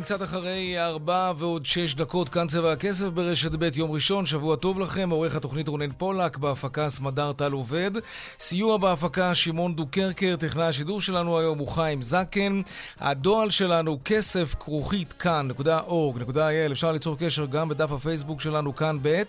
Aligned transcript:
לכם 0.00 0.06
קצת 0.06 0.22
אחרי 0.22 0.80
ארבע 0.80 1.32
ועוד 1.36 1.66
שש 1.66 1.94
דקות, 1.94 2.28
כאן 2.28 2.46
צבע 2.46 2.72
הכסף 2.72 3.06
ברשת 3.06 3.50
ב' 3.52 3.76
יום 3.76 3.90
ראשון, 3.90 4.26
שבוע 4.26 4.56
טוב 4.56 4.80
לכם, 4.80 5.10
עורך 5.10 5.36
התוכנית 5.36 5.68
רונן 5.68 5.92
פולק, 5.98 6.36
בהפקה 6.36 6.90
סמדר 6.90 7.32
טל 7.32 7.52
עובד, 7.52 7.90
סיוע 8.38 8.76
בהפקה 8.76 9.34
שמעון 9.34 9.74
דוקרקר, 9.74 10.36
טכנאי 10.38 10.64
השידור 10.64 11.00
שלנו 11.00 11.38
היום 11.38 11.58
הוא 11.58 11.68
חיים 11.68 12.02
זקן, 12.02 12.62
הדואל 13.00 13.50
שלנו 13.50 13.98
כסף 14.04 14.54
כרוכית 14.60 15.12
כאן.org.il, 15.12 16.72
אפשר 16.72 16.92
ליצור 16.92 17.16
קשר 17.18 17.46
גם 17.46 17.68
בדף 17.68 17.92
הפייסבוק 17.92 18.40
שלנו 18.40 18.76
כאן 18.76 18.98
ב', 19.02 19.22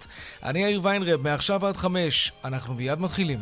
אני 0.44 0.60
יאיר 0.60 0.80
ויינרב, 0.84 1.22
מעכשיו 1.22 1.66
עד 1.66 1.78
חמש, 1.78 2.32
אנחנו 2.46 2.74
מיד 2.74 3.00
מתחילים. 3.00 3.40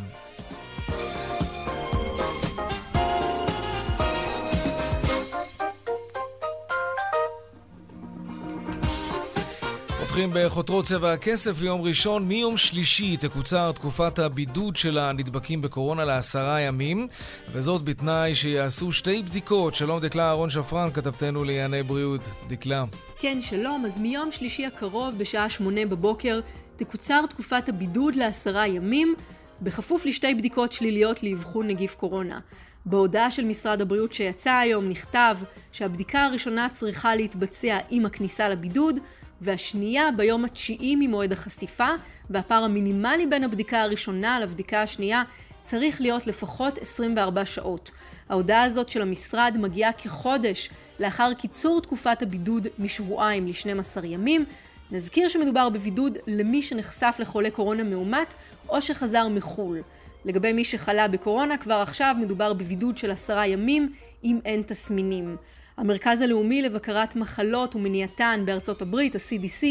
פותחים 10.09 10.29
בחותרות 10.33 10.85
צבע 10.85 11.13
הכסף 11.13 11.61
ליום 11.61 11.81
ראשון. 11.81 12.27
מיום 12.27 12.57
שלישי 12.57 13.17
תקוצר 13.17 13.71
תקופת 13.71 14.19
הבידוד 14.19 14.75
של 14.75 14.97
הנדבקים 14.97 15.61
בקורונה 15.61 16.05
לעשרה 16.05 16.61
ימים, 16.61 17.07
וזאת 17.51 17.83
בתנאי 17.83 18.35
שיעשו 18.35 18.91
שתי 18.91 19.23
בדיקות. 19.23 19.75
שלום 19.75 19.99
דקלה 19.99 20.27
אהרון 20.27 20.49
שפרן, 20.49 20.89
כתבתנו 20.93 21.43
לענייני 21.43 21.83
בריאות. 21.83 22.29
דקלה. 22.47 22.83
כן, 23.19 23.41
שלום. 23.41 23.85
אז 23.85 23.97
מיום 23.97 24.31
שלישי 24.31 24.65
הקרוב, 24.65 25.17
בשעה 25.17 25.49
שמונה 25.49 25.85
בבוקר, 25.85 26.39
תקוצר 26.75 27.25
תקופת 27.29 27.69
הבידוד 27.69 28.15
לעשרה 28.15 28.67
ימים, 28.67 29.15
בכפוף 29.61 30.05
לשתי 30.05 30.35
בדיקות 30.35 30.71
שליליות 30.71 31.23
לאבחון 31.23 31.67
נגיף 31.67 31.95
קורונה. 31.95 32.39
בהודעה 32.85 33.31
של 33.31 33.45
משרד 33.45 33.81
הבריאות 33.81 34.13
שיצא 34.13 34.51
היום 34.51 34.89
נכתב 34.89 35.37
שהבדיקה 35.71 36.25
הראשונה 36.25 36.67
צריכה 36.69 37.15
להתבצע 37.15 37.77
עם 37.89 38.05
הכניסה 38.05 38.49
לבידוד, 38.49 38.95
והשנייה 39.41 40.09
ביום 40.17 40.45
התשיעי 40.45 40.95
ממועד 40.95 41.31
החשיפה, 41.31 41.89
והפער 42.29 42.63
המינימלי 42.63 43.25
בין 43.25 43.43
הבדיקה 43.43 43.81
הראשונה 43.81 44.39
לבדיקה 44.39 44.81
השנייה 44.81 45.23
צריך 45.63 46.01
להיות 46.01 46.27
לפחות 46.27 46.77
24 46.77 47.45
שעות. 47.45 47.91
ההודעה 48.29 48.63
הזאת 48.63 48.89
של 48.89 49.01
המשרד 49.01 49.55
מגיעה 49.59 49.93
כחודש 49.93 50.69
לאחר 50.99 51.33
קיצור 51.33 51.81
תקופת 51.81 52.21
הבידוד 52.21 52.67
משבועיים 52.79 53.47
ל-12 53.47 54.05
ימים. 54.05 54.45
נזכיר 54.91 55.27
שמדובר 55.27 55.69
בבידוד 55.69 56.17
למי 56.27 56.61
שנחשף 56.61 57.15
לחולה 57.19 57.51
קורונה 57.51 57.83
מאומת 57.83 58.33
או 58.69 58.81
שחזר 58.81 59.27
מחו"ל. 59.27 59.81
לגבי 60.25 60.53
מי 60.53 60.63
שחלה 60.63 61.07
בקורונה, 61.07 61.57
כבר 61.57 61.73
עכשיו 61.73 62.15
מדובר 62.19 62.53
בבידוד 62.53 62.97
של 62.97 63.11
עשרה 63.11 63.47
ימים 63.47 63.93
אם 64.23 64.39
אין 64.45 64.61
תסמינים. 64.61 65.37
המרכז 65.79 66.21
הלאומי 66.21 66.61
לבקרת 66.61 67.15
מחלות 67.15 67.75
ומניעתן 67.75 68.41
בארצות 68.45 68.81
הברית, 68.81 69.15
ה-CDC, 69.15 69.65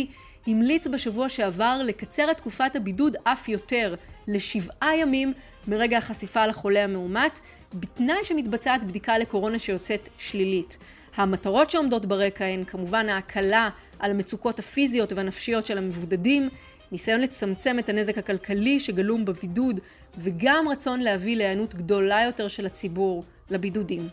המליץ 0.47 0.87
בשבוע 0.87 1.29
שעבר 1.29 1.81
לקצר 1.85 2.31
את 2.31 2.37
תקופת 2.37 2.77
הבידוד 2.77 3.17
אף 3.25 3.49
יותר, 3.49 3.95
לשבעה 4.29 4.97
ימים 4.97 5.33
מרגע 5.69 5.99
החשיפה 5.99 6.47
לחולה 6.47 6.85
המאומת, 6.85 7.41
בתנאי 7.75 8.25
שמתבצעת 8.25 8.85
בדיקה 8.85 9.19
לקורונה 9.19 9.59
שיוצאת 9.59 10.09
שלילית. 10.19 10.79
המטרות 11.17 11.71
שעומדות 11.71 12.07
ברקע 12.07 12.45
הן 12.45 12.65
כמובן 12.65 13.09
ההקלה 13.09 13.71
על 13.99 14.11
המצוקות 14.11 14.59
הפיזיות 14.59 15.13
והנפשיות 15.13 15.67
של 15.67 15.79
המבודדים, 15.79 16.49
ניסיון 16.93 17.21
לצמצם 17.21 17.79
את 17.79 17.89
הנזק 17.89 18.19
הכלכלי 18.19 18.81
שגלום 18.81 19.25
בבידוד, 19.25 19.81
וגם 20.19 20.69
רצון 20.69 21.01
להביא 21.01 21.37
להיענות 21.37 21.75
גדולה 21.75 22.23
יותר 22.23 22.49
של 22.49 22.67
הציבור 22.67 23.25
לבידודים. 23.51 24.09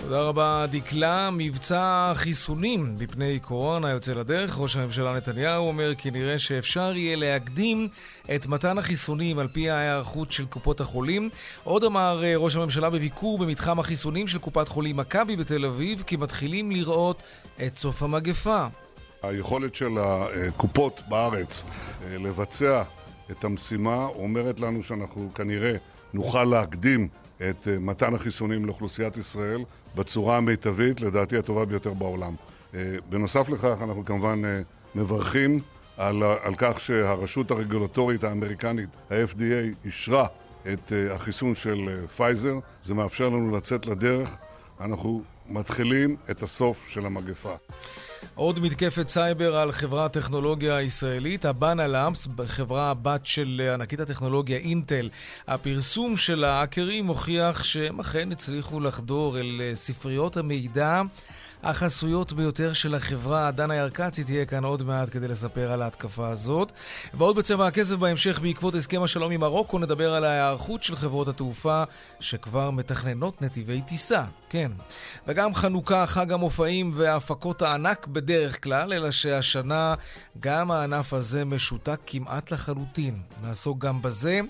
תודה 0.00 0.22
רבה, 0.22 0.64
דקלה. 0.70 1.30
מבצע 1.32 2.12
חיסונים 2.14 2.96
מפני 2.98 3.38
קורונה 3.38 3.90
יוצא 3.90 4.12
לדרך. 4.12 4.58
ראש 4.58 4.76
הממשלה 4.76 5.16
נתניהו 5.16 5.68
אומר 5.68 5.94
כי 5.94 6.10
נראה 6.10 6.38
שאפשר 6.38 6.96
יהיה 6.96 7.16
להקדים 7.16 7.88
את 8.34 8.46
מתן 8.46 8.78
החיסונים 8.78 9.38
על 9.38 9.48
פי 9.48 9.70
ההיערכות 9.70 10.32
של 10.32 10.46
קופות 10.46 10.80
החולים. 10.80 11.30
עוד 11.64 11.84
אמר 11.84 12.20
אה, 12.24 12.36
ראש 12.36 12.56
הממשלה 12.56 12.90
בביקור 12.90 13.38
במתחם 13.38 13.78
החיסונים 13.78 14.26
של 14.26 14.38
קופת 14.38 14.68
חולים 14.68 14.96
מכבי 14.96 15.36
בתל 15.36 15.66
אביב, 15.66 16.02
כי 16.06 16.16
מתחילים 16.16 16.70
לראות 16.70 17.22
את 17.66 17.76
סוף 17.76 18.02
המגפה. 18.02 18.66
היכולת 19.22 19.74
של 19.74 19.98
הקופות 19.98 21.00
בארץ 21.08 21.64
אה, 22.04 22.18
לבצע 22.18 22.82
את 23.30 23.44
המשימה 23.44 24.06
אומרת 24.06 24.60
לנו 24.60 24.82
שאנחנו 24.82 25.30
כנראה 25.34 25.72
נוכל 26.14 26.44
להקדים 26.44 27.08
את 27.48 27.68
אה, 27.68 27.78
מתן 27.78 28.14
החיסונים 28.14 28.64
לאוכלוסיית 28.64 29.16
ישראל 29.16 29.64
בצורה 29.94 30.36
המיטבית, 30.36 31.00
לדעתי 31.00 31.36
הטובה 31.36 31.64
ביותר 31.64 31.94
בעולם. 31.94 32.34
אה, 32.74 32.96
בנוסף 33.08 33.48
לכך, 33.48 33.76
אנחנו 33.82 34.04
כמובן 34.04 34.44
אה, 34.44 34.60
מברכים 34.94 35.60
על, 35.96 36.22
על 36.22 36.54
כך 36.56 36.80
שהרשות 36.80 37.50
הרגולטורית 37.50 38.24
האמריקנית, 38.24 38.88
ה-FDA, 39.10 39.84
אישרה 39.84 40.26
את 40.72 40.92
החיסון 41.10 41.54
של 41.54 42.04
פייזר. 42.16 42.58
זה 42.84 42.94
מאפשר 42.94 43.28
לנו 43.28 43.56
לצאת 43.56 43.86
לדרך. 43.86 44.36
אנחנו 44.80 45.22
מתחילים 45.50 46.16
את 46.30 46.42
הסוף 46.42 46.76
של 46.88 47.06
המגפה. 47.06 47.54
עוד 48.34 48.60
מתקפת 48.60 49.08
סייבר 49.08 49.56
על 49.56 49.72
חברת 49.72 50.12
טכנולוגיה 50.12 50.82
ישראלית, 50.82 51.44
הבאנה 51.44 51.86
לאמפס, 51.86 52.28
חברה 52.46 52.90
הבת 52.90 53.26
של 53.26 53.70
ענקית 53.74 54.00
הטכנולוגיה 54.00 54.58
אינטל. 54.58 55.08
הפרסום 55.46 56.16
של 56.16 56.44
האקרים 56.44 57.04
מוכיח 57.04 57.64
שהם 57.64 58.00
אכן 58.00 58.32
הצליחו 58.32 58.80
לחדור 58.80 59.38
אל 59.38 59.60
ספריות 59.74 60.36
המידע 60.36 61.02
החסויות 61.62 62.32
ביותר 62.32 62.72
של 62.72 62.94
החברה. 62.94 63.50
דנה 63.50 63.74
ירקצי 63.74 64.24
תהיה 64.24 64.44
כאן 64.44 64.64
עוד 64.64 64.82
מעט 64.82 65.08
כדי 65.10 65.28
לספר 65.28 65.72
על 65.72 65.82
ההתקפה 65.82 66.28
הזאת. 66.28 66.72
ועוד 67.14 67.36
בצבע 67.36 67.66
הכסף 67.66 67.94
בהמשך, 67.94 68.40
בעקבות 68.40 68.74
הסכם 68.74 69.02
השלום 69.02 69.32
עם 69.32 69.40
מרוקו, 69.40 69.78
נדבר 69.78 70.14
על 70.14 70.24
ההיערכות 70.24 70.82
של 70.82 70.96
חברות 70.96 71.28
התעופה 71.28 71.82
שכבר 72.20 72.70
מתכננות 72.70 73.42
נתיבי 73.42 73.82
טיסה. 73.82 74.24
כן. 74.50 74.72
וגם 75.26 75.54
חנוכה, 75.54 76.06
חג 76.06 76.32
המופעים 76.32 76.90
והפקות 76.94 77.62
הענק 77.62 78.06
בדרך 78.06 78.62
כלל, 78.62 78.92
אלא 78.92 79.10
שהשנה 79.10 79.94
גם 80.40 80.70
הענף 80.70 81.12
הזה 81.12 81.44
משותק 81.44 82.00
כמעט 82.06 82.50
לחלוטין. 82.50 83.22
נעסוק 83.42 83.78
גם 83.78 84.02
בזה. 84.02 84.40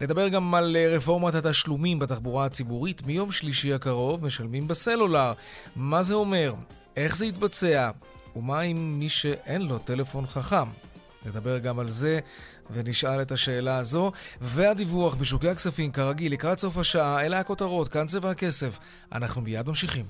נדבר 0.00 0.28
גם 0.28 0.54
על 0.54 0.76
רפורמת 0.76 1.34
התשלומים 1.34 1.98
בתחבורה 1.98 2.44
הציבורית. 2.46 3.02
מיום 3.06 3.30
שלישי 3.30 3.74
הקרוב 3.74 4.24
משלמים 4.24 4.68
בסלולר. 4.68 5.32
מה 5.76 6.02
זה 6.02 6.14
אומר? 6.14 6.54
איך 6.96 7.16
זה 7.16 7.26
יתבצע? 7.26 7.90
ומה 8.36 8.60
עם 8.60 8.98
מי 8.98 9.08
שאין 9.08 9.62
לו 9.62 9.78
טלפון 9.78 10.26
חכם? 10.26 10.68
נדבר 11.26 11.58
גם 11.58 11.78
על 11.78 11.88
זה 11.88 12.18
ונשאל 12.70 13.22
את 13.22 13.32
השאלה 13.32 13.76
הזו. 13.76 14.12
והדיווח 14.40 15.14
בשוקי 15.14 15.48
הכספים, 15.48 15.92
כרגיל, 15.92 16.32
לקראת 16.32 16.58
סוף 16.58 16.78
השעה, 16.78 17.26
אלה 17.26 17.40
הכותרות, 17.40 17.88
כאן 17.88 18.06
צבע 18.06 18.30
הכסף. 18.30 18.78
אנחנו 19.12 19.42
מיד 19.42 19.68
ממשיכים. 19.68 20.04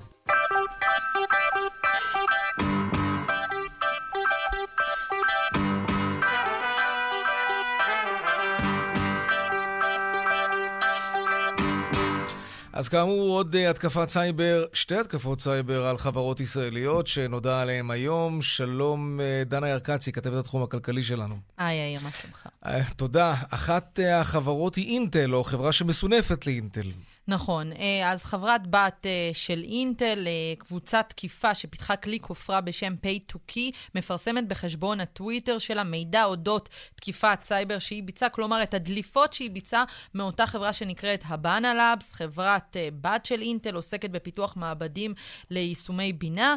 אז 12.75 12.89
כאמור, 12.89 13.29
עוד 13.29 13.55
אה, 13.55 13.69
התקפת 13.69 14.09
סייבר, 14.09 14.65
שתי 14.73 14.95
התקפות 14.95 15.41
סייבר 15.41 15.87
על 15.87 15.97
חברות 15.97 16.39
ישראליות 16.39 17.07
שנודע 17.07 17.61
עליהן 17.61 17.91
היום. 17.91 18.41
שלום, 18.41 19.19
אה, 19.19 19.43
דנה 19.45 19.69
ירקצי, 19.69 20.11
כתבת 20.11 20.33
התחום 20.33 20.63
הכלכלי 20.63 21.03
שלנו. 21.03 21.35
היי, 21.57 21.77
היי, 21.79 21.97
מה 22.03 22.09
שלומך? 22.21 22.47
תודה. 22.95 23.33
אחת 23.49 23.99
החברות 24.13 24.75
היא 24.75 24.93
אינטל, 24.93 25.35
או 25.35 25.43
חברה 25.43 25.71
שמסונפת 25.71 26.47
לאינטל. 26.47 26.87
נכון. 27.27 27.71
אה, 27.71 28.11
אז 28.11 28.23
חברת 28.23 28.67
בת 28.67 29.05
אה, 29.05 29.29
של 29.33 29.63
אינטל, 29.63 30.27
אה, 30.27 30.53
קבוצת 30.57 31.05
תקיפה 31.09 31.55
שפיתחה 31.55 31.95
כלי 31.95 32.19
כופרה 32.19 32.61
בשם 32.61 32.93
Pay2Key, 33.03 33.71
מפרסמת 33.95 34.47
בחשבון 34.47 34.99
הטוויטר 34.99 35.57
שלה 35.57 35.83
מידע 35.83 36.23
אודות 36.23 36.69
תקיפת 36.95 37.39
סייבר 37.41 37.79
שהיא 37.79 38.03
ביצעה, 38.03 38.29
כלומר 38.29 38.63
את 38.63 38.73
הדליפות 38.73 39.33
שהיא 39.33 39.51
ביצעה 39.51 39.83
מאותה 40.13 40.47
חברה 40.47 40.73
שנקראת 40.73 41.23
Habana 41.25 41.73
Labs, 41.73 42.11
חברת 42.11 42.77
בת 43.01 43.25
של 43.25 43.41
אינטל, 43.41 43.75
עוסקת 43.75 44.09
בפיתוח 44.09 44.57
מעבדים 44.57 45.13
ליישומי 45.49 46.13
בינה, 46.13 46.55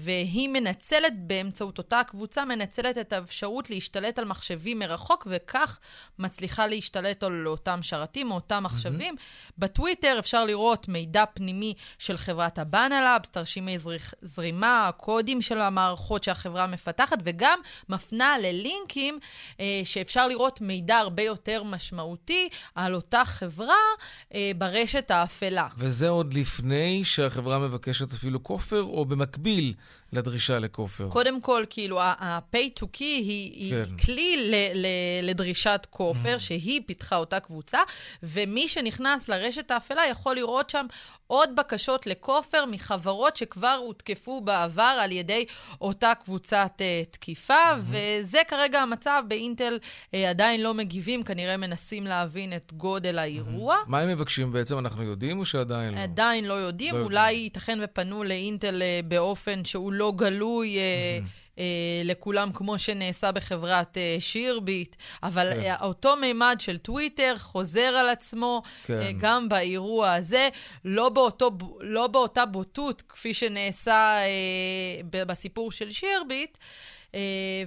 והיא 0.00 0.48
מנצלת 0.48 1.12
באמצעות 1.16 1.78
אותה 1.78 2.00
קבוצה, 2.06 2.44
מנצלת 2.44 2.98
את 2.98 3.12
האפשרות 3.12 3.70
להשתלט 3.70 4.18
על 4.18 4.24
מחשבים 4.24 4.78
מרחוק, 4.78 5.26
וכך 5.30 5.78
מצליחה 6.18 6.66
להשתלט 6.66 7.22
על 7.22 7.46
אותם 7.46 7.82
שרתים 7.82 8.30
או 8.30 8.34
אותם 8.34 8.62
מחשבים. 8.62 9.14
Mm-hmm. 9.14 9.54
בטוויטר 9.58 9.93
אפשר 10.02 10.44
לראות 10.44 10.88
מידע 10.88 11.24
פנימי 11.34 11.74
של 11.98 12.16
חברת 12.16 12.58
הבאנה 12.58 13.02
לאבס, 13.02 13.28
תרשימי 13.28 13.76
זרימה, 14.22 14.88
הקודים 14.88 15.42
של 15.42 15.60
המערכות 15.60 16.24
שהחברה 16.24 16.66
מפתחת, 16.66 17.18
וגם 17.24 17.58
מפנה 17.88 18.36
ללינקים 18.38 19.18
אה, 19.60 19.80
שאפשר 19.84 20.28
לראות 20.28 20.60
מידע 20.60 20.96
הרבה 20.96 21.22
יותר 21.22 21.62
משמעותי 21.62 22.48
על 22.74 22.94
אותה 22.94 23.24
חברה 23.24 23.74
אה, 24.34 24.50
ברשת 24.58 25.10
האפלה. 25.10 25.68
וזה 25.76 26.08
עוד 26.08 26.34
לפני 26.34 27.04
שהחברה 27.04 27.58
מבקשת 27.58 28.12
אפילו 28.12 28.42
כופר, 28.42 28.82
או 28.82 29.04
במקביל 29.04 29.74
לדרישה 30.12 30.58
לכופר? 30.58 31.08
קודם 31.08 31.40
כל, 31.40 31.64
כאילו, 31.70 32.00
ה-pay 32.00 32.80
to 32.80 32.84
key 32.96 33.00
היא, 33.00 33.70
כן. 33.70 33.84
היא 33.90 34.04
כלי 34.04 34.50
ל, 34.50 34.54
ל, 34.74 34.86
לדרישת 35.22 35.86
כופר, 35.90 36.36
mm. 36.36 36.38
שהיא 36.38 36.80
פיתחה 36.86 37.16
אותה 37.16 37.40
קבוצה, 37.40 37.78
ומי 38.22 38.68
שנכנס 38.68 39.28
לרשת 39.28 39.70
האפלה 39.70 39.83
יכול 40.10 40.36
לראות 40.36 40.70
שם 40.70 40.86
עוד 41.26 41.56
בקשות 41.56 42.06
לכופר 42.06 42.64
מחברות 42.64 43.36
שכבר 43.36 43.76
הותקפו 43.80 44.40
בעבר 44.40 44.96
על 45.00 45.12
ידי 45.12 45.44
אותה 45.80 46.12
קבוצת 46.24 46.72
uh, 46.78 47.10
תקיפה, 47.10 47.54
mm-hmm. 47.72 47.96
וזה 48.20 48.38
כרגע 48.48 48.80
המצב. 48.80 49.22
באינטל 49.28 49.78
uh, 49.78 50.16
עדיין 50.28 50.62
לא 50.62 50.74
מגיבים, 50.74 51.22
כנראה 51.22 51.56
מנסים 51.56 52.04
להבין 52.04 52.52
את 52.52 52.72
גודל 52.72 53.18
האירוע. 53.18 53.76
Mm-hmm. 53.76 53.90
מה 53.90 54.00
הם 54.00 54.08
מבקשים 54.08 54.52
בעצם? 54.52 54.78
אנחנו 54.78 55.02
יודעים 55.02 55.38
או 55.38 55.44
שעדיין 55.44 55.94
לא? 55.94 56.00
עדיין 56.00 56.44
לא 56.44 56.54
יודעים. 56.54 56.94
לא 56.94 57.00
אולי 57.00 57.30
יודעים. 57.30 57.44
ייתכן 57.44 57.78
ופנו 57.82 58.24
לאינטל 58.24 58.82
uh, 58.82 59.06
באופן 59.06 59.64
שהוא 59.64 59.92
לא 59.92 60.12
גלוי. 60.16 60.76
Uh, 60.76 61.24
mm-hmm. 61.26 61.43
אה, 61.58 61.64
לכולם, 62.04 62.52
כמו 62.52 62.78
שנעשה 62.78 63.32
בחברת 63.32 63.98
אה, 63.98 64.16
שירביט, 64.18 64.96
אבל 65.22 65.54
כן. 65.54 65.60
אה, 65.60 65.76
אותו 65.80 66.16
מימד 66.16 66.56
של 66.58 66.78
טוויטר 66.78 67.34
חוזר 67.38 67.80
על 67.80 68.08
עצמו 68.08 68.62
כן. 68.84 69.00
אה, 69.00 69.10
גם 69.18 69.48
באירוע 69.48 70.12
הזה, 70.12 70.48
לא, 70.84 71.08
באותו, 71.08 71.50
לא 71.80 72.06
באותה 72.06 72.46
בוטות 72.46 73.02
כפי 73.08 73.34
שנעשה 73.34 74.16
אה, 74.18 75.24
בסיפור 75.26 75.72
של 75.72 75.90
שירביט, 75.90 76.58
אה, 77.14 77.20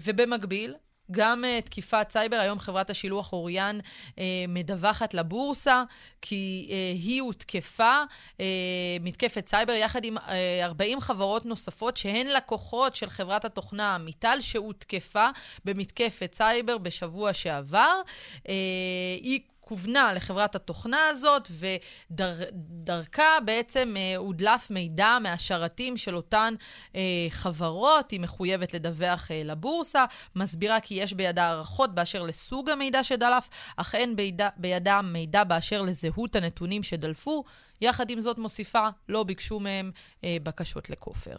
ובמקביל, 0.03 0.73
גם 1.11 1.43
אה, 1.43 1.65
תקיפת 1.65 2.07
סייבר, 2.11 2.37
היום 2.37 2.59
חברת 2.59 2.89
השילוח 2.89 3.33
אוריאן 3.33 3.79
אה, 3.79 4.19
מדווחת 4.47 5.13
לבורסה, 5.13 5.83
כי 6.21 6.67
אה, 6.69 6.71
היא 7.03 7.21
הותקפה, 7.21 8.03
אה, 8.37 8.41
מתקפת 9.01 9.47
סייבר, 9.47 9.73
יחד 9.73 10.05
עם 10.05 10.17
אה, 10.17 10.21
40 10.63 10.99
חברות 10.99 11.45
נוספות 11.45 11.97
שהן 11.97 12.27
לקוחות 12.27 12.95
של 12.95 13.09
חברת 13.09 13.45
התוכנה 13.45 13.95
עמיטל, 13.95 14.37
שהותקפה 14.41 15.27
במתקפת 15.65 16.33
סייבר 16.33 16.77
בשבוע 16.77 17.33
שעבר. 17.33 18.01
Uh, 18.35 18.49
היא 19.21 19.39
כוונה 19.67 20.13
לחברת 20.13 20.55
התוכנה 20.55 21.07
הזאת, 21.07 21.51
ודרכה 21.51 23.37
דר, 23.39 23.45
בעצם 23.45 23.93
אה, 23.97 24.15
הודלף 24.17 24.71
מידע 24.71 25.17
מהשרתים 25.23 25.97
של 25.97 26.15
אותן 26.15 26.53
אה, 26.95 27.01
חברות. 27.29 28.11
היא 28.11 28.19
מחויבת 28.19 28.73
לדווח 28.73 29.31
אה, 29.31 29.41
לבורסה, 29.45 30.05
מסבירה 30.35 30.79
כי 30.79 30.95
יש 30.95 31.13
בידה 31.13 31.45
הערכות 31.45 31.95
באשר 31.95 32.23
לסוג 32.23 32.69
המידע 32.69 33.03
שדלף, 33.03 33.49
אך 33.77 33.95
אין 33.95 34.15
בידה, 34.15 34.49
בידה 34.57 35.01
מידע 35.01 35.43
באשר 35.43 35.81
לזהות 35.81 36.35
הנתונים 36.35 36.83
שדלפו. 36.83 37.43
יחד 37.81 38.09
עם 38.09 38.19
זאת 38.19 38.37
מוסיפה, 38.37 38.87
לא 39.09 39.23
ביקשו 39.23 39.59
מהם 39.59 39.91
אה, 40.23 40.37
בקשות 40.43 40.89
לכופר. 40.89 41.35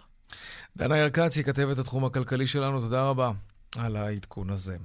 דנה 0.77 0.99
ירקצי, 0.99 1.45
כתבת 1.45 1.79
התחום 1.79 2.05
הכלכלי 2.05 2.47
שלנו, 2.47 2.81
תודה 2.81 3.09
רבה 3.09 3.31
על 3.79 3.97
העדכון 3.97 4.51
הזה. 4.51 4.77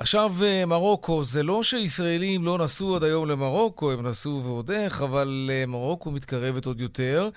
עכשיו, 0.00 0.34
אה, 0.42 0.66
מרוקו, 0.66 1.24
זה 1.24 1.42
לא 1.42 1.62
שישראלים 1.62 2.44
לא 2.44 2.58
נסעו 2.58 2.96
עד 2.96 3.04
היום 3.04 3.28
למרוקו, 3.28 3.92
הם 3.92 4.06
נסעו 4.06 4.44
ועוד 4.44 4.70
איך, 4.70 5.02
אבל 5.02 5.50
אה, 5.52 5.66
מרוקו 5.66 6.10
מתקרבת 6.10 6.66
עוד 6.66 6.80
יותר. 6.80 7.28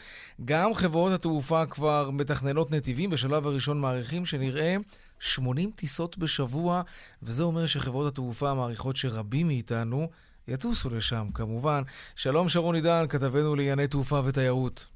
גם 0.46 0.74
חברות 0.74 1.14
התעופה 1.14 1.66
כבר 1.66 2.10
מתכננות 2.14 2.72
נתיבים, 2.72 3.10
בשלב 3.10 3.48
הראשון 3.48 3.80
מעריכים 3.80 4.26
שנראה 4.26 4.76
80 5.20 5.72
טיסות 5.76 6.18
בשבוע, 6.18 6.82
וזה 7.24 7.44
אומר 7.44 7.66
שחברות 7.66 8.08
התעופה 8.08 8.54
מעריכות 8.54 8.96
שרבים 8.96 9.48
מאיתנו 9.48 10.10
יטוסו 10.48 10.90
לשם, 10.90 11.28
כמובן. 11.34 11.82
שלום 12.16 12.50
שרון 12.50 12.76
עידן, 12.76 13.06
כתבנו 13.10 13.56
לענייני 13.56 13.88
תעופה 13.88 14.22
ותיירות. 14.26 14.93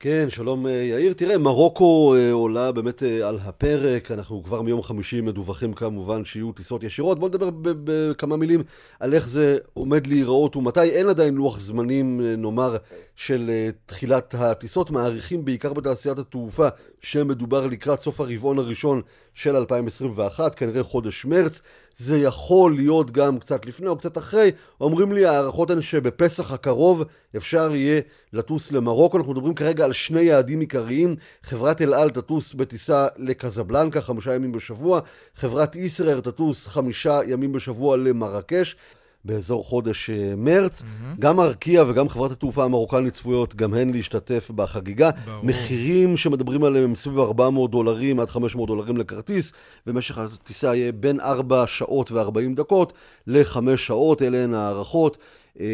כן, 0.00 0.30
שלום 0.30 0.66
אה, 0.66 0.72
יאיר. 0.72 1.12
תראה, 1.12 1.38
מרוקו 1.38 2.14
אה, 2.14 2.32
עולה 2.32 2.72
באמת 2.72 3.02
אה, 3.02 3.28
על 3.28 3.38
הפרק, 3.42 4.10
אנחנו 4.10 4.42
כבר 4.44 4.62
מיום 4.62 4.82
חמישי 4.82 5.20
מדווחים 5.20 5.72
כמובן 5.72 6.24
שיהיו 6.24 6.52
טיסות 6.52 6.82
ישירות. 6.82 7.18
בואו 7.18 7.28
נדבר 7.28 7.50
בכמה 7.62 8.36
מילים 8.36 8.62
על 9.00 9.14
איך 9.14 9.28
זה 9.28 9.58
עומד 9.74 10.06
להיראות 10.06 10.56
ומתי. 10.56 10.80
אין 10.80 11.08
עדיין 11.08 11.34
לוח 11.34 11.58
זמנים, 11.58 12.20
נאמר, 12.38 12.76
של 13.16 13.50
תחילת 13.86 14.34
הטיסות. 14.38 14.90
מעריכים 14.90 15.44
בעיקר 15.44 15.72
בתעשיית 15.72 16.18
התעופה 16.18 16.68
שמדובר 17.00 17.66
לקראת 17.66 18.00
סוף 18.00 18.20
הרבעון 18.20 18.58
הראשון 18.58 19.02
של 19.34 19.56
2021, 19.56 20.54
כנראה 20.54 20.82
חודש 20.82 21.24
מרץ. 21.24 21.60
זה 21.96 22.18
יכול 22.18 22.76
להיות 22.76 23.10
גם 23.10 23.38
קצת 23.38 23.66
לפני 23.66 23.88
או 23.88 23.96
קצת 23.96 24.18
אחרי. 24.18 24.50
אומרים 24.80 25.12
לי 25.12 25.26
הערכות 25.26 25.70
הן 25.70 25.80
שבפסח 25.80 26.52
הקרוב 26.52 27.04
אפשר 27.36 27.74
יהיה 27.74 28.00
לטוס 28.32 28.72
למרוקו. 28.72 29.16
אנחנו 29.16 29.32
מדברים 29.32 29.54
כרגע 29.54 29.84
על 29.84 29.92
שני 29.92 30.20
יעדים 30.20 30.60
עיקריים. 30.60 31.16
חברת 31.42 31.82
אל 31.82 31.94
על 31.94 32.10
תטוס 32.10 32.54
בטיסה 32.54 33.06
לקזבלנקה 33.16 34.00
חמישה 34.00 34.34
ימים 34.34 34.52
בשבוע. 34.52 35.00
חברת 35.34 35.76
ישראר 35.76 36.20
תטוס 36.20 36.66
חמישה 36.66 37.20
ימים 37.26 37.52
בשבוע 37.52 37.96
למרקש. 37.96 38.76
באזור 39.26 39.64
חודש 39.64 40.10
אה, 40.10 40.34
מרץ. 40.36 40.82
Mm-hmm. 40.82 41.20
גם 41.20 41.40
ארקיע 41.40 41.84
וגם 41.88 42.08
חברת 42.08 42.30
התעופה 42.30 42.64
המרוקנית 42.64 43.12
צפויות 43.12 43.54
גם 43.54 43.74
הן 43.74 43.90
להשתתף 43.90 44.50
בחגיגה. 44.54 45.10
ברור. 45.10 45.44
מחירים 45.44 46.16
שמדברים 46.16 46.64
עליהם 46.64 46.84
הם 46.84 46.94
סביב 46.94 47.18
400 47.18 47.70
דולרים 47.70 48.20
עד 48.20 48.28
500 48.28 48.68
דולרים 48.68 48.96
לכרטיס, 48.96 49.52
ומשך 49.86 50.18
הטיסה 50.18 50.74
יהיה 50.74 50.92
בין 50.92 51.20
4 51.20 51.64
שעות 51.66 52.12
ו-40 52.12 52.56
דקות 52.56 52.92
ל-5 53.26 53.76
שעות, 53.76 54.22
אלה 54.22 54.44
הן 54.44 54.54
הערכות. 54.54 55.18
אה, 55.60 55.66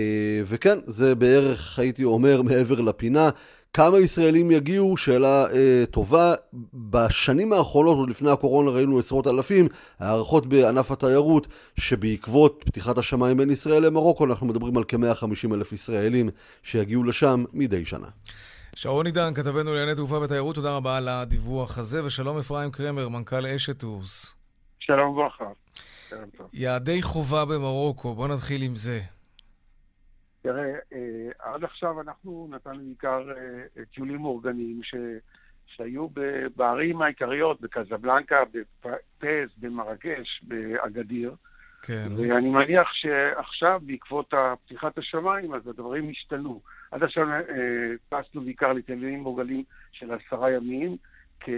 וכן, 0.46 0.78
זה 0.86 1.14
בערך, 1.14 1.78
הייתי 1.78 2.04
אומר, 2.04 2.42
מעבר 2.42 2.80
לפינה. 2.80 3.30
כמה 3.74 3.98
ישראלים 3.98 4.50
יגיעו? 4.50 4.96
שאלה 4.96 5.46
אה, 5.52 5.84
טובה. 5.90 6.34
בשנים 6.74 7.52
האחרונות, 7.52 7.96
עוד 7.96 8.10
לפני 8.10 8.30
הקורונה, 8.30 8.70
ראינו 8.70 8.98
עשרות 8.98 9.26
אלפים. 9.26 9.68
הערכות 9.98 10.46
בענף 10.46 10.90
התיירות, 10.90 11.48
שבעקבות 11.78 12.62
פתיחת 12.66 12.98
השמיים 12.98 13.36
בין 13.36 13.50
ישראל 13.50 13.86
למרוקו, 13.86 14.24
אנחנו 14.24 14.46
מדברים 14.46 14.76
על 14.76 14.84
כ-150 14.88 15.54
אלף 15.54 15.72
ישראלים 15.72 16.30
שיגיעו 16.62 17.04
לשם 17.04 17.44
מדי 17.52 17.84
שנה. 17.84 18.06
שרון 18.74 19.06
עידן, 19.06 19.34
כתבנו 19.34 19.70
לענייני 19.74 19.94
תעופה 19.94 20.18
ותיירות, 20.18 20.54
תודה 20.54 20.76
רבה 20.76 20.96
על 20.96 21.08
הדיווח 21.08 21.78
הזה, 21.78 22.04
ושלום 22.04 22.38
אפרים 22.38 22.70
קרמר, 22.70 23.08
מנכ"ל 23.08 23.46
אשת 23.46 23.78
טורס. 23.78 24.34
שלום 24.80 25.10
וברכה. 25.10 25.44
יעדי 26.52 27.02
חובה 27.02 27.44
במרוקו, 27.44 28.14
בואו 28.14 28.28
נתחיל 28.28 28.62
עם 28.62 28.76
זה. 28.76 29.00
תראה, 30.42 30.72
אה, 30.92 31.28
עד 31.38 31.64
עכשיו 31.64 32.00
אנחנו 32.00 32.48
נתנו 32.50 32.78
בעיקר 32.78 33.30
אה, 33.30 33.84
טיולים 33.94 34.20
מאורגנים 34.20 34.80
ש... 34.82 34.94
שהיו 35.66 36.06
בערים 36.56 37.02
העיקריות, 37.02 37.60
בקזבלנקה, 37.60 38.42
בפס, 38.52 39.50
במרגש, 39.58 40.42
באגדיר. 40.42 41.34
כן. 41.82 42.08
ואני 42.16 42.50
מניח 42.50 42.88
שעכשיו, 42.92 43.80
בעקבות 43.82 44.34
פתיחת 44.64 44.98
השמיים, 44.98 45.54
אז 45.54 45.68
הדברים 45.68 46.10
השתנו. 46.10 46.60
עד 46.90 47.02
עכשיו 47.02 47.28
אה, 47.32 47.40
טסנו 48.08 48.40
בעיקר 48.40 48.72
לטיולים 48.72 49.22
מאורגנים 49.22 49.64
של 49.92 50.12
עשרה 50.12 50.50
ימים, 50.50 50.96
כי 51.44 51.52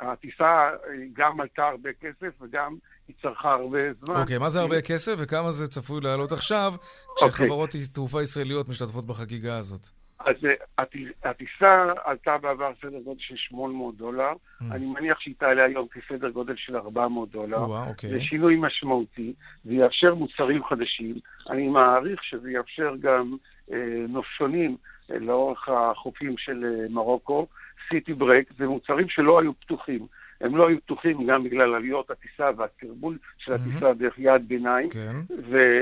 הטיסה 0.00 0.70
גם 1.12 1.40
עלתה 1.40 1.64
הרבה 1.64 1.90
כסף 2.00 2.42
וגם 2.42 2.76
היא 3.08 3.16
צרכה 3.22 3.52
הרבה 3.52 3.78
זמן. 4.00 4.20
אוקיי, 4.20 4.36
okay, 4.36 4.40
מה 4.40 4.50
זה 4.50 4.60
הרבה 4.60 4.80
כסף 4.80 5.14
וכמה 5.18 5.50
זה 5.50 5.66
צפוי 5.66 6.00
לעלות 6.00 6.32
עכשיו, 6.32 6.72
כשחברות 7.16 7.70
okay. 7.70 7.94
תעופה 7.94 8.22
ישראליות 8.22 8.68
משתתפות 8.68 9.06
בחגיגה 9.06 9.58
הזאת? 9.58 9.86
אז 10.18 10.36
אה, 10.44 10.84
הטיסה 11.24 11.92
עלתה 12.04 12.38
בעבר 12.38 12.72
סדר 12.80 12.98
גודל 13.04 13.20
של 13.20 13.36
800 13.36 13.96
דולר, 13.96 14.32
mm. 14.32 14.64
אני 14.70 14.86
מניח 14.86 15.20
שהיא 15.20 15.34
תעלה 15.38 15.64
היום 15.64 15.86
כסדר 15.88 16.30
גודל 16.30 16.54
של 16.56 16.76
400 16.76 17.30
דולר. 17.30 17.62
וואו, 17.62 17.88
אוקיי. 17.88 18.10
זה 18.10 18.20
שינוי 18.20 18.56
משמעותי, 18.60 19.34
זה 19.64 19.74
יאפשר 19.74 20.14
מוצרים 20.14 20.64
חדשים. 20.64 21.16
אני 21.50 21.68
מעריך 21.68 22.24
שזה 22.24 22.50
יאפשר 22.50 22.94
גם 23.00 23.36
אה, 23.72 23.76
נופשונים 24.08 24.76
לאורך 25.10 25.68
החופים 25.68 26.34
של 26.38 26.64
אה, 26.64 26.86
מרוקו, 26.90 27.46
סיטי 27.88 28.14
ברק, 28.14 28.44
זה 28.58 28.66
מוצרים 28.66 29.08
שלא 29.08 29.40
היו 29.40 29.60
פתוחים. 29.60 30.06
הם 30.40 30.56
לא 30.56 30.68
היו 30.68 30.80
פתוחים 30.80 31.26
גם 31.26 31.44
בגלל 31.44 31.74
עליות 31.74 32.10
הטיסה 32.10 32.50
והתרבול 32.56 33.18
של 33.38 33.52
הטיסה 33.52 33.90
mm-hmm. 33.90 33.94
דרך 33.94 34.18
יעד 34.18 34.48
ביניים, 34.48 34.90
כן. 34.90 35.34
ו- 35.50 35.80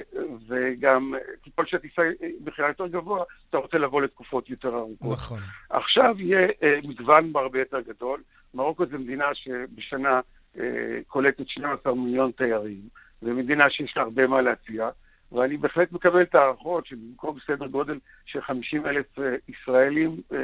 וגם 0.49 1.15
ככל 1.47 1.67
שהטיסה 1.67 2.03
בכלל 2.45 2.69
יותר 2.69 2.87
גבוה, 2.87 3.25
אתה 3.51 3.59
רוצה 3.59 3.79
לבוא 3.79 4.03
לתקופות 4.03 4.51
יותר 4.51 4.77
ארוכות. 4.77 5.13
נכון. 5.13 5.39
עכשיו 5.71 6.15
יהיה 6.19 6.49
אה, 6.63 6.79
מגוון 6.85 7.33
הרבה 7.35 7.59
יותר 7.59 7.81
גדול. 7.81 8.23
מרוקו 8.55 8.87
זו 8.87 8.99
מדינה 8.99 9.25
שבשנה 9.35 10.21
אה, 10.59 10.99
קולטת 11.07 11.49
12 11.49 11.95
מיליון 11.95 12.31
תיירים, 12.31 12.81
זו 13.23 13.35
מדינה 13.35 13.71
שיש 13.71 13.97
לה 13.97 14.03
הרבה 14.03 14.27
מה 14.27 14.41
להציע. 14.41 14.89
ואני 15.33 15.57
בהחלט 15.57 15.93
מקבל 15.93 16.23
את 16.23 16.35
ההערכות 16.35 16.87
שבמקום 16.87 17.39
סדר 17.47 17.67
גודל 17.67 17.99
של 18.27 18.41
50 18.43 18.87
אלף 18.87 19.19
אה, 19.19 19.25
ישראלים 19.49 20.21
אה, 20.33 20.39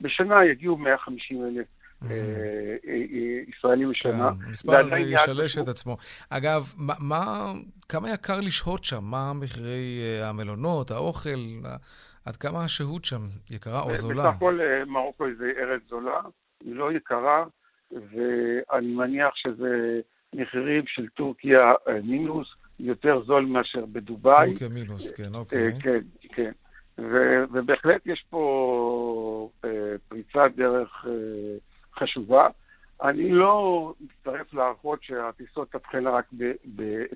בשנה, 0.00 0.44
יגיעו 0.44 0.76
150 0.76 1.44
אלף 1.44 1.66
אה, 2.10 2.76
ישראלים 3.48 3.90
בשנה. 3.90 4.12
כן, 4.12 4.46
המספר 4.46 4.96
ישלש 4.96 5.58
את 5.58 5.68
עצמו. 5.68 5.96
אגב, 6.30 6.72
מה, 6.78 7.52
כמה 7.88 8.10
יקר 8.10 8.40
לשהות 8.40 8.84
שם? 8.84 9.04
מה 9.04 9.32
מחירי 9.34 10.00
המלונות, 10.22 10.90
האוכל? 10.90 11.38
עד 12.24 12.36
כמה 12.36 12.64
השהות 12.64 13.04
שם 13.04 13.20
יקרה 13.50 13.80
או 13.80 13.96
זולה? 13.96 14.22
בסך 14.22 14.36
הכל 14.36 14.58
מרוקו 14.86 15.24
זה 15.38 15.52
ארץ 15.58 15.82
זולה, 15.88 16.20
היא 16.64 16.74
לא 16.74 16.92
יקרה, 16.92 17.44
ואני 17.90 18.94
מניח 18.94 19.34
שזה 19.34 20.00
מחירים 20.34 20.84
של 20.86 21.08
טורקיה 21.08 21.72
מינוס. 22.02 22.48
יותר 22.80 23.22
זול 23.24 23.44
מאשר 23.46 23.86
בדובאי. 23.86 24.48
טורקיה 24.48 24.68
מינוס, 24.68 25.12
כן, 25.12 25.34
אוקיי. 25.34 25.72
כן, 25.80 25.98
כן. 26.22 26.52
ו- 26.98 27.44
ובהחלט 27.52 28.06
יש 28.06 28.24
פה 28.30 29.50
uh, 29.64 29.66
פריצת 30.08 30.50
דרך 30.56 31.04
uh, 31.04 31.08
חשובה. 32.00 32.48
אני 33.02 33.30
לא 33.30 33.94
מצטרף 34.00 34.54
להערכות 34.54 35.02
שהטיסות 35.02 35.72
תתחלנה 35.72 36.10
רק 36.10 36.24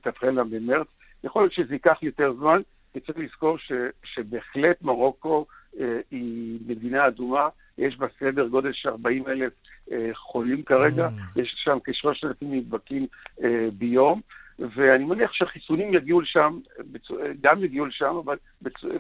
תתחלנה 0.03 0.45
במרץ. 0.45 0.87
יכול 1.25 1.43
להיות 1.43 1.53
שזה 1.53 1.75
ייקח 1.75 1.99
יותר 2.03 2.33
זמן, 2.39 2.61
וצריך 2.95 3.19
לזכור 3.19 3.59
ש- 3.59 3.73
שבהחלט 4.05 4.83
מרוקו 4.83 5.47
uh, 5.75 5.79
היא 6.11 6.59
מדינה 6.67 7.07
אדומה, 7.07 7.49
יש 7.79 7.97
בה 7.97 8.07
סדר 8.21 8.47
גודל 8.49 8.73
של 8.73 8.89
40 8.89 9.29
אלף 9.29 9.53
uh, 9.89 9.93
חולים 10.15 10.63
כרגע, 10.63 11.09
mm. 11.09 11.41
יש 11.41 11.55
שם 11.65 11.79
כ-3,000 11.85 12.29
נדבקים 12.43 13.07
uh, 13.39 13.43
ביום. 13.73 14.21
ואני 14.59 15.05
מניח 15.05 15.33
שהחיסונים 15.33 15.95
יגיעו 15.95 16.21
לשם, 16.21 16.59
גם 17.41 17.65
יגיעו 17.65 17.87
לשם, 17.87 18.15
אבל 18.25 18.37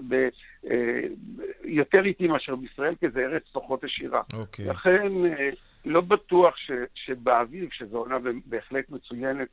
ב, 0.08 0.28
אה, 0.70 1.00
יותר 1.64 2.04
איטי 2.04 2.26
מאשר 2.26 2.56
בישראל, 2.56 2.94
כי 3.00 3.06
זה 3.10 3.20
ארץ 3.20 3.42
פחות 3.52 3.84
עשירה. 3.84 4.22
אוקיי. 4.32 4.66
לכן 4.66 5.12
אה, 5.26 5.50
לא 5.84 6.00
בטוח 6.00 6.56
ש, 6.56 6.70
שבאביב, 6.94 7.68
שזו 7.72 7.96
עונה 7.96 8.16
בהחלט 8.46 8.90
מצוינת 8.90 9.48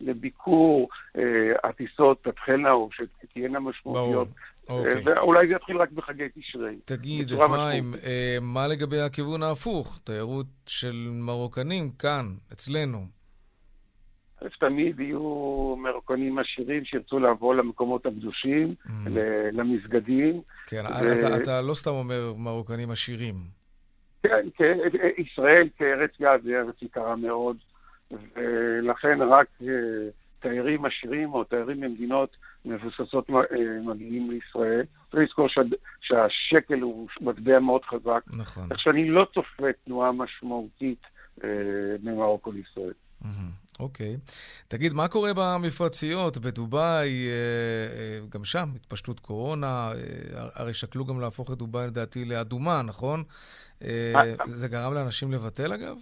לביקור, 0.00 0.88
אה, 1.18 1.22
הטיסות 1.64 2.24
תתחלנה 2.24 2.72
או 2.72 2.88
שתהיינה 2.92 3.60
משמעותיות. 3.60 4.28
אוקיי. 4.68 5.02
ואולי 5.04 5.48
זה 5.48 5.54
יתחיל 5.54 5.76
רק 5.76 5.90
בחגי 5.90 6.28
תשרי. 6.34 6.76
תגיד, 6.84 7.32
אפרים, 7.32 7.94
מה 8.40 8.68
לגבי 8.68 9.00
הכיוון 9.00 9.42
ההפוך? 9.42 9.98
תיירות 10.04 10.46
של 10.66 11.08
מרוקנים 11.12 11.90
כאן, 11.90 12.26
אצלנו. 12.52 13.15
תמיד 14.60 15.00
יהיו 15.00 15.76
מרוקנים 15.78 16.38
עשירים 16.38 16.84
שירצו 16.84 17.18
לבוא 17.18 17.54
למקומות 17.54 18.06
הקדושים, 18.06 18.74
mm. 18.86 18.90
למסגדים. 19.52 20.40
כן, 20.66 20.82
ו... 20.86 21.18
אתה, 21.18 21.36
אתה 21.36 21.60
לא 21.60 21.74
סתם 21.74 21.90
אומר 21.90 22.32
מרוקנים 22.36 22.90
עשירים. 22.90 23.34
כן, 24.22 24.46
כן, 24.56 24.78
ישראל 25.18 25.68
כארץ 25.78 26.10
יעד 26.20 26.40
זה 26.42 26.50
ארץ 26.50 26.82
יקרה 26.82 27.16
מאוד, 27.16 27.56
ולכן 28.10 29.22
רק 29.22 29.46
אה, 29.62 29.68
תיירים 30.40 30.84
עשירים 30.84 31.34
או 31.34 31.44
תיירים 31.44 31.80
ממדינות 31.80 32.36
מבוססות 32.64 33.30
אה, 33.30 33.34
מגיעים 33.84 34.30
לישראל. 34.30 34.82
צריך 35.10 35.22
לזכור 35.22 35.48
שה, 35.48 35.60
שהשקל 36.00 36.80
הוא 36.80 37.08
מטבע 37.20 37.58
מאוד 37.58 37.84
חזק. 37.84 38.22
נכון. 38.36 38.68
כך 38.70 38.80
שאני 38.80 39.08
לא 39.08 39.26
צופה 39.34 39.72
תנועה 39.84 40.12
משמעותית 40.12 41.02
אה, 41.44 41.48
ממרוקו 42.02 42.52
לישראל. 42.52 42.92
אוקיי. 43.80 44.14
Okay. 44.14 44.30
תגיד, 44.68 44.92
מה 44.92 45.08
קורה 45.08 45.30
במפרציות, 45.36 46.38
בדובאי, 46.38 47.28
אה, 47.28 47.32
אה, 47.98 48.18
גם 48.28 48.44
שם, 48.44 48.68
התפשטות 48.76 49.20
קורונה, 49.20 49.66
אה, 49.66 50.48
הרי 50.54 50.74
שקלו 50.74 51.04
גם 51.04 51.20
להפוך 51.20 51.52
את 51.52 51.58
דובאי, 51.58 51.86
לדעתי, 51.86 52.24
לאדומה, 52.24 52.82
נכון? 52.86 53.22
זה 54.46 54.68
גרם 54.68 54.94
לאנשים 54.94 55.32
לבטל, 55.32 55.72
אגב? 55.72 55.96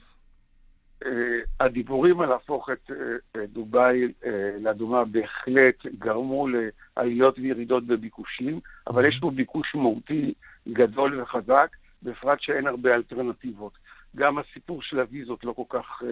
הדיבורים 1.61 2.21
על 2.21 2.29
להפוך 2.29 2.71
את 2.71 2.91
דובאי 3.53 4.13
לאדומה 4.61 5.05
בהחלט 5.05 5.87
גרמו 5.99 6.47
לעליות 6.49 7.39
וירידות 7.39 7.87
בביקושים, 7.87 8.61
אבל 8.87 9.09
יש 9.09 9.19
פה 9.21 9.31
ביקוש 9.31 9.75
מהותי 9.75 10.35
גדול 10.69 11.21
וחזק, 11.21 11.69
בפרט 12.03 12.39
שאין 12.41 12.67
הרבה 12.67 12.95
אלטרנטיבות. 12.95 13.73
גם 14.17 14.39
הסיפור 14.39 14.83
של 14.83 15.01
הוויזות 15.01 15.45
לא 15.45 15.53
כל 15.53 15.79
כך 15.79 16.03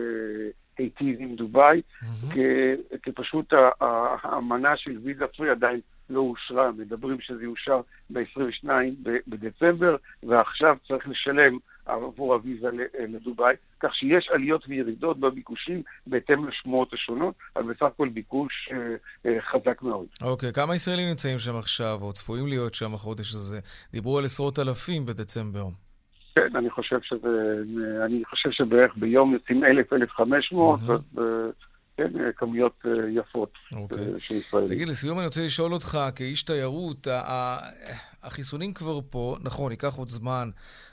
היטיב 0.79 1.17
עם 1.21 1.37
דובאי, 1.37 1.81
mm-hmm. 1.81 2.35
כי 3.03 3.13
פשוט 3.15 3.53
האמנה 3.81 4.77
של 4.77 4.99
ויזה 5.03 5.27
פרי 5.27 5.51
עדיין 5.51 5.81
לא 6.11 6.21
אושרה. 6.21 6.73
מדברים 6.73 7.21
שזה 7.21 7.43
יאושר 7.43 7.81
ב-22 8.11 8.69
בדצמבר, 9.27 9.97
ועכשיו 10.23 10.77
צריך 10.89 11.09
לשלם 11.09 11.59
עבור 11.87 12.35
הוויזה 12.35 12.69
לדובאי, 13.09 13.55
כך 13.81 13.95
שיש 13.95 14.29
עליות 14.35 14.65
וירידות 14.69 15.21
בביקושים 15.21 15.83
בהתאם 16.07 16.49
לשמועות 16.49 16.93
השונות, 16.93 17.35
אבל 17.57 17.73
בסך 17.73 17.83
הכל 17.83 18.09
ביקוש 18.09 18.69
אה, 18.73 18.77
אה, 19.27 19.41
חזק 19.43 19.83
מאוד. 19.83 20.07
אוקיי, 20.23 20.49
okay, 20.49 20.53
כמה 20.53 20.75
ישראלים 20.75 21.09
נמצאים 21.09 21.39
שם 21.39 21.57
עכשיו, 21.57 21.99
או 22.03 22.13
צפויים 22.13 22.47
להיות 22.47 22.75
שם 22.75 22.95
החודש 22.95 23.35
הזה? 23.35 23.61
דיברו 23.93 24.19
על 24.19 24.25
עשרות 24.25 24.59
אלפים 24.59 25.07
בדצמבר. 25.07 25.65
כן, 26.35 26.57
אני 26.57 26.71
חושב 26.71 26.99
שזה, 27.03 27.63
אני 28.05 28.23
חושב 28.25 28.51
שבערך 28.51 28.93
ביום 28.97 29.33
יוצאים 29.33 29.65
1,000, 29.65 29.93
1,500, 29.93 30.81
כן, 31.97 32.13
כמויות 32.37 32.73
אה, 32.87 32.91
יפות 33.11 33.53
אוקיי. 33.73 33.99
אה, 33.99 34.19
של 34.19 34.35
ישראלים. 34.35 34.69
תגיד, 34.69 34.89
לסיום 34.89 35.19
אני 35.19 35.27
רוצה 35.27 35.45
לשאול 35.45 35.73
אותך, 35.73 35.99
כאיש 36.17 36.43
תיירות, 36.43 37.07
החיסונים 38.23 38.75
כבר 38.75 39.01
פה, 39.11 39.37
נכון, 39.43 39.71
ייקח 39.71 39.95
עוד 39.95 40.09
זמן 40.09 40.51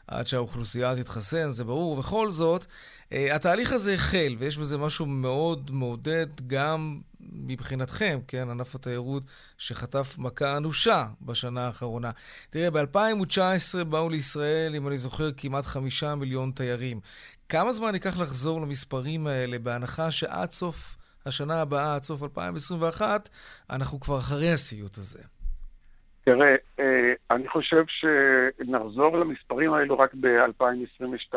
עד 0.08 0.28
שהאוכלוסייה 0.28 0.96
תתחסן, 0.96 1.50
זה 1.50 1.64
ברור, 1.64 1.92
ובכל 1.92 2.30
זאת, 2.30 2.66
אה, 3.12 3.36
התהליך 3.36 3.74
הזה 3.74 3.94
החל, 3.94 4.36
ויש 4.40 4.58
בזה 4.58 4.78
משהו 4.78 5.06
מאוד 5.06 5.72
מעודד 5.74 6.28
גם 6.48 7.00
מבחינתכם, 7.34 8.20
כן, 8.28 8.50
ענף 8.50 8.76
התיירות 8.76 9.24
שחטף 9.58 10.18
מכה 10.18 10.58
אנושה 10.58 11.06
בשנה 11.22 11.66
האחרונה. 11.66 12.12
תראה, 12.50 12.72
ב-2019 12.72 13.84
באו 13.90 14.10
לישראל, 14.10 14.76
אם 14.76 14.88
אני 14.88 14.98
זוכר, 14.98 15.30
כמעט 15.38 15.66
חמישה 15.66 16.16
מיליון 16.16 16.52
תיירים. 16.52 17.00
כמה 17.50 17.72
זמן 17.72 17.94
ייקח 17.94 18.20
לחזור 18.20 18.62
למספרים 18.62 19.28
האלה, 19.28 19.60
בהנחה 19.60 20.12
שעד 20.12 20.52
סוף 20.52 20.98
השנה 21.26 21.62
הבאה, 21.62 21.96
עד 21.96 22.04
סוף 22.04 22.24
2021, 22.24 23.30
אנחנו 23.70 24.00
כבר 24.00 24.18
אחרי 24.18 24.52
הסיוט 24.52 24.98
הזה? 24.98 25.20
תראה, 26.24 26.56
אה, 26.80 27.14
אני 27.32 27.48
חושב 27.48 27.84
שנחזור 27.88 29.18
למספרים 29.18 29.74
האלו 29.74 30.00
רק 30.00 30.14
ב-2022. 30.14 31.36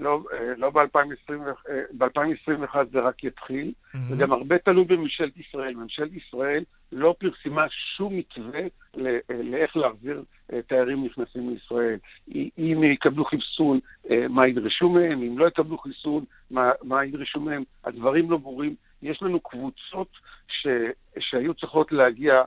לא, 0.00 0.22
אה, 0.32 0.52
לא 0.56 0.70
ב-2021 0.70 2.76
אה, 2.76 2.84
זה 2.92 3.00
רק 3.00 3.24
יתחיל, 3.24 3.72
mm-hmm. 3.72 3.98
וגם 4.10 4.32
הרבה 4.32 4.58
תלוי 4.58 4.84
בממשלת 4.84 5.36
ישראל. 5.36 5.74
ממשלת 5.74 6.10
ישראל 6.12 6.64
לא 6.92 7.14
פרסמה 7.18 7.66
שום 7.96 8.16
מתווה 8.16 8.60
לאיך 9.30 9.76
להחזיר 9.76 10.22
תיירים 10.66 11.04
נכנסים 11.04 11.50
לישראל. 11.50 11.98
אם 12.58 12.82
יקבלו 12.92 13.24
חיסון, 13.24 13.78
מה 14.28 14.48
ידרשו 14.48 14.88
מהם, 14.88 15.22
אם 15.22 15.38
לא 15.38 15.48
יקבלו 15.48 15.78
חיסון, 15.78 16.24
מה, 16.50 16.70
מה 16.82 17.04
ידרשו 17.04 17.40
מהם, 17.40 17.62
הדברים 17.84 18.30
לא 18.30 18.36
ברורים. 18.36 18.74
יש 19.02 19.22
לנו 19.22 19.40
קבוצות 19.40 20.08
ש, 20.48 20.66
שהיו 21.18 21.54
צריכות 21.54 21.92
להגיע 21.92 22.34
אה, 22.34 22.44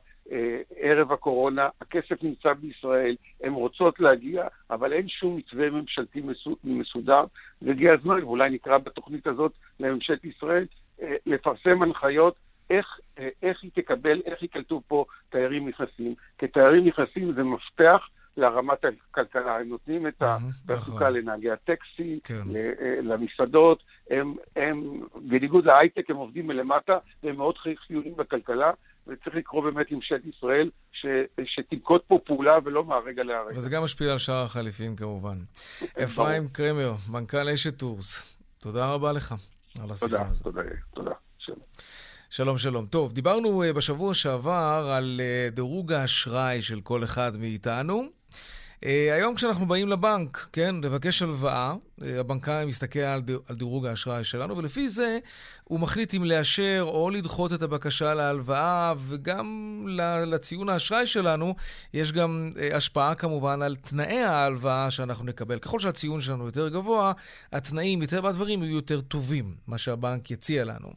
ערב 0.75 1.11
הקורונה, 1.11 1.69
הכסף 1.81 2.23
נמצא 2.23 2.53
בישראל, 2.53 3.15
הן 3.43 3.53
רוצות 3.53 3.99
להגיע, 3.99 4.47
אבל 4.69 4.93
אין 4.93 5.07
שום 5.07 5.35
מתווה 5.35 5.69
ממשלתי 5.69 6.21
מסודר, 6.63 7.23
והגיע 7.61 7.93
הזמן, 7.93 8.23
ואולי 8.23 8.49
נקרא 8.49 8.77
בתוכנית 8.77 9.27
הזאת 9.27 9.51
לממשלת 9.79 10.25
ישראל, 10.25 10.65
אה, 11.01 11.15
לפרסם 11.25 11.81
הנחיות 11.81 12.35
איך, 12.69 12.99
אה, 13.19 13.29
איך 13.43 13.63
היא 13.63 13.71
תקבל, 13.73 14.21
איך 14.25 14.41
ייקלטו 14.41 14.81
פה 14.87 15.05
תיירים 15.29 15.67
נכנסים. 15.67 16.15
כי 16.37 16.47
תיירים 16.47 16.87
נכנסים 16.87 17.33
זה 17.33 17.43
מפתח 17.43 18.09
לרמת 18.37 18.85
הכלכלה. 18.85 19.59
הם 19.59 19.69
נותנים 19.69 20.07
את 20.07 20.23
נכון. 20.23 20.51
התעסוקה 20.65 21.09
לנהגי 21.09 21.51
הטקסי, 21.51 22.19
כן. 22.23 22.55
אה, 22.55 22.99
למסעדות, 23.01 23.83
הם, 24.09 24.35
הם, 24.55 25.01
בניגוד 25.21 25.65
להייטק, 25.65 26.09
הם 26.09 26.15
עובדים 26.15 26.47
מלמטה, 26.47 26.97
והם 27.23 27.35
מאוד 27.35 27.55
חיוניים 27.57 28.15
בכלכלה, 28.15 28.71
וצריך 29.07 29.35
לקרוא 29.35 29.63
באמת 29.63 29.91
לממשלת 29.91 30.21
ישראל 30.25 30.69
ש, 30.91 31.05
שתנקוט 31.45 32.03
פה 32.07 32.19
פעולה 32.25 32.57
ולא 32.63 32.85
מהרגע 32.85 33.23
להרגע. 33.23 33.57
וזה 33.57 33.69
גם 33.69 33.83
משפיע 33.83 34.11
על 34.11 34.17
שער 34.17 34.43
החליפין 34.43 34.95
כמובן. 34.95 35.37
אפרים 36.03 36.47
קרמר, 36.47 36.93
מנכ"ל 37.11 37.49
אשת 37.49 37.77
טורס, 37.79 38.35
תודה 38.59 38.93
רבה 38.93 39.11
לך 39.11 39.35
על 39.83 39.91
השיחה 39.91 40.09
תודה, 40.09 40.29
הזאת. 40.29 40.43
תודה, 40.43 40.61
תודה. 40.93 41.11
שלום. 41.37 41.59
שלום, 42.29 42.57
שלום. 42.57 42.85
טוב, 42.85 43.13
דיברנו 43.13 43.63
uh, 43.63 43.73
בשבוע 43.73 44.13
שעבר 44.13 44.91
על 44.97 45.21
uh, 45.21 45.55
דירוג 45.55 45.93
האשראי 45.93 46.61
של 46.61 46.81
כל 46.81 47.03
אחד 47.03 47.37
מאיתנו. 47.37 48.03
Uh, 48.03 48.85
היום 49.13 49.35
כשאנחנו 49.35 49.65
באים 49.65 49.87
לבנק, 49.87 50.47
כן, 50.53 50.75
לבקש 50.83 51.21
הלוואה, 51.21 51.73
הבנקאי 52.19 52.65
מסתכל 52.65 52.99
על, 52.99 53.21
דירוג 53.51 53.85
האשראי 53.85 54.23
שלנו, 54.23 54.57
ולפי 54.57 54.89
זה 54.89 55.19
הוא 55.63 55.79
מחליט 55.79 56.13
אם 56.13 56.23
לאשר 56.23 56.85
או 56.87 57.09
לדחות 57.09 57.53
את 57.53 57.61
הבקשה 57.61 58.13
להלוואה, 58.13 58.93
וגם 58.97 59.87
לציון 60.27 60.69
האשראי 60.69 61.07
שלנו 61.07 61.55
יש 61.93 62.11
גם 62.11 62.49
uh, 62.53 62.75
השפעה 62.75 63.15
כמובן 63.15 63.61
על 63.61 63.75
תנאי 63.75 64.19
ההלוואה 64.19 64.91
שאנחנו 64.91 65.25
נקבל. 65.25 65.59
ככל 65.59 65.79
שהציון 65.79 66.21
שלנו 66.21 66.45
יותר 66.45 66.69
גבוה, 66.69 67.11
התנאים, 67.53 67.99
מטבע 67.99 68.29
הדברים, 68.29 68.63
יהיו 68.63 68.75
יותר 68.75 69.01
טובים, 69.01 69.55
מה 69.67 69.77
שהבנק 69.77 70.31
יציע 70.31 70.65
לנו. 70.65 70.89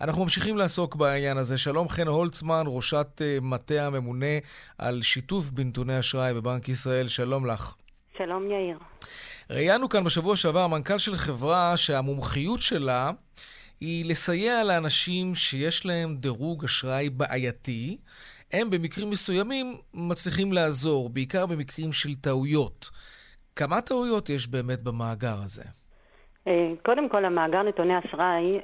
אנחנו 0.00 0.22
ממשיכים 0.22 0.56
לעסוק 0.56 0.96
בעניין 0.96 1.36
הזה. 1.38 1.58
שלום, 1.58 1.88
חן 1.88 2.06
הולצמן, 2.06 2.64
ראשת 2.66 3.20
uh, 3.20 3.44
מטה 3.44 3.86
הממונה 3.86 4.38
על 4.78 5.02
שיתוף 5.02 5.50
בנתוני 5.50 5.98
אשראי 5.98 6.34
בבנק 6.34 6.68
ישראל. 6.68 7.08
שלום 7.08 7.46
לך. 7.46 7.74
שלום 8.18 8.50
יאיר. 8.50 8.78
ראיינו 9.50 9.88
כאן 9.88 10.04
בשבוע 10.04 10.36
שעבר 10.36 10.66
מנכ"ל 10.66 10.98
של 10.98 11.16
חברה 11.16 11.76
שהמומחיות 11.76 12.60
שלה 12.60 13.10
היא 13.80 14.10
לסייע 14.10 14.64
לאנשים 14.64 15.34
שיש 15.34 15.86
להם 15.86 16.16
דירוג 16.16 16.64
אשראי 16.64 17.10
בעייתי. 17.10 17.96
הם 18.52 18.70
במקרים 18.70 19.10
מסוימים 19.10 19.76
מצליחים 19.94 20.52
לעזור, 20.52 21.10
בעיקר 21.10 21.46
במקרים 21.46 21.92
של 21.92 22.14
טעויות. 22.14 22.90
כמה 23.56 23.80
טעויות 23.80 24.30
יש 24.30 24.48
באמת 24.48 24.82
במאגר 24.82 25.34
הזה? 25.44 25.62
קודם 26.82 27.08
כל, 27.08 27.24
המאגר 27.24 27.62
נתוני 27.62 27.94
אשראי, 27.98 28.58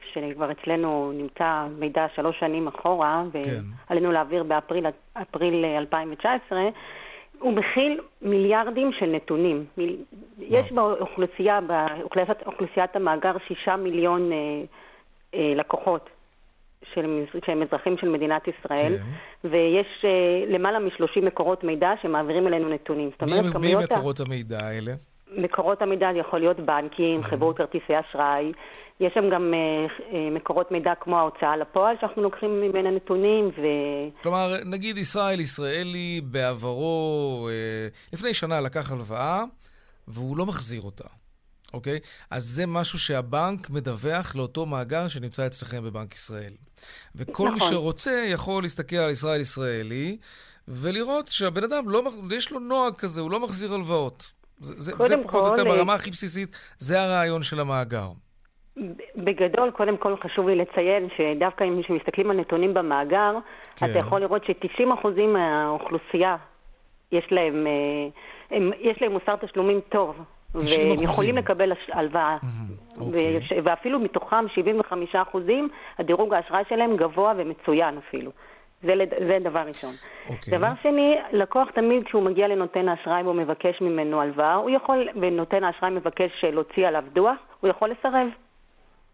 כשכבר 0.00 0.52
אצלנו 0.52 1.12
נמצא 1.14 1.66
מידע 1.78 2.06
שלוש 2.16 2.36
שנים 2.40 2.68
אחורה, 2.68 3.22
כן. 3.32 3.64
ועלינו 3.90 4.12
להעביר 4.12 4.42
באפריל 4.42 4.86
אפריל 5.22 5.64
2019, 5.64 6.58
הוא 7.40 7.52
מכיל 7.52 8.00
מיליארדים 8.22 8.90
של 8.98 9.06
נתונים. 9.06 9.64
מיל... 9.76 9.96
יש 10.38 10.72
באוכלוסייה, 10.72 11.60
באוכלוסיית 11.60 12.96
המאגר, 12.96 13.32
שישה 13.48 13.76
מיליון 13.76 14.32
אה, 14.32 14.36
אה, 15.34 15.52
לקוחות 15.56 16.08
של, 16.94 17.24
שהם 17.46 17.62
אזרחים 17.62 17.96
של 17.98 18.08
מדינת 18.08 18.42
ישראל, 18.48 18.92
כן. 18.98 19.48
ויש 19.48 20.04
אה, 20.04 20.44
למעלה 20.48 20.78
מ-30 20.78 21.20
מקורות 21.22 21.64
מידע 21.64 21.92
שמעבירים 22.02 22.46
אלינו 22.46 22.68
נתונים. 22.68 23.10
זאת 23.10 23.22
מי, 23.22 23.32
אומרת, 23.32 23.44
מי 23.44 23.52
כמויות 23.52 23.92
ה- 23.92 23.94
מקורות 23.94 24.20
המידע 24.20 24.58
האלה? 24.60 24.92
מקורות 25.36 25.82
המידע 25.82 26.08
יכול 26.16 26.40
להיות 26.40 26.60
בנקים, 26.60 27.22
חברות 27.22 27.56
כרטיסי 27.56 27.92
אשראי. 28.00 28.52
יש 29.00 29.12
שם 29.14 29.30
גם 29.32 29.54
אה, 29.54 29.86
אה, 30.12 30.30
מקורות 30.30 30.70
מידע 30.70 30.92
כמו 31.00 31.18
ההוצאה 31.18 31.56
לפועל 31.56 31.96
שאנחנו 32.00 32.22
לוקחים 32.22 32.60
ממנה 32.60 32.90
נתונים, 32.90 33.48
ו... 33.48 33.62
כלומר, 34.22 34.54
נגיד 34.64 34.98
ישראל 34.98 35.40
ישראלי 35.40 36.20
בעברו, 36.24 37.48
אה, 37.50 37.88
לפני 38.12 38.34
שנה 38.34 38.60
לקח 38.60 38.92
הלוואה, 38.92 39.44
והוא 40.08 40.36
לא 40.36 40.46
מחזיר 40.46 40.82
אותה, 40.82 41.08
אוקיי? 41.74 41.98
אז 42.30 42.44
זה 42.44 42.66
משהו 42.66 42.98
שהבנק 42.98 43.70
מדווח 43.70 44.36
לאותו 44.36 44.66
מאגר 44.66 45.08
שנמצא 45.08 45.46
אצלכם 45.46 45.84
בבנק 45.84 46.14
ישראל. 46.14 46.52
וכל 47.14 47.48
מי 47.48 47.56
נכון. 47.56 47.68
שרוצה 47.68 48.26
יכול 48.28 48.62
להסתכל 48.62 48.96
על 48.96 49.10
ישראל 49.10 49.40
ישראלי, 49.40 50.16
ולראות 50.68 51.28
שהבן 51.28 51.64
אדם, 51.64 51.88
לא, 51.88 52.02
יש 52.32 52.52
לו 52.52 52.58
נוהג 52.58 52.94
כזה, 52.94 53.20
הוא 53.20 53.30
לא 53.30 53.40
מחזיר 53.40 53.74
הלוואות. 53.74 54.39
זה, 54.60 54.92
זה, 55.06 55.22
פחות 55.22 55.42
או 55.46 55.58
יותר 55.58 55.70
אה, 55.70 55.76
ברמה 55.76 55.94
הכי 55.94 56.10
בסיסית, 56.10 56.48
זה 56.78 57.02
הרעיון 57.02 57.42
של 57.42 57.60
המאגר. 57.60 58.06
בגדול, 59.16 59.70
קודם 59.70 59.96
כל 59.96 60.16
חשוב 60.24 60.48
לי 60.48 60.56
לציין 60.56 61.08
שדווקא 61.16 61.64
אם 61.64 61.80
מסתכלים 61.90 62.30
על 62.30 62.36
נתונים 62.36 62.74
במאגר, 62.74 63.32
כן. 63.76 63.86
אתה 63.90 63.98
יכול 63.98 64.20
לראות 64.20 64.44
ש-90% 64.44 65.08
מהאוכלוסייה 65.28 66.36
יש 67.12 67.24
להם, 67.30 67.66
אה, 67.66 68.08
הם, 68.56 68.70
יש 68.80 69.02
להם 69.02 69.12
מוסר 69.12 69.36
תשלומים 69.36 69.80
טוב. 69.88 70.16
90%. 70.56 70.60
והם 70.60 71.02
יכולים 71.04 71.36
לקבל 71.36 71.72
הלוואה. 71.92 72.36
אוקיי. 73.00 73.12
ויש- 73.38 73.52
ואפילו 73.64 73.98
מתוכם 74.00 74.44
75% 74.48 75.70
הדירוג 75.98 76.34
האשראי 76.34 76.62
שלהם 76.68 76.96
גבוה 76.96 77.32
ומצוין 77.38 77.98
אפילו. 78.08 78.30
זה, 78.82 78.92
זה 79.28 79.38
דבר 79.44 79.60
ראשון. 79.66 79.94
אוקיי. 80.28 80.58
דבר 80.58 80.72
שני, 80.82 81.16
לקוח 81.32 81.68
תמיד 81.74 82.04
כשהוא 82.04 82.22
מגיע 82.22 82.48
לנותן 82.48 82.88
האשראי 82.88 83.22
והוא 83.22 83.34
מבקש 83.34 83.80
ממנו 83.80 84.20
הלוואה, 84.20 84.54
הוא 84.54 84.70
יכול, 84.70 85.08
ונותן 85.20 85.64
האשראי 85.64 85.90
מבקש 85.90 86.44
להוציא 86.44 86.88
עליו 86.88 87.04
דוח, 87.12 87.36
הוא 87.60 87.70
יכול 87.70 87.90
לסרב. 87.90 88.28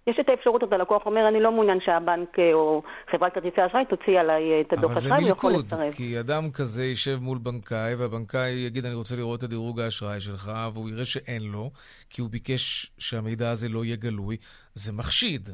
יש 0.07 0.17
את 0.21 0.29
האפשרות 0.29 0.63
הזאת, 0.63 0.73
הלקוח 0.73 1.07
אומר, 1.07 1.29
אני 1.29 1.41
לא 1.41 1.53
מעוניין 1.53 1.79
שהבנק 1.85 2.39
אה, 2.39 2.53
או 2.53 2.83
חברת 3.11 3.35
כרטיסי 3.35 3.61
האשראי 3.61 3.85
תוציא 3.85 4.21
עליי 4.21 4.53
אה, 4.53 4.61
את 4.61 4.73
הדוח 4.73 4.91
אבל 4.91 5.01
זה 5.01 5.09
אשראי, 5.09 5.23
הוא 5.23 5.31
יכול 5.31 5.53
מלכוד, 5.53 5.67
לסרב. 5.67 5.93
כי 5.93 6.21
אדם 6.21 6.51
כזה 6.51 6.85
יישב 6.85 7.19
מול 7.21 7.39
בנקאי, 7.39 7.95
והבנקאי 7.95 8.51
יגיד, 8.51 8.87
אני 8.87 8.95
רוצה 8.95 9.17
לראות 9.17 9.39
את 9.39 9.45
הדירוג 9.45 9.81
האשראי 9.81 10.21
שלך, 10.21 10.51
והוא 10.75 10.91
יראה 10.91 11.05
שאין 11.05 11.43
לו, 11.43 11.71
כי 12.11 12.21
הוא 12.21 12.31
ביקש 12.31 12.93
שהמידע 12.99 13.51
הזה 13.51 13.69
לא 13.69 13.85
יהיה 13.85 13.97
גלוי, 13.97 14.37
זה 14.75 14.93
מחשיד. 14.93 15.49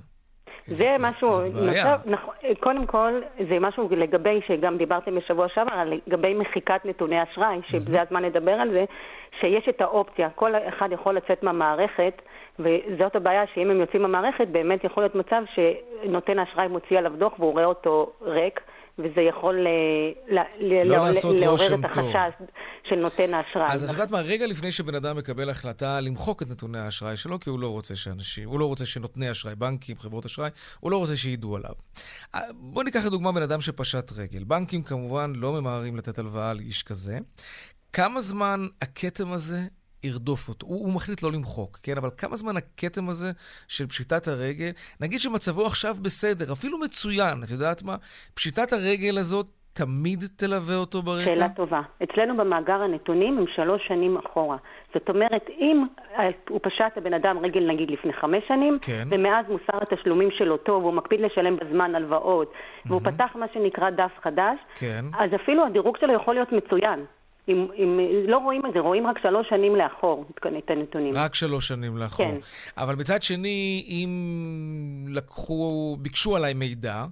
זה 0.67 0.97
משהו, 1.01 1.31
זאת 1.31 1.55
בעיה. 1.55 1.97
נכון, 2.07 2.32
קודם 2.61 2.87
כל, 2.87 3.21
זה 3.49 3.59
משהו 3.61 3.89
לגבי, 3.91 4.41
שגם 4.47 4.77
דיברתם 4.77 5.15
בשבוע 5.15 5.49
שעבר, 5.49 5.83
לגבי 5.85 6.35
מחיקת 6.35 6.81
נתוני 6.85 7.23
אשראי, 7.23 7.61
שזה 7.65 8.03
הזמן 8.03 8.23
לדבר 8.23 8.53
על 8.53 8.71
זה, 8.71 8.85
שיש 9.41 9.69
את 9.69 9.81
האופציה, 9.81 10.29
כל 10.35 10.53
אחד 10.69 10.93
יכול 10.93 11.15
לצאת 11.17 11.43
מהמערכת, 11.43 12.23
וזאת 12.59 13.17
הבעיה, 13.17 13.47
שאם 13.55 13.71
הם 13.71 13.81
יוצאים 13.81 14.03
מהמערכת, 14.03 14.49
באמת 14.49 14.85
יכול 14.85 15.03
להיות 15.03 15.15
מצב 15.15 15.43
שנותן 15.55 16.39
האשראי 16.39 16.69
מוציא 16.69 16.99
עליו 16.99 17.13
דוח 17.17 17.33
והוא 17.39 17.53
רואה 17.53 17.65
אותו 17.65 18.13
ריק. 18.23 18.61
וזה 18.99 19.21
יכול 19.29 19.67
אה, 19.67 20.35
ל- 20.35 20.65
ל- 20.67 20.89
לא 20.89 20.97
לעשות 21.07 21.41
לעורר 21.41 21.75
את 21.75 21.81
טוב. 21.95 22.07
החשש 22.17 22.43
של 22.89 22.95
נותן 22.97 23.35
האשראי. 23.35 23.65
אז 23.69 23.85
את 23.85 23.91
יודעת 23.91 24.11
מה, 24.11 24.21
רגע 24.21 24.47
לפני 24.47 24.73
שבן 24.73 24.95
אדם 24.95 25.17
מקבל 25.17 25.51
החלטה 25.51 26.01
למחוק 26.01 26.43
את 26.43 26.51
נתוני 26.51 26.79
האשראי 26.79 27.17
שלו, 27.17 27.41
כי 27.41 27.51
הוא 27.51 27.61
לא 27.61 27.69
רוצה 27.69 27.97
שאנשים, 27.97 28.49
הוא 28.49 28.61
לא 28.61 28.65
רוצה 28.67 28.87
שנותני 28.87 29.31
אשראי, 29.31 29.55
בנקים, 29.55 29.99
חברות 29.99 30.25
אשראי, 30.25 30.51
הוא 30.81 30.91
לא 30.91 30.97
רוצה 30.97 31.17
שידעו 31.17 31.57
עליו. 31.57 31.73
אה, 32.35 32.41
בואו 32.55 32.85
ניקח 32.85 33.07
לדוגמה 33.07 33.33
בן 33.33 33.43
אדם 33.43 33.61
שפשט 33.61 34.13
רגל. 34.17 34.45
בנקים 34.45 34.83
כמובן 34.83 35.33
לא 35.37 35.53
ממהרים 35.53 35.97
לתת 35.97 36.19
הלוואה 36.19 36.55
לאיש 36.55 36.83
כזה. 36.83 37.19
כמה 37.93 38.21
זמן 38.21 38.67
הכתם 38.83 39.33
הזה 39.33 39.61
ירדוף 40.05 40.49
אותו? 40.49 40.67
הוא, 40.67 40.87
הוא 40.87 40.93
מחליט 40.93 41.23
לא 41.23 41.33
למחוק, 41.33 41.79
כן? 41.83 41.97
אבל 41.97 42.09
כמה 42.19 42.37
זמן 42.37 42.57
הכתם 42.57 43.09
הזה 43.09 43.31
של 43.69 43.87
פשיטת 43.87 44.29
הרגל, 44.29 44.71
נגיד 45.01 45.21
שמצבו 45.21 45.67
עכשיו 45.67 45.95
בסדר, 46.03 46.53
אפילו 46.53 46.79
מצוין, 46.79 47.43
את 47.45 47.51
יודעת 47.51 47.83
מה? 47.83 47.97
פשיטת 48.35 48.73
הרגל 48.73 49.19
הזאת 49.19 49.47
תמיד 49.73 50.25
תלווה 50.37 50.77
אותו 50.77 51.03
ברקע? 51.03 51.25
שאלה 51.25 51.49
טובה. 51.49 51.81
אצלנו 52.03 52.37
במאגר 52.37 52.83
הנתונים 52.83 53.39
הם 53.39 53.45
שלוש 53.55 53.83
שנים 53.89 54.17
אחורה. 54.17 54.57
זאת 54.95 55.09
אומרת, 55.09 55.45
אם 55.59 55.85
הוא 56.49 56.61
פשט 56.63 56.97
הבן 56.97 57.15
אדם 57.15 57.39
רגל 57.39 57.61
נגיד 57.73 57.91
לפני 57.91 58.13
חמש 58.13 58.43
שנים, 58.49 58.79
כן. 58.83 59.09
ומאז 59.11 59.47
מוסר 59.49 59.83
התשלומים 59.83 60.29
שלו 60.31 60.57
טוב, 60.57 60.83
והוא 60.83 60.95
מקפיד 60.95 61.21
לשלם 61.21 61.57
בזמן 61.57 61.95
הלוואות, 61.95 62.53
והוא 62.87 63.01
פתח 63.01 63.31
מה 63.35 63.47
שנקרא 63.55 63.91
דף 63.91 64.13
חדש, 64.23 64.59
כן. 64.75 65.05
אז 65.19 65.31
אפילו 65.35 65.67
הדירוג 65.67 65.97
שלו 66.01 66.13
יכול 66.13 66.35
להיות 66.35 66.53
מצוין. 66.53 67.05
אם, 67.49 67.67
אם 67.77 68.01
לא 68.29 68.39
רואים 68.39 68.67
את 68.67 68.73
זה, 68.75 68.81
רואים 68.81 69.07
רק 69.07 69.19
שלוש 69.23 69.49
שנים 69.49 69.77
לאחור 69.77 70.25
את 70.59 70.71
הנתונים. 70.71 71.15
רק 71.17 71.35
שלוש 71.35 71.69
שנים 71.69 71.97
לאחור. 71.97 72.27
כן. 72.27 72.37
אבל 72.77 72.95
מצד 72.95 73.23
שני, 73.23 73.85
אם 73.89 75.07
לקחו, 75.09 75.97
ביקשו 76.01 76.37
עליי 76.37 76.55
מידע, 76.55 77.05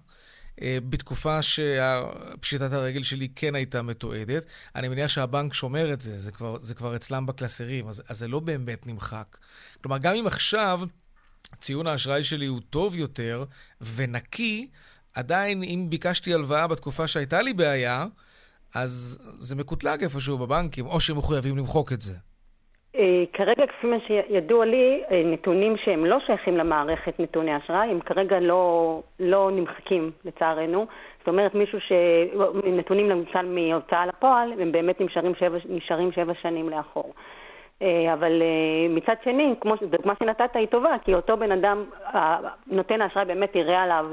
אה, 0.63 0.79
בתקופה 0.89 1.39
שפשיטת 1.43 2.73
הרגל 2.73 3.03
שלי 3.03 3.29
כן 3.37 3.55
הייתה 3.55 3.83
מתועדת, 3.83 4.45
אני 4.75 4.89
מניח 4.89 5.09
שהבנק 5.09 5.55
שומר 5.55 5.93
את 5.93 6.01
זה, 6.01 6.19
זה 6.19 6.33
כבר, 6.33 6.57
זה 6.61 6.75
כבר 6.75 6.97
אצלם 6.97 7.27
בקלסרים, 7.27 7.89
אז, 7.89 8.03
אז 8.09 8.19
זה 8.19 8.29
לא 8.29 8.41
באמת 8.41 8.87
נמחק. 8.87 9.37
כלומר, 9.83 9.99
גם 9.99 10.17
אם 10.17 10.27
עכשיו 10.27 10.81
ציון 11.61 11.87
האשראי 11.87 12.23
שלי 12.23 12.47
הוא 12.47 12.61
טוב 12.71 12.97
יותר 12.97 13.45
ונקי, 13.95 14.69
עדיין 15.15 15.63
אם 15.63 15.87
ביקשתי 15.89 16.35
הלוואה 16.35 16.67
בתקופה 16.67 17.09
שהייתה 17.09 17.43
לי 17.43 17.53
בעיה, 17.53 18.07
אז 18.75 19.19
זה 19.41 19.57
מקוטלג 19.57 20.03
איפשהו 20.03 20.39
בבנקים, 20.39 20.87
או 20.87 21.01
שהם 21.01 21.17
מחויבים 21.17 21.57
למחוק 21.57 21.93
את 21.93 22.01
זה. 22.01 22.13
אה, 22.97 23.25
כרגע, 23.33 23.67
כפי 23.67 23.87
מה 23.87 23.97
שידוע 24.07 24.65
לי, 24.65 25.03
אה, 25.11 25.23
נתונים 25.25 25.77
שהם 25.85 26.05
לא 26.05 26.19
שייכים 26.27 26.57
למערכת 26.57 27.21
נתוני 27.21 27.57
אשראי, 27.57 27.91
הם 27.91 28.01
כרגע 28.01 28.41
לא, 28.41 29.03
לא 29.21 29.51
נמחקים, 29.53 30.11
לצערנו. 30.25 30.87
זאת 31.19 31.29
אומרת, 31.29 31.55
מישהו 31.55 31.81
ש... 31.81 31.93
נתונים 32.65 33.11
למשל 33.11 33.47
מהוצאה 33.47 34.07
לפועל, 34.07 34.53
הם 34.61 34.73
באמת 34.73 35.01
נשארים 35.01 35.35
שבע, 35.35 35.59
נשארים 35.69 36.13
שבע 36.13 36.33
שנים 36.43 36.69
לאחור. 36.69 37.13
אה, 37.83 38.15
אבל 38.15 38.43
מצד 38.91 39.15
שני, 39.25 39.55
כמו 39.61 39.75
דוגמה 39.91 40.15
שנתת 40.19 40.51
היא 40.55 40.67
טובה, 40.67 40.97
כי 41.05 41.15
אותו 41.15 41.37
בן 41.37 41.53
אדם, 41.53 41.85
נותן 42.67 43.01
האשראי 43.01 43.25
באמת 43.25 43.57
יראה 43.57 43.83
עליו 43.83 44.07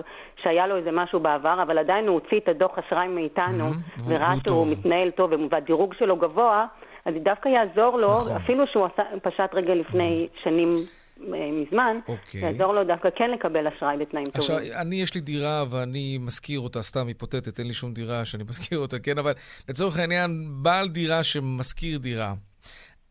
שהיה 0.43 0.67
לו 0.67 0.77
איזה 0.77 0.91
משהו 0.91 1.19
בעבר, 1.19 1.61
אבל 1.61 1.77
עדיין 1.77 2.07
הוא 2.07 2.13
הוציא 2.13 2.37
את 2.37 2.47
הדוח 2.47 2.77
אשראי 2.77 3.07
מאיתנו, 3.07 3.69
mm-hmm. 3.69 4.01
וראה 4.07 4.33
שהוא 4.47 4.67
מתנהל 4.71 5.11
טוב 5.11 5.31
והדירוג 5.51 5.93
שלו 5.93 6.15
גבוה, 6.15 6.65
אז 7.05 7.13
זה 7.13 7.19
דווקא 7.19 7.49
יעזור 7.49 7.97
לו, 7.97 8.07
נכון. 8.07 8.35
אפילו 8.35 8.67
שהוא 8.67 8.85
עשה, 8.85 9.03
פשט 9.23 9.53
רגל 9.53 9.73
לפני 9.73 10.27
שנים 10.43 10.69
אה, 11.33 11.49
מזמן, 11.51 11.99
אוקיי. 12.07 12.41
יעזור 12.41 12.73
לו 12.73 12.83
דווקא 12.83 13.09
כן 13.15 13.31
לקבל 13.31 13.67
אשראי 13.67 13.97
בתנאים 13.97 14.25
עכשיו, 14.35 14.55
טובים. 14.55 14.71
עכשיו, 14.71 14.81
אני 14.81 15.01
יש 15.01 15.15
לי 15.15 15.21
דירה 15.21 15.63
ואני 15.69 16.17
משכיר 16.21 16.59
אותה, 16.59 16.81
סתם 16.81 17.07
היפותטית, 17.07 17.59
אין 17.59 17.67
לי 17.67 17.73
שום 17.73 17.93
דירה 17.93 18.25
שאני 18.25 18.43
משכיר 18.49 18.79
אותה, 18.79 18.99
כן? 18.99 19.17
אבל 19.17 19.31
לצורך 19.69 19.99
העניין, 19.99 20.47
בעל 20.63 20.87
דירה 20.89 21.23
שמשכיר 21.23 21.97
דירה, 21.97 22.33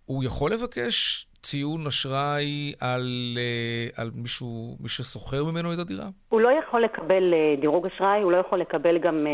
הוא 0.07 0.25
יכול 0.25 0.53
לבקש 0.53 1.27
ציון 1.43 1.87
אשראי 1.87 2.73
על, 2.81 3.39
אה, 3.39 4.03
על 4.03 4.11
מישהו, 4.15 4.77
מי 4.81 4.89
ששוכר 4.89 5.45
ממנו 5.45 5.73
את 5.73 5.79
הדירה? 5.79 6.07
הוא 6.29 6.41
לא 6.41 6.49
יכול 6.49 6.83
לקבל 6.83 7.35
אה, 7.35 7.55
דירוג 7.61 7.87
אשראי, 7.87 8.23
הוא 8.23 8.33
לא 8.33 8.37
יכול 8.37 8.59
לקבל 8.61 8.99
גם 8.99 9.27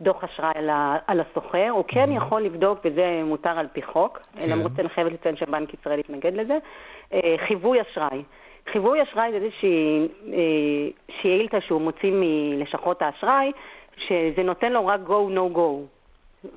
דוח 0.00 0.24
אשראי 0.24 0.52
על 1.06 1.20
הסוחר, 1.20 1.68
הוא 1.70 1.84
כן 1.88 2.12
יכול 2.12 2.42
לבדוק, 2.42 2.78
וזה 2.84 3.22
מותר 3.24 3.58
על 3.58 3.66
פי 3.72 3.82
חוק, 3.82 4.18
כן. 4.18 4.50
למרות 4.50 4.72
שאני 4.76 4.88
חייבת 4.88 5.12
לציין 5.12 5.36
שבנק 5.36 5.74
ישראל 5.74 5.98
התנגד 5.98 6.34
לזה, 6.34 6.58
אה, 7.12 7.34
חיווי 7.48 7.78
אשראי. 7.80 8.22
חיווי 8.72 9.02
אשראי 9.02 9.30
זה 9.30 9.36
איזושהי 9.36 10.08
אה, 10.32 10.38
שאילתה 11.20 11.60
שהוא 11.60 11.80
מוציא 11.80 12.12
מלשכות 12.12 13.02
האשראי, 13.02 13.52
שזה 13.96 14.42
נותן 14.44 14.72
לו 14.72 14.86
רק 14.86 15.00
go, 15.06 15.34
no 15.34 15.56
go. 15.56 15.70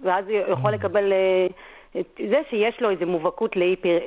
ואז 0.03 0.25
הוא 0.27 0.37
יכול 0.37 0.71
לקבל... 0.71 1.13
אה, 1.13 1.47
זה 2.29 2.37
שיש 2.49 2.75
לו 2.79 2.89
איזו 2.89 3.05
מובהקות 3.05 3.55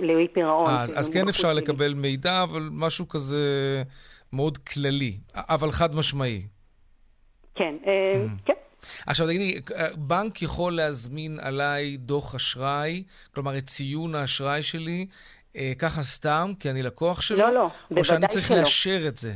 לאי 0.01 0.29
פירעון. 0.33 0.71
אז, 0.71 0.99
אז 0.99 1.11
כן 1.11 1.29
אפשר 1.29 1.55
לקבל 1.55 1.95
מידע, 1.95 2.43
אבל 2.43 2.69
משהו 2.73 3.09
כזה 3.09 3.83
מאוד 4.33 4.59
כללי, 4.59 5.17
אבל 5.35 5.71
חד 5.71 5.95
משמעי. 5.95 6.43
כן, 7.55 7.75
כן. 8.45 8.53
עכשיו 9.07 9.27
תגידי, 9.27 9.61
בנק 9.97 10.43
יכול 10.43 10.77
להזמין 10.77 11.39
עליי 11.43 11.97
דוח 11.97 12.35
אשראי, 12.35 13.03
כלומר 13.35 13.59
את 13.59 13.67
ציון 13.67 14.15
האשראי 14.15 14.63
שלי, 14.63 15.07
אה, 15.57 15.73
ככה 15.79 16.03
סתם, 16.03 16.53
כי 16.61 16.71
אני 16.71 16.83
לקוח 16.83 17.21
שלו? 17.21 17.39
לא, 17.39 17.51
לא, 17.51 17.61
בוודאי 17.61 17.75
שלא. 17.89 17.99
או 17.99 18.05
שאני 18.05 18.27
צריך. 18.27 18.51
לאשר 18.51 19.09
את 19.09 19.17
זה? 19.17 19.33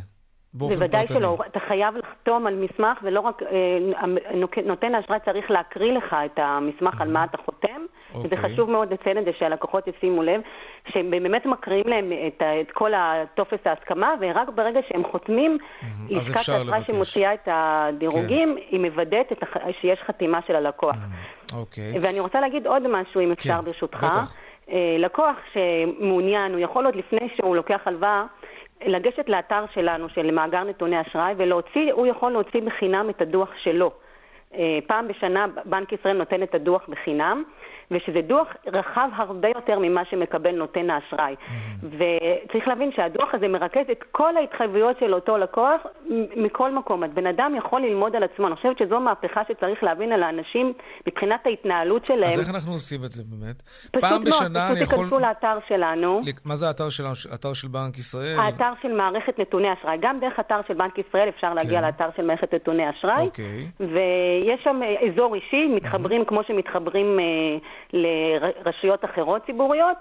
בוודאי 0.54 1.06
פרטני. 1.06 1.20
שלא, 1.20 1.38
אתה 1.46 1.60
חייב 1.60 1.96
לחתום 1.96 2.46
על 2.46 2.54
מסמך 2.54 2.98
ולא 3.02 3.20
רק, 3.20 3.42
אה, 3.42 4.58
נותן 4.64 4.94
האשראי 4.94 5.18
צריך 5.24 5.50
להקריא 5.50 5.92
לך 5.92 6.16
את 6.24 6.38
המסמך 6.38 6.94
mm-hmm. 6.94 7.02
על 7.02 7.12
מה 7.12 7.24
אתה 7.24 7.38
חותם, 7.44 7.68
okay. 7.68 8.16
וזה 8.16 8.24
אוקיי. 8.24 8.38
חשוב 8.38 8.70
מאוד 8.70 8.92
לציין 8.92 9.18
את 9.18 9.24
זה 9.24 9.30
שהלקוחות 9.38 9.86
ישימו 9.86 10.22
לב, 10.22 10.40
שהם 10.88 11.10
באמת 11.10 11.46
מקריאים 11.46 11.86
להם 11.86 12.12
את, 12.26 12.42
את 12.42 12.70
כל 12.72 12.92
הטופס 12.94 13.58
ההסכמה, 13.64 14.14
ורק 14.20 14.48
ברגע 14.54 14.80
שהם 14.88 15.02
חותמים, 15.10 15.58
mm-hmm. 15.60 15.86
לשכת 16.10 16.48
האשראי 16.48 16.80
שמוציאה 16.86 17.34
את 17.34 17.48
הדירוגים, 17.52 18.56
כן. 18.56 18.62
היא 18.70 18.80
מוודאת 18.80 19.42
הח... 19.42 19.56
שיש 19.80 19.98
חתימה 20.06 20.40
של 20.46 20.56
הלקוח. 20.56 20.94
Mm-hmm. 20.94 21.54
אוקיי. 21.56 21.92
ואני 22.00 22.20
רוצה 22.20 22.40
להגיד 22.40 22.66
עוד 22.66 22.82
משהו, 22.88 23.20
אם 23.20 23.32
אפשר, 23.32 23.56
כן. 23.56 23.64
ברשותך. 23.64 23.98
בטח. 23.98 24.34
אה, 24.70 24.96
לקוח 24.98 25.36
שמעוניין, 25.52 26.52
הוא 26.52 26.60
יכול 26.60 26.86
עוד 26.86 26.96
לפני 26.96 27.28
שהוא 27.36 27.56
לוקח 27.56 27.80
הלוואה, 27.84 28.24
לגשת 28.87 29.29
לאתר 29.29 29.64
שלנו, 29.75 30.09
של 30.09 30.31
מאגר 30.31 30.64
נתוני 30.64 31.01
אשראי, 31.01 31.35
ולהוציא, 31.37 31.93
הוא 31.93 32.07
יכול 32.07 32.33
להוציא 32.33 32.61
בחינם 32.61 33.11
את 33.11 33.23
הדוח 33.23 33.51
שלו. 33.62 33.90
אה, 34.55 34.79
פעם 34.87 35.09
בשנה 35.09 35.47
בנק 35.64 35.93
ישראל 35.93 36.16
נותן 36.16 36.43
את 36.43 36.55
הדוח 36.55 36.88
בחינם, 36.88 37.45
ושזה 37.90 38.20
דוח 38.20 38.46
רחב 38.66 39.09
הרבה 39.16 39.48
יותר 39.48 39.79
ממה 39.79 40.05
שמקבל 40.11 40.50
נותן 40.50 40.90
האשראי. 40.90 41.35
Mm-hmm. 41.35 41.87
וצריך 41.87 42.68
להבין 42.68 42.90
שהדוח 42.96 43.29
הזה 43.33 43.48
מרכז 43.48 43.85
את 43.92 44.05
כל 44.12 44.37
ההתחייבויות 44.37 44.98
של 45.00 45.14
אותו 45.14 45.38
לקוח 45.38 45.81
מכל 46.37 46.74
מקום. 46.74 47.05
אז 47.05 47.11
בן 47.14 47.26
אדם 47.26 47.55
יכול 47.59 47.81
ללמוד 47.81 48.16
על 48.16 48.22
עצמו. 48.22 48.46
אני 48.46 48.57
חושבת 48.57 48.79
שזו 48.79 49.00
מהפכה 49.00 49.42
שצריך 49.48 49.83
להבין 49.83 50.12
על 50.12 50.22
האנשים 50.22 50.72
מבחינת 51.07 51.46
ההתנהלות 51.46 52.07
שלהם. 52.07 52.33
אז 52.33 52.38
איך 52.38 52.55
אנחנו 52.55 52.72
עושים 52.72 53.05
את 53.05 53.11
זה 53.11 53.22
באמת? 53.26 53.62
פעם 54.00 54.24
בשנה 54.24 54.70
אני 54.70 54.81
יכול... 54.81 54.87
פשוט 54.87 54.98
תיכנסו 54.98 55.18
לאתר 55.18 55.59
שלנו. 55.68 56.20
מה 56.44 56.57
זה 56.57 56.66
האתר 56.66 56.88
שלנו? 56.90 57.12
אתר 57.35 57.53
של 57.53 57.68
בנק 57.68 57.98
ישראל? 57.98 58.37
האתר 58.38 58.72
של 58.83 58.92
מערכת 58.92 59.38
נתוני 59.38 59.68
אשראי. 59.72 59.98
גם 60.00 60.20
דרך 60.20 60.40
אתר 60.40 60.61
של 60.68 60.74
בנק 60.74 60.98
ישראל 60.98 61.29
אפשר 61.29 61.55
להגיע 61.55 61.81
כן. 61.81 61.87
לאתר 61.87 62.09
של 62.16 62.26
מערכת 62.26 62.55
נתוני 62.55 62.90
אשראי. 62.90 63.26
אוקיי. 63.26 63.66
ויש 63.81 64.61
שם 64.64 64.81
אזור 65.12 65.35
אישי, 65.35 65.66
מתחברים 65.66 66.24
כמו 66.24 66.40
שמתחברים 66.48 67.20
אה, 67.20 67.24
לרשויות 67.93 69.05
אחרות 69.05 69.47
ציבוריות. 69.47 69.97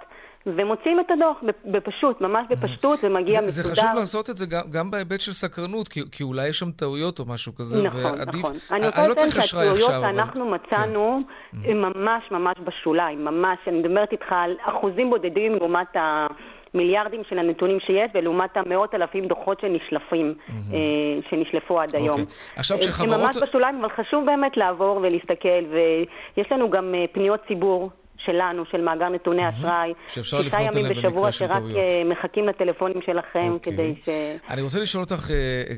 ומוציאים 0.46 1.00
את 1.00 1.12
הדוח 1.12 1.38
בפשוט, 1.66 2.22
ממש 2.22 2.48
בפשטות, 2.50 3.00
ומגיע 3.04 3.42
מסודר. 3.42 3.50
זה 3.50 3.64
חשוב 3.64 3.90
לעשות 3.96 4.30
את 4.30 4.38
זה 4.38 4.46
גם, 4.46 4.62
גם 4.72 4.92
בהיבט 4.92 5.22
של 5.22 5.32
סקרנות, 5.32 5.88
כי, 5.88 6.02
כי 6.12 6.24
אולי 6.24 6.48
יש 6.48 6.60
שם 6.60 6.72
טעויות 6.72 7.20
או 7.20 7.26
משהו 7.26 7.56
כזה, 7.56 7.84
נכון, 7.84 8.02
ועדיף... 8.04 8.40
נכון. 8.40 8.56
אני 8.72 8.86
רוצה 8.86 9.08
לא 9.08 9.12
לציין 9.12 9.30
שהטעויות 9.30 9.92
שאנחנו 9.92 10.50
אבל... 10.50 10.54
מצאנו, 10.56 11.20
כן. 11.64 11.78
ממש 11.78 12.24
ממש 12.32 12.56
בשוליים, 12.64 13.26
ממש, 13.26 13.58
אני 13.68 13.80
מדברת 13.80 14.12
איתך 14.12 14.26
על 14.30 14.56
אחוזים 14.62 15.10
בודדים 15.10 15.56
לעומת 15.56 15.96
ה... 15.96 16.28
מיליארדים 16.74 17.22
של 17.30 17.40
הנתונים 17.40 17.80
שיש, 17.80 18.12
ולעומת 18.14 18.58
המאות 18.58 18.96
אלפים 18.96 19.28
דוחות 19.28 19.60
שנשלפים, 19.62 20.34
mm-hmm. 20.38 20.52
אה, 20.74 21.30
שנשלפו 21.30 21.82
עד 21.82 21.96
היום. 21.96 22.10
אוקיי. 22.10 22.26
עכשיו 22.56 22.78
כשחברות... 22.78 23.14
הם 23.14 23.22
ממש 23.22 23.38
בשוליים, 23.38 23.80
אבל 23.80 23.90
חשוב 23.90 24.26
באמת 24.26 24.58
לעבור 24.58 24.98
ולהסתכל, 24.98 25.64
ויש 25.72 26.52
לנו 26.52 26.70
גם 26.70 26.96
אה, 26.96 27.06
פניות 27.12 27.40
ציבור 27.48 27.92
שלנו, 28.18 28.64
של 28.72 28.82
מאגר 28.82 29.10
נתוני 29.10 29.50
אשראי. 29.50 29.94
שאפשר 30.08 30.42
לפנות 30.42 30.54
אליהם 30.54 30.74
במקרה 30.74 31.02
של 31.02 31.10
טעויות. 31.10 31.34
שרק 31.34 31.64
אה, 31.76 32.04
מחכים 32.04 32.48
לטלפונים 32.48 33.02
שלכם 33.06 33.52
אוקיי. 33.52 33.74
כדי 33.74 33.96
ש... 34.06 34.10
אני 34.50 34.62
רוצה 34.62 34.80
לשאול 34.80 35.04
אותך 35.04 35.28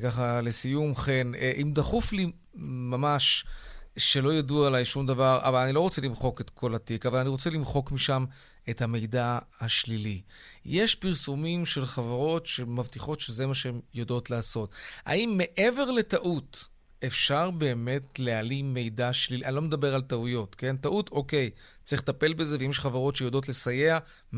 ככה 0.04 0.40
לסיום, 0.44 0.96
חן, 0.96 1.32
אם 1.62 1.72
דחוף 1.72 2.14
לי 2.14 2.32
ממש... 2.56 3.46
שלא 3.98 4.34
ידעו 4.34 4.66
עליי 4.66 4.86
שום 4.86 5.06
דבר, 5.06 5.40
אבל 5.44 5.64
אני 5.64 5.74
לא 5.74 5.80
רוצה 5.80 6.02
למחוק 6.02 6.42
את 6.42 6.50
כל 6.50 6.76
התיק, 6.76 7.06
אבל 7.06 7.20
אני 7.20 7.30
רוצה 7.30 7.50
למחוק 7.50 7.92
משם 7.92 8.26
את 8.70 8.82
המידע 8.82 9.40
השלילי. 9.62 10.22
יש 10.66 10.96
פרסומים 10.96 11.66
של 11.66 11.86
חברות 11.86 12.46
שמבטיחות 12.46 13.20
שזה 13.20 13.48
מה 13.48 13.54
שהן 13.54 13.80
יודעות 13.94 14.30
לעשות. 14.30 14.76
האם 15.06 15.38
מעבר 15.38 15.92
לטעות, 15.92 16.68
אפשר 17.06 17.52
באמת 17.52 18.20
להעלים 18.20 18.74
מידע 18.74 19.14
שלילי? 19.14 19.46
אני 19.46 19.56
לא 19.56 19.62
מדבר 19.62 19.96
על 19.96 20.02
טעויות, 20.02 20.56
כן? 20.56 20.78
טעות, 20.78 21.10
אוקיי, 21.12 21.50
צריך 21.84 22.02
לטפל 22.02 22.34
בזה, 22.34 22.58
ואם 22.60 22.70
יש 22.70 22.80
חברות 22.80 23.16
שיודעות 23.16 23.50
לסייע, 23.50 24.00
100%. 24.34 24.38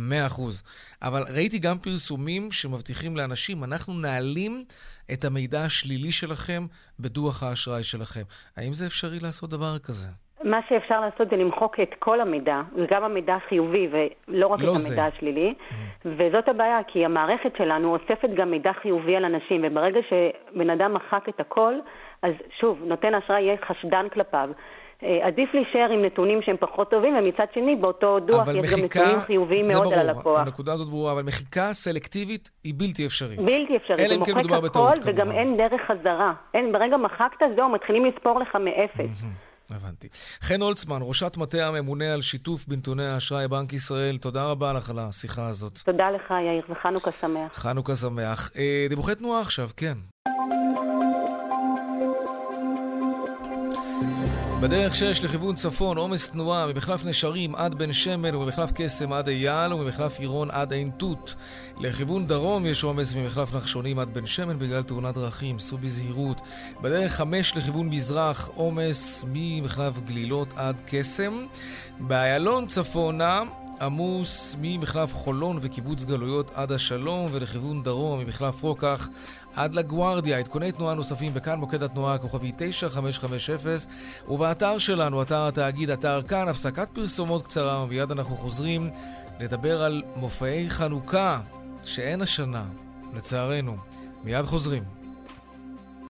אבל 1.01 1.23
ראיתי 1.33 1.59
גם 1.59 1.79
פרסומים 1.79 2.51
שמבטיחים 2.51 3.17
לאנשים, 3.17 3.63
אנחנו 3.63 3.93
נעלים 3.93 4.65
את 5.13 5.25
המידע 5.25 5.63
השלילי 5.63 6.11
שלכם 6.11 6.67
בדוח 6.99 7.43
האשראי 7.43 7.83
שלכם. 7.83 8.23
האם 8.55 8.73
זה 8.73 8.85
אפשרי 8.85 9.19
לעשות 9.19 9.49
דבר 9.49 9.79
כזה? 9.79 10.22
מה 10.43 10.59
שאפשר 10.69 11.01
לעשות 11.01 11.29
זה 11.29 11.35
למחוק 11.35 11.79
את 11.79 11.95
כל 11.99 12.21
המידע, 12.21 12.61
גם 12.91 13.03
המידע 13.03 13.35
החיובי 13.35 13.87
ולא 13.91 14.47
רק 14.47 14.59
לא 14.59 14.65
את 14.65 14.69
המידע 14.69 14.95
זה. 14.95 15.05
השלילי. 15.05 15.53
Mm-hmm. 15.53 16.07
וזאת 16.17 16.47
הבעיה, 16.47 16.79
כי 16.87 17.05
המערכת 17.05 17.51
שלנו 17.57 17.95
אוספת 17.95 18.29
גם 18.35 18.51
מידע 18.51 18.71
חיובי 18.81 19.15
על 19.15 19.25
אנשים, 19.25 19.61
וברגע 19.63 19.99
שבן 20.09 20.69
אדם 20.69 20.93
מחק 20.93 21.29
את 21.29 21.39
הכל, 21.39 21.73
אז 22.21 22.33
שוב, 22.59 22.79
נותן 22.85 23.15
אשראי 23.15 23.41
יהיה 23.41 23.55
חשדן 23.67 24.09
כלפיו. 24.13 24.49
אה, 25.03 25.27
עדיף 25.27 25.49
להישאר 25.53 25.89
עם 25.93 26.05
נתונים 26.05 26.41
שהם 26.41 26.55
פחות 26.59 26.91
טובים, 26.91 27.13
ומצד 27.15 27.45
שני, 27.53 27.75
באותו 27.75 28.19
דוח 28.19 28.47
יש 28.47 28.55
מחיקה, 28.55 28.99
גם 28.99 29.05
נתונים 29.05 29.19
חיוביים 29.19 29.63
מאוד 29.67 29.83
ברור, 29.83 29.93
על 29.93 30.09
הלקוח. 30.09 30.39
הנקודה 30.39 30.73
הזאת 30.73 30.89
ברורה, 30.89 31.13
אבל 31.13 31.23
מחיקה 31.23 31.73
סלקטיבית 31.73 32.49
היא 32.63 32.73
בלתי 32.77 33.05
אפשרית. 33.05 33.39
בלתי 33.39 33.77
אפשרית, 33.77 33.99
זה 33.99 34.15
כן 34.25 34.47
מוחק 34.47 34.65
הכל, 34.65 34.93
וגם 35.05 35.31
אין 35.31 35.57
דרך 35.57 35.81
חזרה. 35.87 36.33
אין, 36.53 36.71
ברגע 36.71 36.97
מחקת, 36.97 37.45
זהו, 37.55 37.69
מתחילים 37.69 38.05
לספור 38.05 38.39
לך 38.39 38.55
מאפס. 38.55 39.23
הבנתי. 39.73 40.07
חן 40.41 40.61
הולצמן, 40.61 40.99
ראשת 41.01 41.37
מטה 41.37 41.67
הממונה 41.67 42.13
על 42.13 42.21
שיתוף 42.21 42.65
בנתוני 42.67 43.05
האשראי 43.05 43.47
בנק 43.47 43.73
ישראל, 43.73 44.17
תודה 44.17 44.45
רבה 44.45 44.73
לך 44.73 44.89
על 44.89 44.99
השיחה 44.99 45.47
הזאת. 45.47 45.79
תודה 45.85 46.11
לך, 46.11 46.31
יאיר, 46.31 46.63
וחנוכה 46.69 47.11
שמח. 47.21 47.51
חנוכה 47.53 47.95
שמח. 47.95 48.51
אה, 48.57 48.85
דיווחי 48.89 49.15
תנועה 49.15 49.41
עכשיו, 49.41 49.69
כן. 49.77 49.97
בדרך 54.63 54.95
6 54.95 55.23
לכיוון 55.23 55.55
צפון, 55.55 55.97
עומס 55.97 56.29
תנועה 56.29 56.67
ממחלף 56.67 57.05
נשרים 57.05 57.55
עד 57.55 57.75
בן 57.75 57.91
שמן 57.91 58.35
וממחלף 58.35 58.71
קסם 58.75 59.13
עד 59.13 59.27
אייל 59.27 59.73
וממחלף 59.73 60.19
עירון 60.19 60.51
עד 60.51 60.73
עין 60.73 60.89
תות. 60.97 61.35
לכיוון 61.79 62.27
דרום 62.27 62.65
יש 62.65 62.83
עומס 62.83 63.13
ממחלף 63.13 63.53
נחשונים 63.53 63.99
עד 63.99 64.13
בן 64.13 64.25
שמן 64.25 64.59
בגלל 64.59 64.83
תאונת 64.83 65.15
דרכים, 65.15 65.59
סעו 65.59 65.77
בזהירות. 65.77 66.41
בדרך 66.81 67.15
5 67.15 67.55
לכיוון 67.55 67.89
מזרח, 67.89 68.49
עומס 68.55 69.25
ממחלף 69.33 69.99
גלילות 69.99 70.53
עד 70.57 70.81
קסם. 70.85 71.45
באיילון 71.99 72.65
צפונה 72.65 73.41
עמוס 73.81 74.55
ממחלף 74.61 75.13
חולון 75.13 75.59
וקיבוץ 75.61 76.03
גלויות 76.03 76.51
עד 76.55 76.71
השלום 76.71 77.29
ולכיוון 77.31 77.83
דרום 77.83 78.19
ממחלף 78.19 78.63
רוקח 78.63 79.09
עד 79.55 79.75
לגוארדיה. 79.75 80.37
עדכוני 80.37 80.71
תנועה 80.71 80.95
נוספים 80.95 81.33
בכאן 81.33 81.59
מוקד 81.59 81.83
התנועה 81.83 82.13
הכוכבי 82.13 82.51
9550 82.57 83.55
ובאתר 84.27 84.77
שלנו, 84.77 85.21
אתר 85.21 85.47
התאגיד, 85.47 85.89
אתר 85.89 86.21
כאן, 86.21 86.47
הפסקת 86.47 86.87
פרסומות 86.93 87.47
קצרה 87.47 87.83
ומיד 87.83 88.11
אנחנו 88.11 88.35
חוזרים 88.35 88.89
לדבר 89.39 89.83
על 89.83 90.03
מופעי 90.15 90.69
חנוכה 90.69 91.41
שאין 91.83 92.21
השנה, 92.21 92.65
לצערנו. 93.13 93.77
מיד 94.23 94.45
חוזרים. 94.45 95.02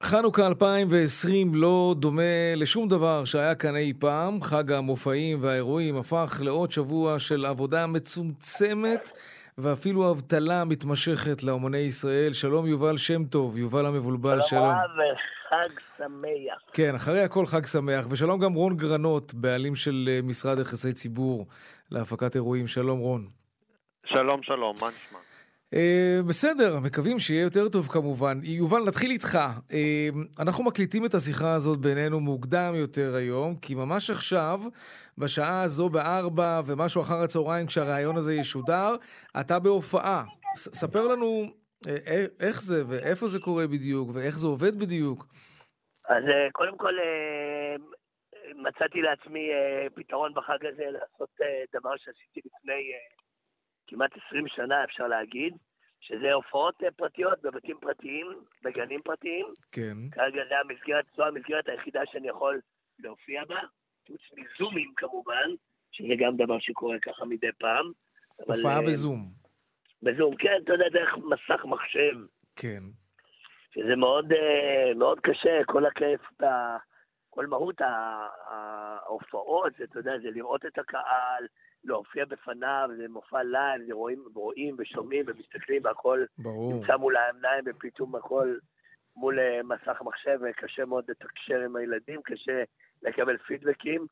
חנוכה 0.08 0.48
2020 0.48 1.52
לא 1.56 1.96
דומה 1.98 2.56
לשום 2.56 2.88
דבר 2.88 3.26
שהיה 3.26 3.56
כאן 3.56 3.76
אי 3.76 3.94
פעם. 4.00 4.41
חג 4.41 4.72
המופעים 4.72 5.38
והאירועים 5.41 5.98
הפך 5.98 6.41
לעוד 6.44 6.72
שבוע 6.72 7.20
של 7.20 7.46
עבודה 7.46 7.88
מצומצמת 7.88 9.12
ואפילו 9.58 10.12
אבטלה 10.12 10.65
מתמשכת 10.65 11.44
לאומני 11.44 11.78
ישראל. 11.78 12.34
שלום 12.34 12.68
יובל 12.68 12.98
שם 12.98 13.26
טוב, 13.26 13.58
יובל 13.58 13.86
המבולבל, 13.86 14.41
שלום. 14.41 14.74
וחג 14.74 15.80
שמח. 15.98 16.60
כן, 16.74 16.96
אחרי 16.96 17.20
הכל 17.20 17.46
חג 17.46 17.65
שמח. 17.65 18.06
ושלום 18.10 18.39
גם 18.39 18.54
רון 18.54 18.78
גרנות, 18.78 19.34
בעלים 19.34 19.76
של 19.76 20.10
אה, 20.12 20.20
משרד 20.24 20.60
יחסי 20.60 20.94
ציבור 20.94 21.46
להפקת 21.91 22.36
אירועים. 22.36 22.68
שלום 22.68 23.00
רון. 23.00 23.28
שלום, 24.06 24.44
שלום, 24.44 24.76
מה 24.82 24.88
נשמע? 24.88 25.25
Uh, 25.76 26.28
בסדר, 26.30 26.80
מקווים 26.86 27.20
שיהיה 27.20 27.42
יותר 27.42 27.70
טוב 27.70 27.88
כמובן. 27.88 28.38
יובל, 28.44 28.84
נתחיל 28.88 29.12
איתך. 29.12 29.36
Uh, 29.36 30.44
אנחנו 30.44 30.64
מקליטים 30.64 31.06
את 31.06 31.14
השיחה 31.14 31.54
הזאת 31.54 31.80
בינינו 31.80 32.20
מוקדם 32.20 32.72
יותר 32.76 33.16
היום, 33.16 33.56
כי 33.62 33.76
ממש 33.76 34.10
עכשיו, 34.10 34.60
בשעה 35.18 35.62
הזו 35.62 35.90
בארבע 35.90 36.62
ומשהו 36.66 37.02
אחר 37.02 37.20
הצהריים, 37.24 37.68
כשהרעיון 37.68 38.16
הזה 38.18 38.34
ישודר, 38.34 38.96
אתה 39.40 39.60
בהופעה. 39.60 40.24
ספר 40.56 41.08
לנו 41.08 41.44
uh, 41.86 41.90
איך 42.40 42.62
זה 42.62 42.84
ואיפה 42.88 43.28
זה 43.28 43.40
קורה 43.40 43.68
בדיוק 43.68 44.10
ואיך 44.14 44.38
זה 44.38 44.48
עובד 44.48 44.80
בדיוק. 44.80 45.26
אז 46.10 46.24
אה, 46.24 46.52
קודם 46.52 46.78
כל 46.78 47.00
אה, 47.00 47.76
מצאתי 48.56 49.02
לעצמי 49.02 49.50
אה, 49.52 49.88
פתרון 49.96 50.34
בחג 50.34 50.66
הזה 50.66 50.86
לעשות 50.86 51.30
אה, 51.42 51.64
דבר 51.74 51.98
שעשיתי 51.98 52.42
לפני 52.46 52.74
אה, 52.94 53.25
כמעט 53.88 54.12
20 54.28 54.48
שנה, 54.48 54.84
אפשר 54.84 55.08
להגיד, 55.08 55.58
שזה 56.00 56.34
הופעות 56.34 56.84
אה, 56.84 56.91
פרטיות 56.91 57.41
בבתים 57.41 57.78
פרטיים, 57.82 58.28
בגנים 58.63 59.02
פרטיים. 59.02 59.45
כן. 59.71 59.98
כרגע 60.12 60.41
זה 60.50 60.56
המסגרת, 60.60 61.06
זו 61.15 61.26
המסגרת 61.26 61.69
היחידה 61.69 62.02
שאני 62.12 62.28
יכול 62.28 62.62
להופיע 63.00 63.45
בה, 63.45 63.60
חוץ 64.08 64.21
מזומים 64.38 64.91
כמובן, 64.98 65.50
שזה 65.91 66.13
גם 66.17 66.38
דבר 66.38 66.60
שקורה 66.60 67.00
ככה 67.00 67.26
מדי 67.26 67.52
פעם. 67.60 67.91
אבל, 68.48 68.56
הופעה 68.56 68.78
אה, 68.78 68.82
בזום. 68.82 69.32
בזום, 70.04 70.36
כן, 70.36 70.58
אתה 70.63 70.74
יודע, 70.74 70.89
דרך 70.89 71.17
מסך 71.17 71.65
מחשב. 71.65 72.15
כן. 72.56 72.84
שזה 73.74 73.95
מאוד, 73.95 74.34
אה, 74.34 74.93
מאוד 74.95 75.19
קשה, 75.19 75.60
כל 75.65 75.86
הכיף, 75.86 76.21
כל 77.30 77.45
מהות 77.48 77.82
ההופעות, 78.50 79.74
אתה 79.84 80.00
יודע, 80.00 80.12
זה 80.24 80.30
לראות 80.32 80.65
את 80.65 80.78
הקהל, 80.78 81.48
להופיע 81.86 82.26
בפניו, 82.26 82.89
זה 82.98 83.08
מופע 83.10 83.43
live, 83.44 83.82
זה 83.88 83.93
רואים, 83.93 84.24
רואים 84.36 84.76
ושומעים 84.80 85.26
ומסתכלים 85.28 85.82
והכל. 85.86 86.26
נמצא 86.39 86.98
מול 86.98 87.15
העיניים 87.15 87.63
ופתאום 87.67 88.15
הכל 88.15 88.58
מול 89.15 89.39
אה, 89.39 89.63
מסך 89.63 90.02
מחשב, 90.02 90.39
וקשה 90.41 90.86
מאוד 90.86 91.12
לתקשר 91.12 91.60
עם 91.60 91.76
הילדים, 91.76 92.21
קשה 92.21 92.63
לקבל 93.02 93.38
פידבקים. 93.38 94.08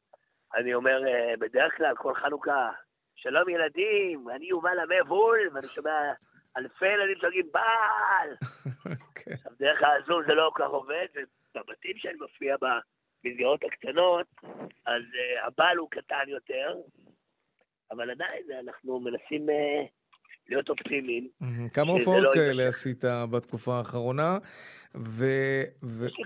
אני 0.55 0.73
אומר, 0.73 1.07
אה, 1.07 1.33
בדרך 1.39 1.77
כלל, 1.77 1.95
כל 1.95 2.13
חנוכה, 2.15 2.71
שלום 3.15 3.49
ילדים, 3.49 4.29
אני 4.29 4.45
יובל 4.45 4.77
המבול, 4.79 5.39
ואני 5.53 5.67
שומע 5.67 6.13
אלפי 6.57 6.87
ילדים 6.87 7.17
צועקים 7.21 7.45
בעל! 7.51 8.29
כן. 9.15 9.31
עכשיו, 9.31 9.51
דרך 9.59 9.79
הזום 9.83 10.23
זה 10.27 10.33
לא 10.33 10.51
כל 10.53 10.63
כך 10.63 10.69
עובד, 10.69 11.05
ובבתים 11.55 11.97
שאני 11.97 12.17
מופיע 12.21 12.55
במסגרות 12.61 13.63
הקטנות, 13.63 14.27
אז 14.85 15.01
uh, 15.01 15.47
הבעל 15.47 15.77
הוא 15.77 15.89
קטן 15.91 16.23
יותר, 16.27 16.75
אבל 17.95 18.11
עדיין 18.11 18.43
אנחנו 18.63 18.99
מנסים 18.99 19.49
uh, 19.49 19.87
להיות 20.49 20.69
אופטימיים. 20.69 21.27
כמה 21.73 21.91
הופעות 21.91 22.23
לא 22.23 22.29
כאלה. 22.33 22.67
עשית 22.67 23.03
בתקופה 23.31 23.77
האחרונה? 23.77 24.37
ו... 24.97 25.25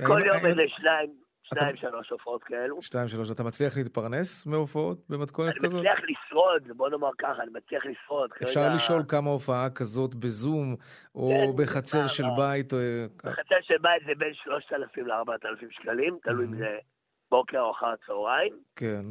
כל 0.07 0.19
יום 0.25 0.37
איזה 0.45 0.61
שניים, 0.67 1.09
אתה- 1.53 1.77
שלוש 1.77 2.09
הופעות 2.09 2.43
כאלו. 2.43 2.81
שתיים, 2.81 3.07
שלוש. 3.07 3.31
אתה 3.31 3.43
מצליח 3.43 3.77
להתפרנס 3.77 4.45
מהופעות 4.45 4.97
במתכונת 5.09 5.57
אני 5.57 5.67
כזאת? 5.67 5.79
מצליח 5.79 5.99
לשרוד, 6.09 6.77
בוא 6.77 6.89
נאמר 6.89 7.09
ככה, 7.17 7.43
אני 7.43 7.51
מצליח 7.53 7.83
לשרוד. 7.85 8.29
אפשר 8.43 8.63
כרגע- 8.63 8.75
לשאול 8.75 9.01
כמה 9.07 9.29
הופעה 9.29 9.69
כזאת 9.69 10.15
בזום, 10.15 10.75
או 11.15 11.29
כן, 11.57 11.63
בחצר 11.63 12.01
מה, 12.01 12.07
של 12.07 12.23
מה? 12.23 12.35
בית, 12.37 12.73
או... 12.73 12.77
בחצר 13.17 13.55
של 13.61 13.77
בית 13.81 14.01
זה 14.07 14.11
בין 14.17 14.33
3,000 14.33 15.07
ל-4,000 15.07 15.65
שקלים, 15.71 16.17
תלוי 16.23 16.45
אם. 16.45 16.57
זה 16.57 16.77
בוקר 17.31 17.59
או 17.59 17.71
אחר 17.71 17.87
הצהריים. 17.87 18.53
כן. 18.75 19.05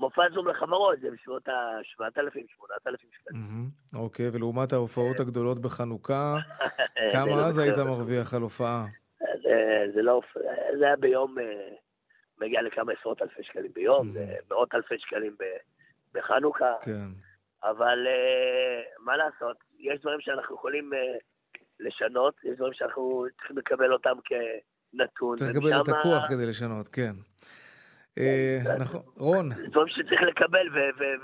ומופע 0.00 0.22
זום 0.34 0.48
לחברות 0.48 1.00
זה 1.00 1.08
בסביבות 1.10 1.48
ה-7,000, 1.48 2.44
8,000 2.56 3.08
שקלים. 3.12 3.40
אוקיי, 3.94 4.26
ולעומת 4.32 4.72
ההופעות 4.72 5.20
הגדולות 5.20 5.58
בחנוכה, 5.58 6.36
כמה 7.12 7.26
לא 7.26 7.46
אז. 7.46 7.58
היית 7.58 7.78
מרוויח 7.78 8.34
על 8.34 8.42
הופעה? 8.42 8.84
זה, 9.18 9.84
זה 9.94 10.02
לא, 10.02 10.20
זה 10.78 10.86
היה 10.86 10.96
ביום, 10.96 11.38
אה, 11.38 11.68
מגיע 12.38 12.62
לכמה 12.62 12.92
עשרות 13.00 13.22
אלפי 13.22 13.42
שקלים 13.42 13.72
ביום, 13.74 14.14
מאות 14.50 14.74
אלפי 14.74 14.94
שקלים 14.98 15.36
בחנוכה, 16.14 16.74
כן. 16.80 17.08
אבל 17.64 18.06
אה, 18.06 18.82
מה 18.98 19.16
לעשות, 19.16 19.56
יש 19.78 20.00
דברים 20.00 20.20
שאנחנו 20.20 20.54
יכולים 20.54 20.94
אה, 20.94 20.98
לשנות, 21.80 22.34
יש 22.44 22.56
דברים 22.56 22.72
שאנחנו 22.72 23.26
צריכים 23.36 23.58
לקבל 23.58 23.92
אותם 23.92 24.16
כנתון. 24.24 25.36
צריך 25.36 25.50
לקבל 25.50 25.80
את 25.80 25.88
הכוח 25.88 26.28
כדי 26.28 26.46
לשנות, 26.46 26.88
כן. 26.88 27.12
אה, 28.18 28.58
נכון. 28.78 29.00
רון, 29.16 29.50
זה 29.54 29.66
דברים 29.70 29.88
שצריך 29.88 30.20
לקבל 30.22 30.66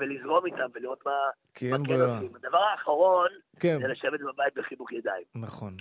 ולזרום 0.00 0.46
איתם 0.46 0.66
ולראות 0.74 1.02
מה, 1.06 1.12
כי 1.54 1.70
מה 1.70 1.76
אין 1.76 1.86
כן 1.86 1.92
ברירה. 1.92 2.14
עושים. 2.18 2.34
הדבר 2.36 2.58
האחרון 2.72 3.28
כן, 3.60 3.78
זה 3.82 3.88
לשבת 3.88 4.20
בבית 4.20 4.54
בחיבוק 4.56 4.92
ידיים. 4.92 5.24
נכון. 5.34 5.76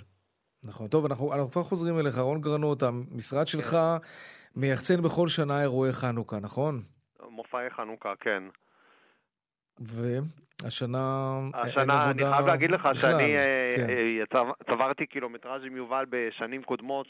נכון. 0.64 0.88
טוב, 0.88 1.04
אנחנו 1.04 1.32
אנחנו 1.34 1.50
כבר 1.50 1.62
חוזרים 1.62 1.98
אליך. 1.98 2.18
רון 2.18 2.40
גרנות, 2.40 2.82
המשרד 2.82 3.46
שלך 3.46 3.76
מייחצן 4.56 5.02
בכל 5.02 5.28
שנה 5.28 5.62
אירועי 5.62 5.92
חנוכה, 5.92 6.36
נכון? 6.42 6.82
מופעי 7.30 7.70
חנוכה, 7.70 8.12
כן. 8.20 8.42
והשנה 9.78 11.38
השנה, 11.54 12.10
אני 12.10 12.18
חייב 12.18 12.46
להגיד 12.46 12.70
לך 12.70 12.80
בכלל. 12.80 12.94
שאני 12.94 13.36
אה, 13.36 13.70
כן. 13.76 13.86
אה, 13.90 14.26
צב- 14.32 14.64
צברתי 14.74 15.06
קילומטראז' 15.06 15.62
עם 15.64 15.76
יובל 15.76 16.04
בשנים 16.10 16.62
קודמות, 16.62 17.06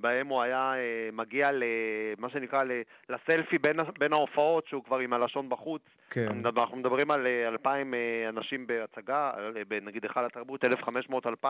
שבהם 0.00 0.26
הוא 0.26 0.42
היה 0.42 0.72
אה, 0.76 0.80
מגיע 1.12 1.50
למה 1.52 2.28
שנקרא 2.28 2.64
לסלפי 3.08 3.58
בין 3.58 3.76
בין 3.98 4.12
ההופעות, 4.12 4.66
שהוא 4.66 4.84
כבר 4.84 4.98
עם 4.98 5.12
הלשון 5.12 5.48
בחוץ. 5.48 5.82
כן. 6.10 6.28
אנחנו 6.58 6.76
מדברים 6.76 7.10
על 7.10 7.26
אה, 7.26 7.48
2,000 7.48 7.94
אה, 7.94 7.98
אנשים 8.28 8.66
בהצגה, 8.66 9.30
אה, 9.38 9.80
נגיד 9.82 10.02
היכל 10.04 10.24
התרבות, 10.24 10.64
1,500-2,000, 10.64 11.46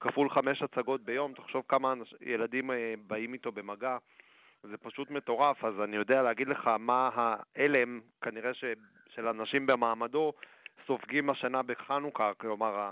כפול 0.00 0.30
חמש 0.30 0.62
הצגות 0.62 1.00
ביום, 1.00 1.32
תחשוב 1.32 1.64
כמה 1.68 1.92
אנש- 1.92 2.16
ילדים 2.20 2.70
אה, 2.70 2.94
באים 3.06 3.32
איתו 3.32 3.52
במגע. 3.52 3.96
זה 4.62 4.76
פשוט 4.76 5.10
מטורף, 5.10 5.64
אז 5.64 5.80
אני 5.84 5.96
יודע 5.96 6.22
להגיד 6.22 6.48
לך 6.48 6.70
מה 6.78 7.10
ההלם, 7.14 8.00
כנראה 8.22 8.54
ש, 8.54 8.64
של 9.14 9.26
אנשים 9.28 9.66
במעמדו, 9.66 10.32
סופגים 10.86 11.30
השנה 11.30 11.62
בחנוכה, 11.62 12.30
כלומר, 12.36 12.90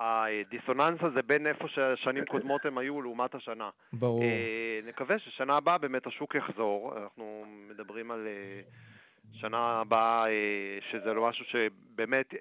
הדיסוננס 0.00 0.98
הזה 1.02 1.22
בין 1.22 1.46
איפה 1.46 1.68
ששנים 1.68 2.24
קודמות 2.24 2.66
הם 2.66 2.78
היו 2.78 3.02
לעומת 3.02 3.34
השנה. 3.34 3.70
ברור. 3.92 4.22
אה, 4.22 4.80
נקווה 4.86 5.18
ששנה 5.18 5.56
הבאה 5.56 5.78
באמת 5.78 6.06
השוק 6.06 6.34
יחזור, 6.34 6.98
אנחנו 7.02 7.44
מדברים 7.70 8.10
על 8.10 8.26
אה, 8.26 8.60
שנה 9.32 9.80
הבאה 9.80 10.26
אה, 10.28 10.78
שזה 10.90 11.14
לא 11.14 11.28
משהו 11.28 11.44
שבאמת 11.44 12.34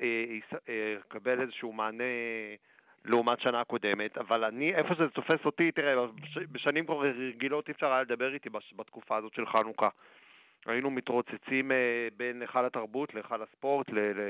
יקבל 1.08 1.42
איזשהו 1.42 1.74
מענה 1.74 2.04
לעומת 3.06 3.42
שנה 3.42 3.64
קודמת, 3.64 4.18
אבל 4.18 4.44
אני, 4.44 4.76
איפה 4.76 4.96
שזה 4.96 5.10
תופס 5.10 5.46
אותי, 5.46 5.72
תראה, 5.72 6.08
בש- 6.08 6.48
בשנים 6.52 6.86
כבר 6.86 7.02
רגילות 7.02 7.68
אי 7.68 7.74
אפשר 7.74 7.92
היה 7.92 8.02
לדבר 8.02 8.34
איתי 8.34 8.50
בתקופה 8.76 9.18
הזאת 9.18 9.34
של 9.34 9.46
חנוכה. 9.46 9.90
היינו 10.66 10.92
מתרוצצים 10.92 11.72
בין 12.18 12.42
היכל 12.42 12.66
התרבות 12.66 13.14
להיכל 13.14 13.42
הספורט, 13.42 13.90
ל... 13.90 14.00
ל 14.00 14.22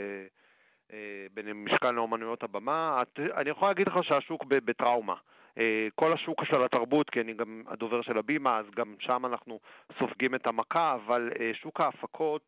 אה, 0.93 0.97
בין 1.33 1.51
משכן 1.51 1.95
לאומנויות 1.95 2.43
הבמה. 2.43 3.01
את, 3.01 3.19
אני 3.37 3.49
יכול 3.49 3.67
להגיד 3.67 3.87
לך 3.87 4.03
שהשוק 4.03 4.43
בטראומה. 4.45 5.15
אה, 5.57 5.87
כל 5.95 6.13
השוק 6.13 6.45
של 6.45 6.63
התרבות, 6.63 7.09
כי 7.09 7.21
אני 7.21 7.33
גם 7.33 7.63
הדובר 7.67 8.01
של 8.01 8.17
הבימה, 8.17 8.57
אז 8.57 8.65
גם 8.75 8.95
שם 8.99 9.25
אנחנו 9.25 9.59
סופגים 9.99 10.35
את 10.35 10.47
המכה, 10.47 10.95
אבל 10.95 11.31
אה, 11.39 11.51
שוק 11.53 11.81
ההפקות 11.81 12.41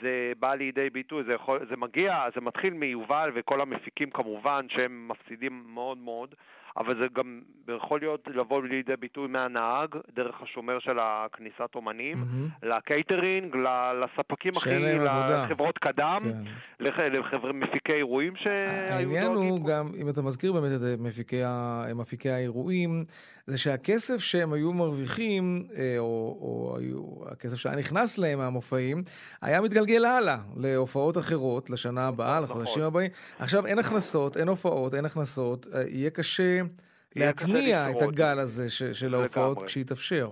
זה 0.00 0.32
בא 0.38 0.54
לידי 0.54 0.90
ביטוי, 0.90 1.24
זה, 1.24 1.32
יכול, 1.32 1.66
זה 1.68 1.76
מגיע, 1.76 2.24
זה 2.34 2.40
מתחיל 2.40 2.72
מיובל 2.72 3.30
וכל 3.34 3.60
המפיקים 3.60 4.10
כמובן 4.10 4.66
שהם 4.68 5.08
מפסידים 5.08 5.62
מאוד 5.66 5.98
מאוד, 5.98 6.34
אבל 6.80 6.96
זה 6.98 7.06
גם 7.16 7.40
יכול 7.76 8.00
להיות 8.00 8.28
לבוא 8.34 8.62
לידי 8.62 8.96
ביטוי 8.96 9.28
מהנהג, 9.28 9.88
דרך 10.16 10.42
השומר 10.42 10.78
של 10.78 10.98
הכניסת 11.00 11.74
אומנים, 11.74 12.16
mm-hmm. 12.16 12.66
לקייטרינג, 12.66 13.56
לספקים 14.02 14.52
הכי, 14.56 14.70
לחברות 14.98 15.78
קדם, 15.78 16.18
כן. 16.22 16.42
לחברי 16.80 17.52
מפיקי 17.52 17.92
אירועים 17.92 18.36
שהיו 18.36 18.96
העניין 18.96 19.32
הוא 19.32 19.66
גם, 19.66 19.90
אם 20.02 20.08
אתה 20.08 20.22
מזכיר 20.22 20.52
באמת 20.52 20.70
את 20.76 21.00
מפיקי, 21.00 21.42
מפיקי 21.94 22.30
האירועים, 22.30 23.04
זה 23.46 23.58
שהכסף 23.58 24.18
שהם 24.18 24.52
היו 24.52 24.72
מרוויחים, 24.72 25.64
אה, 25.76 25.94
או, 25.98 26.38
או 26.40 26.76
היו, 26.78 27.02
הכסף 27.32 27.56
שהיה 27.56 27.76
נכנס 27.76 28.18
להם 28.18 28.38
מהמופעים, 28.38 29.02
היה 29.42 29.60
מתגלגל 29.60 30.04
הלאה 30.04 30.36
להופעות 30.56 31.18
אחרות, 31.18 31.70
לשנה 31.70 32.08
הבאה, 32.08 32.40
נכון. 32.40 32.44
לחודשים 32.44 32.82
הבאים. 32.82 33.10
עכשיו 33.38 33.66
אין 33.66 33.78
הכנסות, 33.78 34.36
אין 34.36 34.48
הופעות, 34.48 34.94
אין 34.94 35.04
הכנסות, 35.04 35.66
אה, 35.74 35.82
יהיה 35.88 36.10
קשה 36.10 36.60
להתניע 37.16 37.90
את 37.90 38.02
הגל 38.02 38.38
הזה 38.38 38.70
ש, 38.70 38.82
של 38.82 39.14
ההופעות 39.14 39.62
כשיתאפשר. 39.62 40.30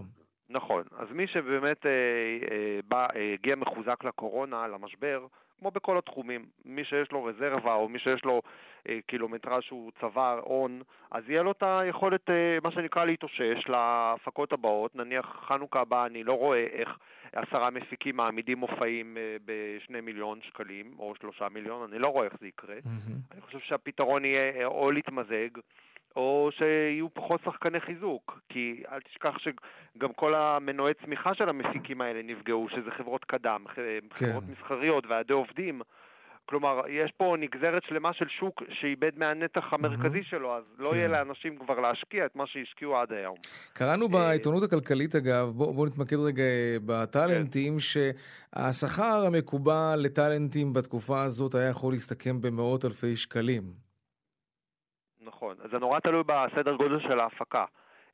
נכון, 0.51 0.83
אז 0.99 1.09
מי 1.13 1.27
שבאמת 1.27 1.87
אה, 1.87 1.91
אה, 1.91 2.81
בא, 2.89 3.07
אה, 3.17 3.33
הגיע 3.35 3.57
מחוזק 3.57 4.05
לקורונה, 4.05 4.69
למשבר, 4.69 5.27
כמו 5.59 5.71
בכל 5.71 5.99
התחומים, 5.99 6.47
מי 6.65 6.85
שיש 6.85 7.13
לו 7.13 7.25
רזרבה 7.25 7.75
או 7.75 7.89
מי 7.89 7.99
שיש 7.99 8.25
לו 8.25 8.43
אה, 8.89 8.99
קילומטרה 9.07 9.63
שהוא 9.63 9.93
צבר 10.01 10.41
הון, 10.45 10.83
אז 11.11 11.23
יהיה 11.29 11.43
לו 11.43 11.51
את 11.51 11.63
היכולת, 11.63 12.31
אה, 12.31 12.59
מה 12.63 12.71
שנקרא, 12.71 13.05
להתאושש 13.05 13.69
להפקות 13.69 14.53
הבאות. 14.53 14.97
נניח 14.97 15.37
חנוכה 15.49 15.81
הבא, 15.81 16.07
אני 16.07 16.25
לא 16.25 16.33
רואה 16.33 16.67
איך 16.73 16.89
עשרה 17.33 17.71
מפיקים 17.71 18.17
מעמידים 18.17 18.59
מופעים 18.59 19.17
אה, 19.17 19.37
בשני 19.45 20.01
מיליון 20.01 20.39
שקלים 20.43 20.95
או 20.99 21.15
שלושה 21.21 21.49
מיליון, 21.49 21.91
אני 21.91 21.99
לא 21.99 22.09
רואה 22.09 22.25
איך 22.25 22.35
זה 22.41 22.47
יקרה. 22.47 22.77
Mm-hmm. 22.77 23.33
אני 23.33 23.41
חושב 23.41 23.59
שהפתרון 23.59 24.25
יהיה 24.25 24.53
אה, 24.61 24.67
או 24.67 24.91
להתמזג, 24.91 25.49
או 26.19 26.51
שיהיו 26.59 27.15
פחות 27.15 27.41
שחקני 27.45 27.81
חיזוק, 27.81 28.41
כי 28.49 28.83
אל 28.93 29.01
תשכח 29.01 29.35
שגם 29.39 30.13
כל 30.13 30.35
המנועי 30.35 30.95
צמיחה 31.05 31.35
של 31.35 31.49
המפיקים 31.49 32.01
האלה 32.01 32.23
נפגעו, 32.23 32.69
שזה 32.71 32.91
חברות 32.91 33.25
קדם, 33.25 33.65
כן. 33.75 34.27
חברות 34.27 34.45
מסחריות, 34.49 35.07
ועדי 35.07 35.33
עובדים. 35.33 35.81
כלומר, 36.49 36.81
יש 36.89 37.13
פה 37.17 37.37
נגזרת 37.39 37.83
שלמה 37.89 38.13
של 38.13 38.25
שוק 38.41 38.63
שאיבד 38.81 39.11
מהנתח 39.17 39.73
המרכזי 39.73 40.21
mm-hmm. 40.21 40.31
שלו, 40.31 40.57
אז 40.57 40.65
לא 40.79 40.91
כן. 40.91 40.97
יהיה 40.97 41.09
לאנשים 41.09 41.59
כבר 41.59 41.81
להשקיע 41.81 42.27
את 42.27 42.37
מה 42.37 42.45
שהשקיעו 42.47 42.97
עד 42.97 43.13
היום. 43.13 43.37
קראנו 43.73 44.07
אה, 44.07 44.11
בעיתונות 44.11 44.63
הכלכלית, 44.63 45.15
אגב, 45.15 45.49
בואו 45.49 45.75
בוא 45.75 45.87
נתמקד 45.87 46.17
רגע 46.17 46.43
בטאלנטים, 46.87 47.73
כן. 47.73 47.79
שהשכר 47.79 49.25
המקובל 49.27 50.01
לטאלנטים 50.03 50.73
בתקופה 50.73 51.23
הזאת 51.23 51.55
היה 51.55 51.69
יכול 51.69 51.93
להסתכם 51.93 52.41
במאות 52.41 52.85
אלפי 52.85 53.17
שקלים. 53.17 53.88
נכון. 55.29 55.57
זה 55.71 55.79
נורא 55.79 55.99
תלוי 56.01 56.23
בסדר 56.27 56.75
גודל 56.77 57.01
של 57.01 57.21
ההפקה. 57.21 57.65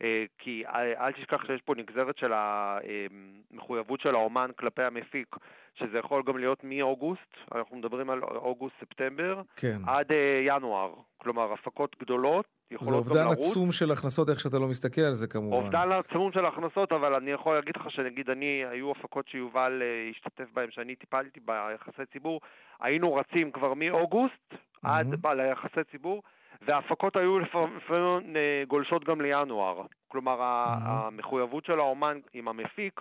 אה, 0.02 0.24
כי 0.38 0.62
אל 1.00 1.12
תשכח 1.12 1.46
שיש 1.46 1.60
פה 1.64 1.74
נגזרת 1.76 2.18
של 2.18 2.32
המחויבות 2.34 4.00
של 4.00 4.14
האומן 4.14 4.50
כלפי 4.58 4.82
המפיק, 4.82 5.36
שזה 5.74 5.98
יכול 5.98 6.22
גם 6.26 6.38
להיות 6.38 6.64
מאוגוסט, 6.64 7.34
אנחנו 7.54 7.76
מדברים 7.76 8.10
על 8.10 8.22
אוגוסט-ספטמבר, 8.22 9.42
כן. 9.56 9.78
עד 9.86 10.12
אה, 10.12 10.40
ינואר. 10.46 10.94
כלומר, 11.16 11.52
הפקות 11.52 11.96
גדולות 12.00 12.46
יכולות 12.70 12.92
גם 12.92 12.96
לרוץ. 12.96 13.14
זה 13.14 13.24
אובדן 13.24 13.40
עצום 13.40 13.70
של 13.72 13.90
הכנסות, 13.90 14.28
איך 14.28 14.40
שאתה 14.40 14.58
לא 14.58 14.68
מסתכל 14.68 15.00
על 15.00 15.12
זה 15.12 15.26
כמובן. 15.26 15.56
אובדן 15.56 15.92
עצום 15.92 16.32
של 16.32 16.46
הכנסות, 16.46 16.92
אבל 16.92 17.14
אני 17.14 17.30
יכול 17.30 17.54
להגיד 17.54 17.76
לך 17.76 17.90
שנגיד 17.90 18.30
אני, 18.30 18.64
היו 18.70 18.90
הפקות 18.90 19.28
שיובל 19.28 19.82
אה, 19.82 20.10
השתתף 20.10 20.52
בהן, 20.52 20.70
שאני 20.70 20.94
טיפלתי 20.96 21.40
ביחסי 21.40 22.06
ציבור, 22.12 22.40
היינו 22.80 23.14
רצים 23.14 23.52
כבר 23.52 23.74
מאוגוסט 23.74 24.52
mm-hmm. 24.52 24.88
עד 24.88 25.26
ליחסי 25.36 25.84
ציבור. 25.90 26.22
וההפקות 26.62 27.16
היו 27.16 27.38
לפעמים 27.38 28.36
אה, 28.36 28.64
גולשות 28.68 29.04
גם 29.04 29.20
לינואר. 29.20 29.82
כלומר. 30.08 30.36
המחויבות 30.40 31.64
של 31.64 31.78
האומן 31.78 32.18
עם 32.34 32.48
המפיק 32.48 33.00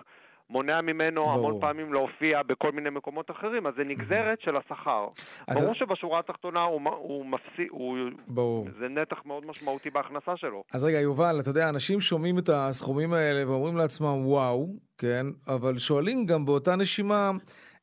מונע 0.50 0.80
ממנו 0.80 1.24
ברור. 1.24 1.34
המון 1.34 1.60
פעמים 1.60 1.92
להופיע 1.92 2.42
בכל 2.42 2.72
מיני 2.72 2.90
מקומות 2.90 3.30
אחרים, 3.30 3.66
אז 3.66 3.74
זה 3.76 3.84
נגזרת 3.84 4.40
של 4.40 4.56
השכר. 4.56 5.06
ברור 5.50 5.64
אתה... 5.64 5.74
שבשורה 5.74 6.18
התחתונה 6.18 6.62
הוא, 6.62 6.80
הוא 6.90 7.26
מפסיד, 7.26 7.66
הוא... 7.70 7.96
ברור. 8.28 8.68
זה 8.80 8.88
נתח 8.88 9.16
מאוד 9.26 9.46
משמעותי 9.46 9.90
בהכנסה 9.90 10.36
שלו. 10.36 10.64
אז 10.74 10.84
רגע, 10.84 11.00
יובל, 11.00 11.36
אתה 11.40 11.50
יודע, 11.50 11.68
אנשים 11.68 12.00
שומעים 12.00 12.38
את 12.38 12.48
הסכומים 12.52 13.12
האלה 13.12 13.50
ואומרים 13.50 13.76
לעצמם, 13.76 14.26
וואו, 14.26 14.66
כן, 14.98 15.26
אבל 15.48 15.78
שואלים 15.78 16.26
גם 16.26 16.44
באותה 16.44 16.76
נשימה, 16.76 17.30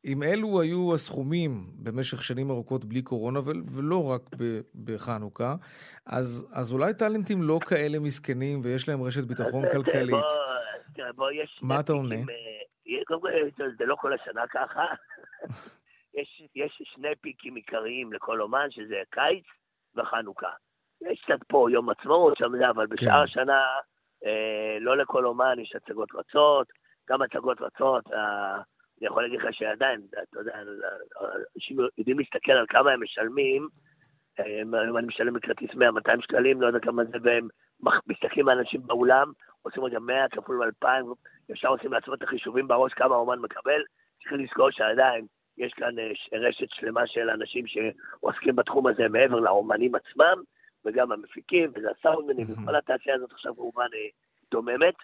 אם 0.05 0.23
אלו 0.23 0.61
היו 0.61 0.93
הסכומים 0.93 1.51
במשך 1.83 2.23
שנים 2.23 2.49
ארוכות 2.49 2.85
בלי 2.85 3.01
קורונה, 3.01 3.39
ולא 3.75 4.11
רק 4.13 4.21
בחנוכה, 4.85 5.55
אז, 6.05 6.53
אז 6.59 6.73
אולי 6.73 6.93
טאלנטים 6.93 7.43
לא 7.43 7.59
כאלה 7.69 7.99
מסכנים 7.99 8.61
ויש 8.63 8.89
להם 8.89 9.03
רשת 9.03 9.23
ביטחון 9.23 9.63
כלכלית. 9.73 10.11
בוא, 10.95 11.11
בוא, 11.15 11.31
יש 11.31 11.59
מה 11.63 11.79
אתה 11.79 11.93
עונה? 11.93 12.15
אה, 12.15 13.03
קודם 13.07 13.21
כל, 13.21 13.29
זה 13.77 13.85
לא 13.85 13.95
כל 13.95 14.13
השנה 14.13 14.43
ככה. 14.49 14.85
יש, 16.19 16.43
יש 16.55 16.81
שני 16.83 17.15
פיקים 17.21 17.55
עיקריים 17.55 18.13
לכל 18.13 18.41
אומן, 18.41 18.67
שזה 18.69 18.95
קיץ 19.09 19.45
וחנוכה. 19.95 20.51
יש 21.01 21.21
קצת 21.25 21.43
פה 21.47 21.67
יום 21.71 21.89
עצמאות, 21.89 22.37
שם 22.37 22.51
זה, 22.57 22.69
אבל 22.69 22.87
בשאר 22.87 23.07
כן. 23.09 23.23
השנה, 23.23 23.61
אה, 24.25 24.77
לא 24.79 24.97
לכל 24.97 25.25
אומן 25.25 25.59
יש 25.59 25.73
הצגות 25.75 26.09
רצות, 26.15 26.67
גם 27.09 27.21
הצגות 27.21 27.61
רצות, 27.61 28.07
אה, 28.13 28.61
אני 29.01 29.07
יכול 29.07 29.23
להגיד 29.23 29.39
לך 29.39 29.53
שעדיין, 29.53 30.01
אתה 30.29 30.39
יודע, 30.39 30.53
אנשים 31.55 31.77
יודעים 31.97 32.19
להסתכל 32.19 32.51
על 32.51 32.65
כמה 32.69 32.91
הם 32.91 33.03
משלמים, 33.03 33.67
אם 34.39 34.97
אני 34.97 35.07
משלם 35.07 35.33
בכרטיס 35.33 35.69
100-200 35.69 35.75
שקלים, 36.21 36.61
לא 36.61 36.67
יודע 36.67 36.79
כמה 36.79 37.03
זה, 37.05 37.17
והם 37.23 37.47
מסתכלים 38.07 38.49
על 38.49 38.57
אנשים 38.57 38.81
באולם, 38.87 39.31
עושים 39.61 39.83
רגע 39.83 39.99
100 39.99 40.29
כפול 40.29 40.63
2,000, 40.63 41.05
אפשר 41.51 41.67
עושים 41.67 41.93
לעצמם 41.93 42.13
את 42.13 42.23
החישובים 42.23 42.67
בראש 42.67 42.93
כמה 42.93 43.15
האומן 43.15 43.39
מקבל. 43.39 43.81
צריכים 44.19 44.39
לזכור 44.39 44.71
שעדיין 44.71 45.25
יש 45.57 45.73
כאן 45.73 45.99
אה, 45.99 46.39
רשת 46.39 46.69
שלמה 46.69 47.07
של 47.07 47.29
אנשים 47.29 47.65
שעוסקים 47.67 48.55
בתחום 48.55 48.87
הזה 48.87 49.07
מעבר 49.09 49.39
לאומנים 49.39 49.95
עצמם, 49.95 50.43
וגם 50.85 51.11
המפיקים, 51.11 51.71
וזה 51.75 51.87
הסאונדמנים, 51.99 52.47
וכל 52.51 52.75
התעשייה 52.75 53.15
הזאת 53.15 53.31
עכשיו 53.31 53.55
כמובן 53.55 53.87
אה, 53.93 54.09
דוממת. 54.51 54.95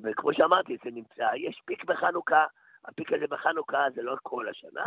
וכמו 0.00 0.34
שאמרתי, 0.34 0.76
זה 0.84 0.90
נמצא, 0.90 1.28
יש 1.36 1.60
פיק 1.64 1.84
בחנוכה, 1.84 2.44
הפיק 2.88 3.12
הזה 3.12 3.24
בחנוכה 3.30 3.86
זה 3.94 4.02
לא 4.02 4.16
כל 4.22 4.48
השנה. 4.48 4.84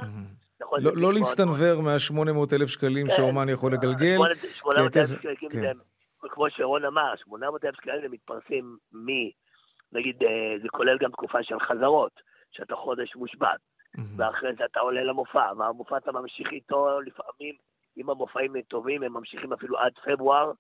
נכון, 0.62 0.80
לא, 0.84 0.92
לא 0.96 1.14
להסתנוור 1.14 1.82
מה-800 1.82 2.56
אלף 2.56 2.70
שקלים 2.70 3.08
כן, 3.08 3.14
שהאומן 3.14 3.50
יכול 3.50 3.72
לגלגל. 3.74 4.18
800 4.44 4.98
אלף 4.98 5.08
שקלים 5.08 5.50
כן. 5.52 5.60
זה, 5.60 5.72
כמו 6.30 6.50
שרון 6.50 6.86
אמר, 6.86 7.14
800 7.16 7.66
אלף 7.66 7.76
שקלים 7.76 8.06
הם 8.06 8.12
מתפרסים 8.12 8.78
מ... 8.94 9.08
נגיד, 9.92 10.24
אה, 10.24 10.60
זה 10.62 10.68
כולל 10.70 10.98
גם 10.98 11.12
תקופה 11.12 11.44
של 11.44 11.60
חזרות, 11.60 12.12
שאתה 12.52 12.76
חודש 12.76 13.16
מושבת, 13.16 13.60
ואחרי 14.18 14.50
זה 14.58 14.66
אתה 14.66 14.80
עולה 14.80 15.04
למופע, 15.04 15.52
והמופע 15.58 15.98
אתה 15.98 16.12
ממשיך 16.12 16.48
איתו 16.52 17.02
לפעמים, 17.02 17.56
אם 17.98 18.10
המופעים 18.10 18.62
טובים, 18.62 19.04
הם 19.04 19.14
ממשיכים 19.14 19.54
אפילו 19.54 19.78
עד 19.78 19.92
פברואר, 20.06 20.52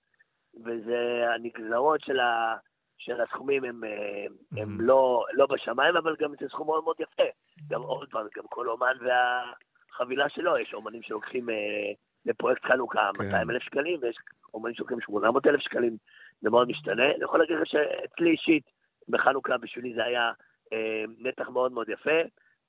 וזה 0.65 1.25
הנגזרות 1.35 2.01
של 2.01 2.19
ה... 2.19 2.55
של 2.97 3.21
הסכומים 3.21 3.63
הם, 3.63 3.83
אה, 3.83 4.25
הם 4.61 4.77
לא, 4.81 5.25
לא 5.33 5.45
בשמיים, 5.45 5.97
אבל 5.97 6.15
גם 6.19 6.31
זה 6.39 6.49
סכום 6.49 6.67
מאוד 6.67 6.83
מאוד 6.83 6.95
יפה. 6.99 7.23
גם 7.69 7.81
עוד 7.81 8.09
פעם, 8.09 8.27
גם 8.35 8.43
כל 8.49 8.69
אומן 8.69 8.97
והחבילה 9.01 10.29
שלו, 10.29 10.57
יש 10.57 10.73
אומנים 10.73 11.01
שלוקחים 11.01 11.49
אה, 11.49 11.55
לפרויקט 12.25 12.65
חנוכה 12.65 13.09
200 13.19 13.31
כן. 13.31 13.49
אלף 13.49 13.61
שקלים, 13.61 13.99
ויש 14.01 14.15
אומנים 14.53 14.75
שלוקחים 14.75 15.01
800 15.01 15.47
אלף 15.47 15.59
שקלים, 15.61 15.97
זה 16.41 16.49
מאוד 16.49 16.67
משתנה. 16.67 17.05
אני 17.05 17.23
יכול 17.23 17.39
להגיד 17.39 17.57
לך 17.57 17.67
שאצלי 17.67 18.29
אישית, 18.29 18.63
בחנוכה 19.09 19.57
בשבילי 19.57 19.93
זה 19.93 20.03
היה 20.03 20.31
אה, 20.73 21.03
נתח 21.19 21.49
מאוד 21.49 21.71
מאוד 21.71 21.89
יפה, 21.89 22.21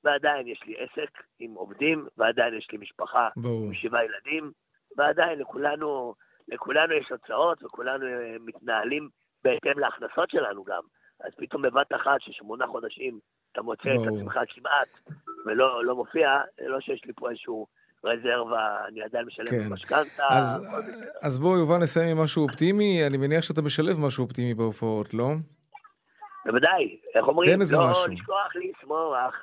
ועדיין 0.05 0.49
יש 0.49 0.63
לי 0.67 0.75
עסק 0.79 1.23
עם 1.39 1.55
עובדים, 1.55 2.07
ועדיין 2.17 2.55
יש 2.55 2.69
לי 2.73 2.79
משפחה 2.79 3.29
בוא. 3.37 3.65
עם 3.67 3.75
שבעה 3.75 4.05
ילדים, 4.05 4.53
ועדיין 4.97 5.39
לכולנו, 5.39 6.15
לכולנו 6.49 6.95
יש 6.95 7.09
הוצאות, 7.11 7.63
וכולנו 7.63 8.07
אה, 8.07 8.37
מתנהלים 8.41 9.09
בהתאם 9.45 9.79
להכנסות 9.79 10.31
שלנו 10.31 10.65
גם. 10.65 10.83
אז 11.21 11.33
פתאום 11.37 11.63
בבת 11.63 11.93
אחת, 11.95 12.21
ששמונה 12.21 12.67
חודשים 12.67 13.19
אתה 13.53 13.63
מוצא 13.63 13.91
את 13.91 14.01
עצמך 14.07 14.39
כמעט 14.49 15.17
ולא 15.47 15.85
לא 15.85 15.97
מופיע, 15.97 16.29
לא 16.67 16.81
שיש 16.81 17.05
לי 17.05 17.13
פה 17.17 17.31
איזשהו 17.31 17.67
רזרבה, 18.05 18.79
אני 18.89 19.03
עדיין 19.03 19.27
משלם 19.27 19.47
כן. 19.47 19.73
משכנתה. 19.73 20.27
אז, 20.31 20.69
אז 21.23 21.39
בוא, 21.39 21.59
יובל, 21.59 21.77
נסיים 21.77 22.17
עם 22.17 22.25
משהו 22.25 22.43
אופטימי. 22.43 23.07
אני 23.07 23.17
מניח 23.17 23.43
שאתה 23.43 23.63
משלב 23.63 24.01
משהו 24.01 24.25
אופטימי 24.25 24.55
בהופעות, 24.55 25.15
לא? 25.15 25.29
בוודאי, 26.47 27.01
איך 27.15 27.29
אומרים? 27.29 27.55
תן 27.55 27.61
איזה 27.61 27.77
לא 27.77 27.91
משהו. 27.91 28.09
לא 28.09 28.15
לשכוח 28.15 28.53
לשמוח, 28.57 29.35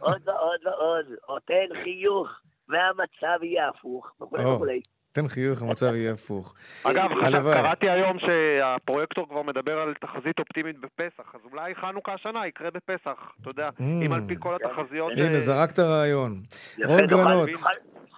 עוד 0.00 0.28
ועוד 0.28 0.60
ועוד, 0.64 1.06
או 1.28 1.38
תן 1.38 1.82
חיוך, 1.84 2.28
והמצב 2.68 3.42
יהיה 3.42 3.68
הפוך, 3.68 4.12
וכולי 4.20 4.44
וכולי. 4.44 4.80
תן 5.22 5.28
חיוך, 5.28 5.62
המצב 5.62 5.94
יהיה 5.94 6.12
הפוך. 6.12 6.54
אגב. 6.84 7.08
קראתי 7.54 7.88
היום 7.90 8.16
שהפרויקטור 8.18 9.28
כבר 9.28 9.42
מדבר 9.42 9.78
על 9.78 9.94
תחזית 10.00 10.38
אופטימית 10.38 10.76
בפסח, 10.80 11.34
אז 11.34 11.40
אולי 11.52 11.74
חנוכה 11.74 12.12
השנה 12.14 12.46
יקרה 12.46 12.68
בפסח, 12.70 13.32
אתה 13.40 13.50
יודע, 13.50 13.68
Mm. 13.78 13.82
אם 14.06 14.12
על 14.12 14.20
פי 14.28 14.34
כל 14.38 14.54
התחזיות... 14.54 15.12
הנה, 15.16 15.40
זרקת 15.40 15.78
רעיון. 15.78 16.42
רון 16.84 17.06
גרנות, 17.06 17.48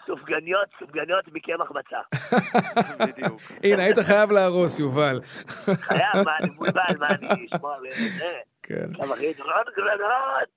סופגניות, 0.06 0.66
סופגניות 0.80 1.24
מקמח 1.32 1.70
מצה. 1.70 1.98
בדיוק. 3.06 3.40
הנה, 3.64 3.82
היית 3.82 3.98
חייב 3.98 4.32
להרוס, 4.32 4.78
יובל. 4.80 5.20
חייב, 5.64 6.24
מה, 6.24 6.32
אני 6.40 6.50
מבולבל, 6.54 6.80
מה, 7.00 7.08
אני 7.08 7.46
אשמע 7.46 7.68
וזה. 7.90 8.24
כן. 8.62 8.86
עכשיו, 8.90 9.14
אחי, 9.14 9.26
רון 9.26 9.64
גרנות! 9.76 10.50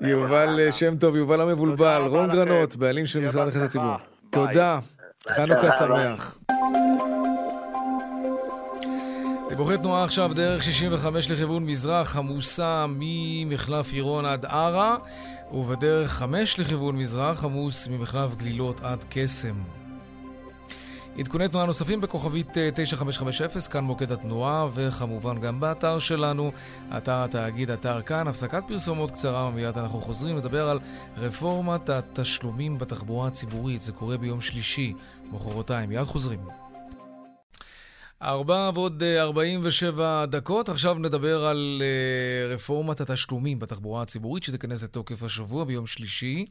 יובל 0.00 0.60
אה, 0.60 0.72
שם 0.72 0.96
טוב, 0.96 1.16
יובל 1.16 1.40
המבולבל, 1.40 2.02
רון. 2.06 2.30
גרנות, 2.30 2.76
בעלים 2.76 3.06
של 3.06 3.20
משרד 3.20 3.44
בהצלחה. 3.44 3.64
הציבור. 3.64 3.94
תודה, 4.30 4.78
חנוכה. 5.28 5.70
שמח. 5.78 6.38
דיווחי 9.48 9.76
תנועה 9.78 10.04
עכשיו, 10.04 10.34
דרך 10.34 10.62
65 10.62 11.30
לכיוון 11.30 11.66
מזרח, 11.66 12.16
עמוסה 12.16 12.86
ממחלף 12.88 13.92
עירון 13.92 14.26
עד 14.26 14.44
ערה, 14.44 14.96
ובדרך 15.52 16.10
5 16.10 16.58
לכיוון 16.58 16.96
מזרח, 16.96 17.44
עמוס 17.44 17.88
ממחלף 17.88 18.34
גלילות 18.34 18.80
עד 18.80 19.04
קסם. 19.10 19.77
עדכוני 21.18 21.48
תנועה 21.48 21.66
נוספים 21.66 22.00
בכוכבית 22.00 22.58
אה, 22.58 22.70
9550, 22.74 23.60
כאן 23.72 23.84
מוקד 23.84 24.12
התנועה, 24.12 24.68
וכמובן 24.74 25.40
גם 25.40 25.60
באתר 25.60 25.98
שלנו, 25.98 26.52
אתר 26.96 27.24
התאגיד, 27.24 27.70
אתר 27.70 28.02
כאן. 28.02 28.28
הפסקת 28.28 28.62
פרסומות 28.68 29.10
קצרה, 29.10 29.46
ומיד 29.48 29.78
אנחנו 29.78 30.00
חוזרים 30.00 30.36
לדבר 30.36 30.68
על 30.68 30.78
רפורמת 31.16 31.88
התשלומים 31.88 32.78
בתחבורה 32.78 33.28
הציבורית. 33.28 33.82
זה 33.82 33.92
קורה 33.92 34.18
ביום 34.18 34.40
שלישי, 34.40 34.92
מחרתיים. 35.32 35.88
מיד 35.88 36.04
חוזרים. 36.04 36.67
ארבע 38.22 38.70
ועוד 38.74 39.02
אה, 39.02 39.22
47 39.22 40.26
דקות. 40.26 40.68
עכשיו 40.68 40.94
נדבר 40.94 41.44
על 41.44 41.82
אה, 41.84 42.54
רפורמת 42.54 43.00
התשלומים 43.00 43.58
בתחבורה 43.58 44.02
הציבורית 44.02 44.42
שתיכנס 44.42 44.82
לתוקף 44.82 45.22
השבוע 45.22 45.64
ביום 45.64 45.86
שלישי. 45.86 46.46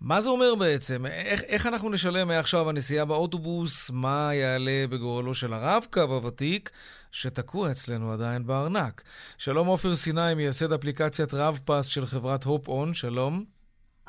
מה 0.00 0.20
זה 0.20 0.28
אומר 0.28 0.54
בעצם? 0.54 1.06
איך, 1.06 1.42
איך 1.42 1.66
אנחנו 1.66 1.90
נשלם 1.90 2.28
מעכשיו 2.28 2.68
הנסיעה 2.68 3.04
באוטובוס? 3.04 3.90
מה 3.90 4.30
יעלה 4.34 4.84
בגורלו 4.90 5.34
של 5.34 5.52
הרב-קו 5.52 6.00
הוותיק 6.00 6.70
שתקוע 7.12 7.70
אצלנו 7.70 8.12
עדיין 8.12 8.46
בארנק? 8.46 9.02
שלום 9.38 9.66
עופר 9.66 9.96
סיני, 9.96 10.34
מייסד 10.34 10.72
אפליקציית 10.72 11.34
רב-פס 11.34 11.86
של 11.86 12.06
חברת 12.06 12.44
הופ-און, 12.44 12.94
שלום. 12.94 13.44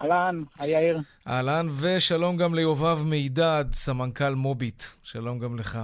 אהלן, 0.01 0.43
היי 0.59 0.71
יאיר. 0.71 0.99
אהלן, 1.27 1.67
ושלום 1.79 2.37
גם 2.37 2.55
ליובב 2.55 3.03
מידד, 3.03 3.65
סמנכ"ל 3.73 4.33
מוביט. 4.35 4.83
שלום 5.03 5.39
גם 5.39 5.59
לך. 5.59 5.79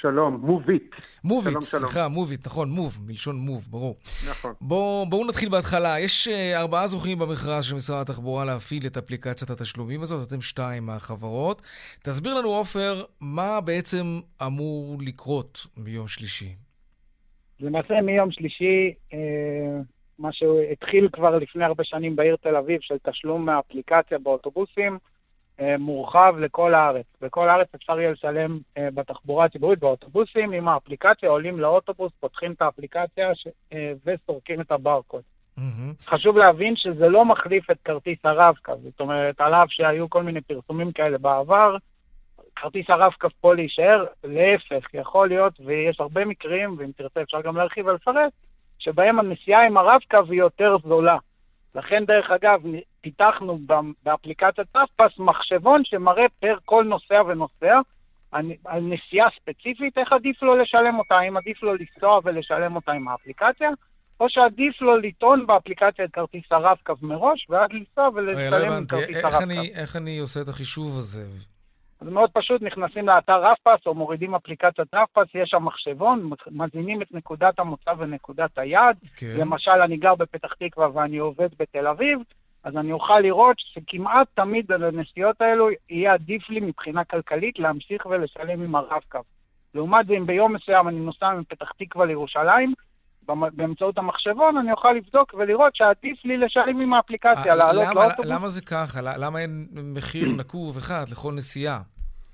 שלום, 0.00 0.40
מוביט. 0.42 0.94
מוביט, 1.24 1.52
שלום, 1.52 1.62
שלום. 1.62 1.82
סליחה, 1.82 2.08
מוביט, 2.08 2.46
נכון, 2.46 2.70
מוב, 2.70 2.98
מלשון 3.06 3.36
מוב, 3.36 3.68
ברור. 3.70 3.96
נכון. 4.30 4.52
בואו 4.60 5.06
בוא 5.08 5.26
נתחיל 5.26 5.48
בהתחלה. 5.48 6.00
יש 6.00 6.28
uh, 6.28 6.56
ארבעה 6.56 6.86
זוכים 6.86 7.18
במכרז 7.18 7.64
של 7.64 7.74
משרד 7.74 8.00
התחבורה 8.00 8.44
להפעיל 8.44 8.86
את 8.86 8.96
אפליקציית 8.96 9.50
התשלומים 9.50 10.02
הזאת, 10.02 10.28
אתם 10.28 10.40
שתיים 10.40 10.86
מהחברות. 10.86 11.62
תסביר 12.02 12.34
לנו, 12.34 12.48
עופר, 12.48 13.04
מה 13.20 13.60
בעצם 13.60 14.20
אמור 14.46 14.96
לקרות 15.00 15.66
ביום 15.76 16.08
שלישי. 16.08 16.54
למעשה 17.60 18.00
מיום 18.00 18.30
שלישי, 18.30 18.94
אה, 19.12 19.80
מה 20.18 20.28
שהתחיל 20.32 21.08
כבר 21.12 21.38
לפני 21.38 21.64
הרבה 21.64 21.84
שנים 21.84 22.16
בעיר 22.16 22.36
תל 22.42 22.56
אביב, 22.56 22.78
של 22.80 22.94
תשלום 23.10 23.46
מהאפליקציה 23.46 24.18
באוטובוסים, 24.18 24.92
אה, 24.92 24.98
מורחב 25.78 26.34
לכל 26.38 26.74
הארץ. 26.74 27.06
בכל 27.20 27.48
הארץ 27.48 27.68
אפשר 27.74 28.00
יהיה 28.00 28.12
לשלם 28.12 28.58
אה, 28.78 28.88
בתחבורה 28.94 29.44
הציבורית, 29.44 29.78
באוטובוסים, 29.78 30.52
עם 30.52 30.68
האפליקציה, 30.68 31.28
עולים 31.28 31.60
לאוטובוס, 31.60 32.12
פותחים 32.20 32.52
את 32.52 32.62
האפליקציה 32.62 33.34
ש- 33.34 33.48
אה, 33.72 33.92
וסורקים 34.06 34.60
את 34.60 34.72
הברקוד. 34.72 35.22
מהמם. 35.56 35.92
חשוב 36.04 36.38
להבין 36.38 36.76
שזה 36.76 37.08
לא 37.08 37.24
מחליף 37.24 37.70
את 37.70 37.76
כרטיס 37.84 38.18
הרב-קו, 38.24 38.72
זאת 38.82 39.00
אומרת, 39.00 39.40
על 39.40 39.54
אף 39.54 39.70
שהיו 39.70 40.10
כל 40.10 40.22
מיני 40.22 40.40
פרסומים 40.40 40.92
כאלה 40.92 41.18
בעבר, 41.18 41.76
כרטיס 42.56 42.90
הרב-קו 42.90 43.28
פה 43.40 43.54
להישאר, 43.54 44.04
להפך, 44.24 44.94
יכול 44.94 45.28
להיות, 45.28 45.60
ויש 45.64 46.00
הרבה 46.00 46.24
מקרים, 46.24 46.74
ואם 46.78 46.90
תרצה 46.96 47.22
אפשר 47.22 47.40
גם 47.40 47.56
להרחיב 47.56 47.86
ולפרט, 47.86 48.32
שבהם 48.78 49.18
הנסיעה 49.18 49.66
עם 49.66 49.76
הרב-קו 49.76 50.18
היא 50.30 50.38
יותר 50.38 50.76
זולה. 50.84 51.16
לכן, 51.78 52.04
דרך 52.04 52.30
אגב, 52.30 52.62
פיתחנו 53.00 53.58
באפליקציית 54.04 54.68
רב-פס 54.76 55.18
מחשבון 55.18 55.82
שמראה 55.84 56.24
פר 56.40 56.56
כל 56.64 56.84
נוסע 56.84 57.22
ונוסע, 57.28 57.80
על 58.64 58.80
נסיעה 58.80 59.28
ספציפית, 59.40 59.98
איך 59.98 60.12
עדיף 60.12 60.42
לו 60.42 60.56
לשלם 60.56 60.98
אותה, 60.98 61.18
האם 61.18 61.36
עדיף 61.36 61.62
לו 61.62 61.74
לנסוע 61.74 62.20
ולשלם 62.24 62.76
אותה 62.76 62.92
עם 62.92 63.08
האפליקציה, 63.08 63.70
או 64.20 64.26
שעדיף 64.28 64.80
לו 64.80 64.96
לטעון 64.96 65.46
באפליקציה 65.46 66.04
את 66.04 66.10
כרטיס 66.12 66.44
הרב-קו 66.50 66.94
מראש, 67.02 67.46
ואז 67.50 67.70
לנסוע 67.72 68.08
ולשלם 68.14 68.68
לא 68.68 68.76
עם 68.76 68.86
כרטיס 68.86 69.16
איך 69.16 69.24
הרב-קו. 69.24 69.62
איך 69.74 69.96
אני 69.96 70.18
עושה 70.18 70.40
את 70.40 70.48
החישוב 70.48 70.98
הזה? 70.98 71.26
זה 72.00 72.10
מאוד 72.10 72.30
פשוט, 72.30 72.62
נכנסים 72.62 73.08
לאתר 73.08 73.42
רב-פס 73.42 73.86
או 73.86 73.94
מורידים 73.94 74.34
אפליקציית 74.34 74.94
רב-פס, 74.94 75.34
יש 75.34 75.50
שם 75.50 75.64
מחשבון, 75.64 76.30
מזינים 76.50 77.02
את 77.02 77.14
נקודת 77.14 77.58
המוצא 77.58 77.90
ונקודת 77.98 78.58
היעד. 78.58 78.96
כן. 79.16 79.26
למשל, 79.38 79.70
אני 79.70 79.96
גר 79.96 80.14
בפתח 80.14 80.52
תקווה 80.52 80.88
ואני 80.94 81.18
עובד 81.18 81.48
בתל 81.58 81.86
אביב, 81.86 82.18
אז 82.64 82.76
אני 82.76 82.92
אוכל 82.92 83.20
לראות 83.20 83.56
שכמעט 83.58 84.28
תמיד 84.34 84.72
על 84.72 84.84
הנסיעות 84.84 85.40
האלו 85.40 85.68
יהיה 85.90 86.12
עדיף 86.12 86.50
לי 86.50 86.60
מבחינה 86.60 87.04
כלכלית 87.04 87.58
להמשיך 87.58 88.06
ולשלם 88.06 88.62
עם 88.62 88.74
הרב-קו. 88.74 89.18
לעומת 89.74 90.06
זה, 90.06 90.14
אם 90.14 90.26
ביום 90.26 90.52
מסוים 90.52 90.88
אני 90.88 91.00
נוסע 91.00 91.34
מפתח 91.34 91.72
תקווה 91.78 92.06
לירושלים, 92.06 92.74
באמצעות 93.52 93.98
המחשבון 93.98 94.56
אני 94.56 94.72
אוכל 94.72 94.92
לבדוק 94.92 95.34
ולראות 95.34 95.76
שעדיף 95.76 96.24
לי 96.24 96.36
לשלם 96.36 96.80
עם 96.80 96.94
האפליקציה, 96.94 97.52
אה, 97.52 97.54
לעלות 97.54 97.86
למה, 97.90 98.04
לאוטובוס. 98.04 98.26
למה 98.26 98.48
זה 98.48 98.60
ככה? 98.60 99.00
למה 99.18 99.38
אין 99.38 99.66
מחיר 99.94 100.28
נקוב 100.40 100.76
אחד 100.76 101.04
לכל 101.12 101.32
נסיעה? 101.32 101.80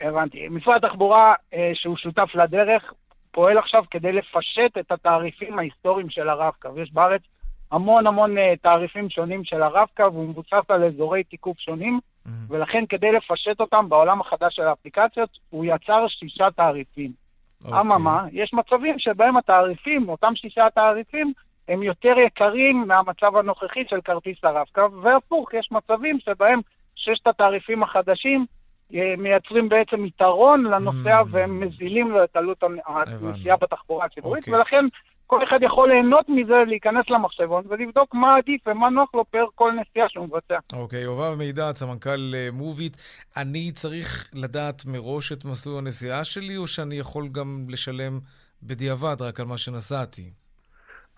הבנתי. 0.01 0.49
משרד 0.49 0.85
התחבורה, 0.85 1.35
אה, 1.55 1.71
שהוא 1.75 1.97
שותף 1.97 2.29
לדרך, 2.35 2.93
פועל 3.31 3.59
עכשיו 3.59 3.83
כדי 3.91 4.13
לפשט 4.13 4.79
את 4.81 4.93
התעריפים 4.93 5.59
ההיסטוריים 5.59 6.11
של 6.11 6.29
הרב-קו. 6.29 6.69
יש 6.77 6.93
בארץ 6.93 7.23
המון 7.71 8.07
המון 8.07 8.39
אה, 8.39 8.55
תעריפים 8.63 9.11
שונים 9.11 9.45
של 9.45 9.63
הרב-קו, 9.63 10.03
והוא 10.13 10.29
מבוסס 10.29 10.69
על 10.69 10.85
אזורי 10.85 11.25
תיקוף 11.25 11.59
שונים, 11.59 12.01
מהמם. 12.27 12.47
ולכן 12.51 12.85
כדי 12.89 13.13
לפשט 13.13 13.61
אותם 13.61 13.89
בעולם 13.89 14.21
החדש 14.21 14.57
של 14.57 14.63
האפליקציות, 14.63 15.31
הוא 15.51 15.65
יצר 15.65 16.07
שישה 16.09 16.49
תעריפים. 16.57 17.24
אוקיי. 17.65 17.81
אממה, 17.81 18.25
יש 18.33 18.55
מצבים 18.55 18.99
שבהם 18.99 19.37
התעריפים, 19.37 20.09
אותם 20.09 20.33
שישה 20.37 20.67
תעריפים, 20.75 21.33
הם 21.69 21.83
יותר 21.83 22.15
יקרים 22.27 22.85
מהמצב 22.89 23.37
הנוכחי 23.37 23.85
של 23.91 24.01
כרטיס 24.01 24.39
הרב-קו, 24.43 24.93
והפוך, 25.03 25.55
יש 25.55 25.69
מצבים 25.73 26.19
שבהם 26.21 26.61
ששת 26.95 27.27
התעריפים 27.27 27.83
החדשים 27.83 28.47
אה, 28.95 29.15
מייצרים 29.19 29.69
בעצם 29.69 30.05
יתרון 30.05 30.65
לנוסע 30.65 31.21
Mm. 31.21 31.27
והם 31.31 31.61
מזילים 31.61 32.11
לו 32.11 32.25
את 32.25 32.37
עלות 32.37 32.63
הנ- 32.63 32.81
הנסיעה 32.87 33.57
בתחבורה 33.57 34.05
הציבורית, 34.07 34.43
אוקיי. 34.45 34.55
ולכן 34.55 34.85
כל 35.27 35.45
אחד 35.45 35.59
יכול 35.63 35.89
ליהנות 35.89 36.29
מזה, 36.29 36.55
להיכנס 36.67 37.11
למחשבון 37.11 37.65
ולבדוק 37.69 38.15
מה 38.15 38.31
עדיף 38.37 38.67
ומה 38.67 38.91
נוח 38.91 39.15
לו 39.15 39.25
פר 39.25 39.45
כל 39.55 39.73
נסיעה 39.73 40.09
שהוא 40.09 40.27
מבצע. 40.27 40.59
אוקיי, 40.73 41.01
יובב 41.01 41.35
מידע, 41.39 41.73
סמנכ"ל 41.73 42.35
אה, 42.35 42.49
מוביט. 42.53 42.97
אני 43.37 43.73
צריך 43.73 44.31
לדעת 44.35 44.83
מראש 44.87 45.33
את 45.33 45.45
מסלול 45.45 45.79
הנסיעה 45.79 46.25
שלי, 46.25 46.57
או 46.57 46.67
שאני 46.67 46.95
יכול 46.95 47.29
גם 47.33 47.67
לשלם 47.69 48.19
בדיעבד 48.63 49.23
רק 49.23 49.41
על 49.41 49.47
מה 49.47 49.59
שנסעתי? 49.59 50.31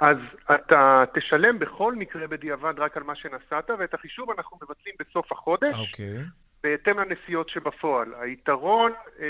אז 0.01 0.17
אתה 0.55 1.05
תשלם 1.15 1.59
בכל 1.59 1.95
מקרה 1.95 2.27
בדיעבד 2.27 2.75
רק 2.79 2.97
על 2.97 3.03
מה 3.03 3.15
שנסעת, 3.17 3.71
ואת 3.79 3.95
החישוב 3.95 4.31
אנחנו 4.31 4.59
מבצעים 4.63 4.95
בסוף 5.01 5.33
החודש, 5.33 5.75
אוקיי. 5.79 6.19
בהתאם 6.63 6.99
לנסיעות 6.99 7.49
שבפועל. 7.49 8.15
היתרון 8.21 8.93
אה, 9.21 9.27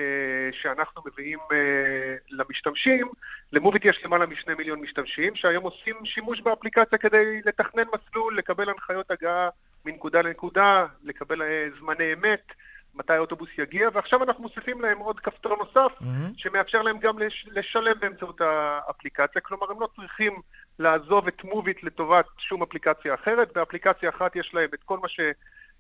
שאנחנו 0.53 1.03
מביאים 1.07 1.39
אה, 1.53 2.17
למשתמשים, 2.31 3.09
למוביט 3.53 3.85
יש 3.85 4.01
למעלה 4.05 4.27
משני 4.27 4.55
מיליון 4.55 4.81
משתמשים, 4.81 5.37
שהיום 5.37 5.65
עושים 5.65 5.97
שימוש 6.05 6.41
באפליקציה 6.41 6.99
כדי 6.99 7.41
לתכנן 7.45 7.85
מסלול, 7.95 8.39
לקבל 8.39 8.69
הנחיות 8.71 9.11
הגעה 9.11 9.49
מנקודה 9.85 10.23
לנקודה, 10.23 10.87
לקבל 11.05 11.43
אה, 11.43 11.67
זמני 11.81 12.13
אמת, 12.13 12.53
מתי 12.95 13.13
האוטובוס 13.13 13.49
יגיע, 13.59 13.89
ועכשיו 13.93 14.23
אנחנו 14.23 14.43
מוסיפים 14.43 14.81
להם 14.81 14.99
עוד 14.99 15.21
כפתור 15.21 15.57
נוסף, 15.57 15.93
מהמם. 16.01 16.33
שמאפשר 16.37 16.83
להם 16.83 16.99
גם 16.99 17.19
לש, 17.19 17.47
לשלם 17.53 18.01
באמצעות 18.01 18.41
האפליקציה. 18.41 19.41
כלומר, 19.43 19.71
הם 19.71 19.81
לא 19.81 19.89
צריכים 19.97 20.33
לעזוב 20.79 21.29
את 21.29 21.45
מוביט 21.45 21.83
לטובת 21.83 22.27
שום 22.39 22.63
אפליקציה 22.63 23.15
אחרת. 23.15 23.53
באפליקציה 23.55 24.09
אחת 24.09 24.37
יש 24.37 24.51
להם 24.55 24.69
את 24.75 24.83
כל 24.85 24.99
מה 24.99 25.09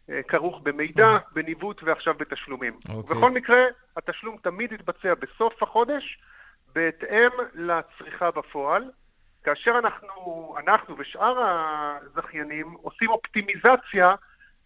שכרוך 0.06 0.60
במידע, 0.62 1.08
בניווט 1.32 1.82
ועכשיו 1.82 2.14
בתשלומים. 2.14 2.72
אוקיי. 2.88 3.16
בכל 3.16 3.30
מקרה, 3.30 3.64
התשלום 3.96 4.36
תמיד 4.42 4.72
יתבצע 4.72 5.14
בסוף 5.14 5.62
החודש, 5.62 6.18
בהתאם 6.74 7.30
לצריכה 7.54 8.30
בפועל. 8.30 8.90
כאשר 9.44 9.78
אנחנו, 9.78 10.54
אנחנו 10.58 10.98
ושאר 10.98 11.38
הזכיינים 11.40 12.76
עושים 12.82 13.10
אופטימיזציה 13.10 14.14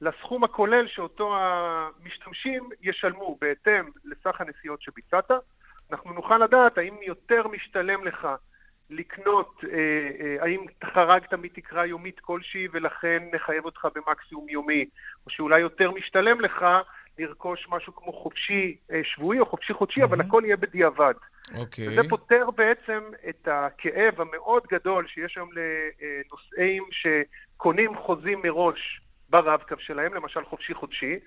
לסכום 0.00 0.44
הכולל 0.44 0.88
שאותו 0.88 1.36
המשתמשים 1.38 2.68
ישלמו 2.82 3.38
בהתאם 3.40 3.84
לסך 4.04 4.40
הנסיעות 4.40 4.82
שביצעת. 4.82 5.30
אנחנו 5.92 6.12
נוכל 6.12 6.38
לדעת 6.38 6.78
האם 6.78 6.94
יותר 7.02 7.48
משתלם 7.48 8.04
לך 8.04 8.28
לקנות, 8.90 9.64
אה, 9.64 9.78
אה, 10.20 10.36
האם 10.44 10.64
חרגת 10.84 11.34
מתקרה 11.34 11.86
יומית 11.86 12.20
כלשהי 12.20 12.68
ולכן 12.72 13.22
נחייב 13.32 13.64
אותך 13.64 13.88
במקסימום 13.94 14.48
יומי, 14.48 14.84
או 15.26 15.30
שאולי 15.30 15.60
יותר 15.60 15.90
משתלם 15.90 16.40
לך 16.40 16.64
לרכוש 17.18 17.66
משהו 17.70 17.96
כמו 17.96 18.12
חופשי 18.12 18.76
אה, 18.92 19.00
שבועי 19.04 19.40
או 19.40 19.46
חופשי 19.46 19.72
חודשי, 19.72 20.00
mm-hmm. 20.00 20.04
אבל 20.04 20.20
הכל 20.20 20.42
יהיה 20.44 20.56
בדיעבד. 20.56 21.14
אוקיי. 21.54 21.88
וזה 21.88 22.08
פותר 22.08 22.50
בעצם 22.50 23.00
את 23.28 23.48
הכאב 23.50 24.20
המאוד 24.20 24.62
גדול 24.70 25.06
שיש 25.08 25.36
היום 25.36 25.50
לנוסעים 25.52 26.84
שקונים 26.90 27.96
חוזים 27.96 28.40
מראש 28.44 29.00
ברב-קו 29.30 29.74
שלהם, 29.78 30.14
למשל 30.14 30.44
חופשי 30.44 30.74
חודשי, 30.74 31.18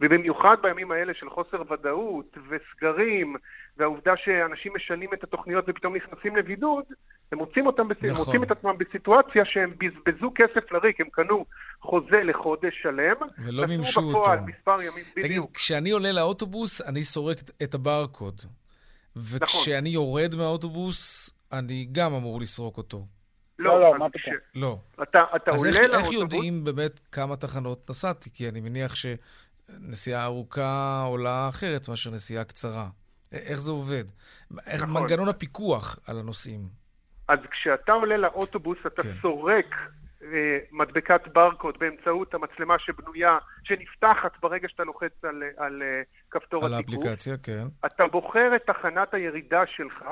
ובמיוחד 0.00 0.56
בימים 0.62 0.90
האלה 0.90 1.14
של 1.14 1.30
חוסר 1.30 1.72
ודאות 1.72 2.38
וסגרים, 2.48 3.36
והעובדה 3.80 4.12
שאנשים 4.24 4.72
משנים 4.76 5.08
את 5.14 5.24
התוכניות 5.24 5.64
ופתאום 5.68 5.96
נכנסים 5.96 6.36
לבידוד, 6.36 6.84
הם 7.32 7.38
מוצאים, 7.38 7.66
אותם 7.66 7.88
בס... 7.88 7.96
נכון. 8.02 8.24
מוצאים 8.24 8.42
את 8.42 8.50
עצמם 8.50 8.78
בסיטואציה 8.78 9.44
שהם 9.44 9.74
בזבזו 9.78 10.32
כסף 10.34 10.72
לריק, 10.72 11.00
הם 11.00 11.06
קנו 11.12 11.44
חוזה 11.80 12.22
לחודש 12.24 12.82
שלם, 12.82 13.16
ולא 13.38 13.66
מימשו 13.66 14.00
אותו. 14.00 14.30
מספר 14.46 14.82
ימים 14.82 15.04
תגיד, 15.14 15.24
בדיוק. 15.24 15.50
כשאני 15.54 15.90
עולה 15.90 16.12
לאוטובוס, 16.12 16.80
אני 16.80 17.04
סורק 17.04 17.36
את 17.62 17.74
הברקוד. 17.74 18.40
וכשאני 19.16 19.80
נכון. 19.80 19.86
יורד 19.86 20.34
מהאוטובוס, 20.36 21.30
אני 21.52 21.86
גם 21.92 22.14
אמור 22.14 22.40
לסרוק 22.40 22.76
אותו. 22.76 23.06
לא, 23.58 23.80
לא, 23.80 23.98
מה 23.98 24.10
פתאום? 24.10 24.34
לא. 24.54 24.78
אתה, 25.02 25.24
אתה 25.36 25.50
אז 25.50 25.64
עולה 25.64 25.80
לאוטובוס... 25.80 26.04
איך 26.04 26.12
יודעים 26.12 26.64
באמת 26.64 27.00
כמה 27.12 27.36
תחנות 27.36 27.90
נסעתי? 27.90 28.30
כי 28.34 28.48
אני 28.48 28.60
מניח 28.60 28.94
שנסיעה 28.94 30.24
ארוכה 30.24 31.02
עולה 31.06 31.48
אחרת 31.48 31.88
מאשר 31.88 32.10
נסיעה 32.10 32.44
קצרה. 32.44 32.88
איך 33.32 33.58
זה 33.60 33.70
עובד? 33.72 34.04
איך 34.66 34.82
נכון. 34.82 35.02
מנגנון 35.02 35.28
הפיקוח 35.28 35.98
על 36.08 36.18
הנוסעים? 36.18 36.60
אז 37.28 37.38
כשאתה 37.50 37.92
עולה 37.92 38.16
לאוטובוס, 38.16 38.78
אתה 38.86 39.02
כן. 39.02 39.08
סורק 39.22 39.76
אה, 40.22 40.58
מדבקת 40.72 41.28
ברקוד 41.32 41.78
באמצעות 41.78 42.34
המצלמה 42.34 42.78
שבנויה, 42.78 43.38
שנפתחת 43.64 44.32
ברגע 44.40 44.68
שאתה 44.68 44.84
לוחץ 44.84 45.24
על, 45.24 45.42
על 45.56 45.82
אה, 45.82 46.02
כפתור 46.30 46.64
על 46.64 46.74
התיקוף. 46.74 46.94
האפליקציה, 46.94 47.36
כן. 47.42 47.66
אתה 47.86 48.06
בוחר 48.06 48.56
את 48.56 48.62
תחנת 48.66 49.14
הירידה 49.14 49.62
שלך, 49.66 50.04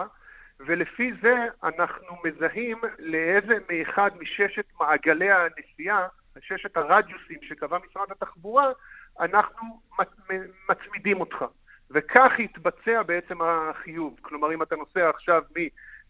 ולפי 0.66 1.11
זה 1.23 1.35
אנחנו 1.64 2.16
מזהים 2.25 2.79
לאיזה 2.99 3.55
מאחד 3.71 4.11
מששת 4.21 4.64
מעגלי 4.81 5.29
הנסיעה, 5.33 6.07
ששת 6.41 6.77
הרדיוסים 6.77 7.39
שקבע 7.49 7.79
משרד 7.91 8.07
התחבורה, 8.11 8.73
אנחנו 9.21 9.81
מצ- 9.99 10.31
מצמידים 10.69 11.21
אותך. 11.21 11.45
וכך 11.91 12.32
יתבצע 12.39 13.03
בעצם 13.03 13.39
החיוב. 13.43 14.16
כלומר, 14.22 14.55
אם 14.55 14.62
אתה 14.62 14.76
נוסע 14.76 15.11
עכשיו 15.11 15.43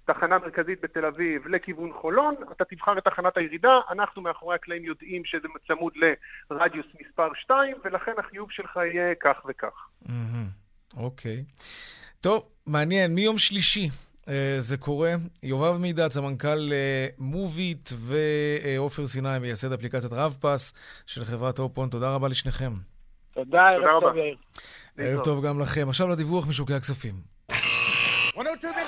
מתחנה 0.08 0.38
מרכזית 0.38 0.80
בתל 0.80 1.04
אביב 1.04 1.48
לכיוון 1.48 1.92
חולון, 1.92 2.34
אתה 2.52 2.64
תבחר 2.64 2.98
את 2.98 3.04
תחנת 3.04 3.36
הירידה, 3.36 3.80
אנחנו 3.90 4.22
מאחורי 4.22 4.54
הקלעים 4.54 4.84
יודעים 4.84 5.24
שזה 5.24 5.48
צמוד 5.66 5.92
לרדיוס 6.50 6.86
מספר 7.00 7.28
2, 7.34 7.76
ולכן 7.84 8.12
החיוב 8.18 8.50
שלך 8.50 8.76
יהיה 8.76 9.14
כך 9.20 9.36
וכך. 9.48 9.88
אוקיי. 10.96 11.44
טוב, 12.20 12.48
מעניין. 12.66 13.14
מיום 13.14 13.38
שלישי 13.38 13.88
אה, 14.28 14.56
זה 14.58 14.76
קורה. 14.76 15.14
יובב 15.42 15.76
מידע, 15.76 16.08
סמנכ"ל 16.08 16.72
אה, 16.72 17.06
מוביט, 17.18 17.90
ועופר 17.92 19.06
סיני, 19.06 19.38
מייסד 19.40 19.72
אפליקציית 19.72 20.12
רב-פס 20.12 20.72
של 21.06 21.24
חברת 21.24 21.58
אופון. 21.58 21.88
תודה 21.88 22.14
רבה 22.14 22.28
לשניכם. 22.28 22.72
תודה, 23.44 23.68
ערב 23.68 23.80
תודה 23.80 24.00
טוב, 24.00 24.04
רבה. 24.04 24.18
יאיר. 24.18 24.36
ערב 24.98 25.24
טוב 25.24 25.46
גם 25.46 25.60
לכם. 25.60 25.88
עכשיו 25.88 26.08
לדיווח 26.08 26.48
משוקי 26.48 26.74
הכספים. 26.74 27.14
102 28.36 28.74
bid 28.74 28.76
for 28.76 28.82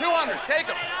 200, 0.00 0.38
take 0.46 0.68
them. 0.68 0.96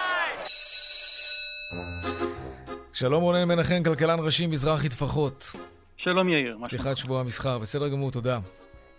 שלום 2.92 3.22
רונן 3.22 3.44
מנחם, 3.48 3.82
כלכלן 3.84 4.18
ראשי 4.24 4.46
מזרחי 4.46 4.88
טפחות. 4.88 5.52
שלום 5.96 6.28
יאיר. 6.28 6.58
פתיחת 6.64 6.96
שבוע 6.96 7.20
המסחר, 7.20 7.58
בסדר 7.58 7.88
גמור, 7.88 8.10
תודה. 8.10 8.38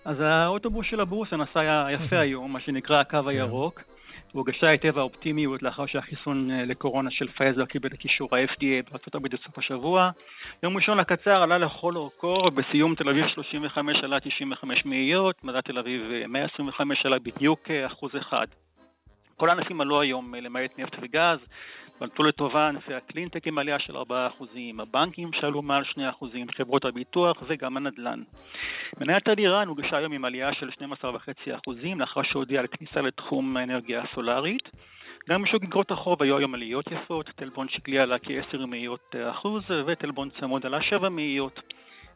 אז 0.06 0.16
האוטובוס 0.20 0.86
של 0.90 1.00
הבורסה 1.00 1.36
נסע 1.36 1.88
יפה 1.92 2.20
היום, 2.20 2.54
מה 2.54 2.60
שנקרא 2.62 3.02
הקו 3.02 3.18
כן. 3.24 3.30
הירוק. 3.30 3.82
הורגשה 4.38 4.68
היטב 4.68 4.98
האופטימיות 4.98 5.64
לאחר 5.64 5.86
שהחיסון 5.86 6.52
אה, 6.52 6.66
לקורונה 6.66 7.12
של 7.12 7.28
פייזר 7.28 7.66
קיבל 7.66 7.90
את 7.90 8.04
אישור 8.04 8.36
ה-FDA 8.36 8.92
בארצות 8.92 9.16
הברית 9.16 9.34
בסוף 9.34 9.58
השבוע. 9.58 10.10
יום 10.64 10.78
ראשון 10.78 11.00
הקצר 11.00 11.44
עלה 11.44 11.58
לכל 11.58 11.96
אורכו, 11.96 12.52
בסיום 12.52 12.96
תל 12.96 13.10
אביב 13.10 13.28
35 13.28 13.98
עלה 14.04 14.20
95 14.20 14.86
מאיות, 14.86 15.44
מדד 15.44 15.62
תל 15.62 15.80
אביב 15.80 16.12
אה, 16.12 16.28
125 16.28 17.06
עלה 17.06 17.20
בדיוק 17.20 17.72
אה, 17.72 17.86
אחוז 17.86 18.12
אחד. 18.18 18.48
כל 19.38 19.50
הענפים 19.50 19.82
עלו 19.82 20.02
היום 20.02 20.36
אה, 20.36 20.40
למעט 20.40 20.80
נפט 20.80 20.96
וגז, 21.02 21.40
בלטו 22.00 22.24
לטובה 22.24 22.68
ענפי 22.68 22.94
הקלינטק 22.94 23.48
עם 23.48 23.58
עלייה 23.58 23.80
של 23.80 23.98
4%, 23.98 24.02
הבנקים 24.80 25.32
שעלו 25.34 25.62
מעל 25.62 25.84
2%, 25.84 25.98
חברות 26.58 26.86
הביטוח 26.86 27.44
וגם 27.48 27.78
הנדל"ן. 27.78 28.22
מניית 29.00 29.28
אלירן 29.28 29.68
הוגשה 29.68 29.98
היום 29.98 30.14
עם 30.14 30.26
עלייה 30.26 30.54
של 30.54 30.70
12.5% 30.70 31.96
לאחר 31.96 32.22
שהודיעה 32.24 32.62
על 32.62 32.68
כניסה 32.68 33.02
לתחום 33.02 33.58
האנרגיה 33.58 34.04
הסולארית. 34.04 34.70
גם 35.30 35.44
בשוק 35.44 35.64
אגרות 35.64 35.92
החוב 35.92 36.24
היו 36.24 36.38
היום 36.38 36.54
עליות 36.54 36.86
יפות, 36.92 37.30
טלבון 37.36 37.70
שקלי 37.70 38.00
עלה 38.00 38.20
כ-10 38.20 38.66
מאיות 38.66 39.16
אחוז 39.32 39.64
וטלבון 39.86 40.30
צמוד 40.40 40.66
עלה 40.66 40.82
7 40.82 41.10
מאיות. 41.10 41.60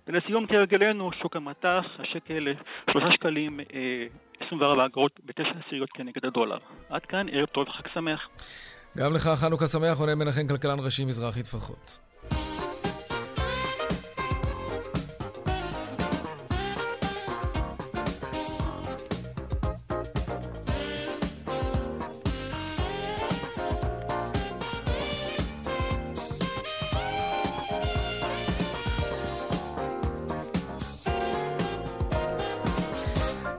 ולסיום 0.08 0.48
כהרגלנו, 0.48 1.12
שוק 1.12 1.36
המטח, 1.36 1.86
השקל 2.00 2.48
3 2.92 3.04
שקלים 3.14 3.60
אה, 3.60 4.06
24 4.48 4.86
אגרות 4.86 5.20
בתשע 5.26 5.54
עשיריות 5.66 5.90
כנגד 5.90 6.26
הדולר. 6.26 6.58
עד 6.90 7.06
כאן, 7.06 7.30
ערב 7.32 7.46
טוב 7.46 7.68
וחג 7.68 7.88
שמח. 7.94 8.30
גם 8.98 9.14
לך 9.14 9.32
חנוכה 9.36 9.68
שמח, 9.68 9.98
רונן 9.98 10.14
מנחם, 10.14 10.48
כלכלן 10.48 10.80
ראשי 10.80 11.06
מזרחי 11.06 11.44
טפחות. 11.44 12.00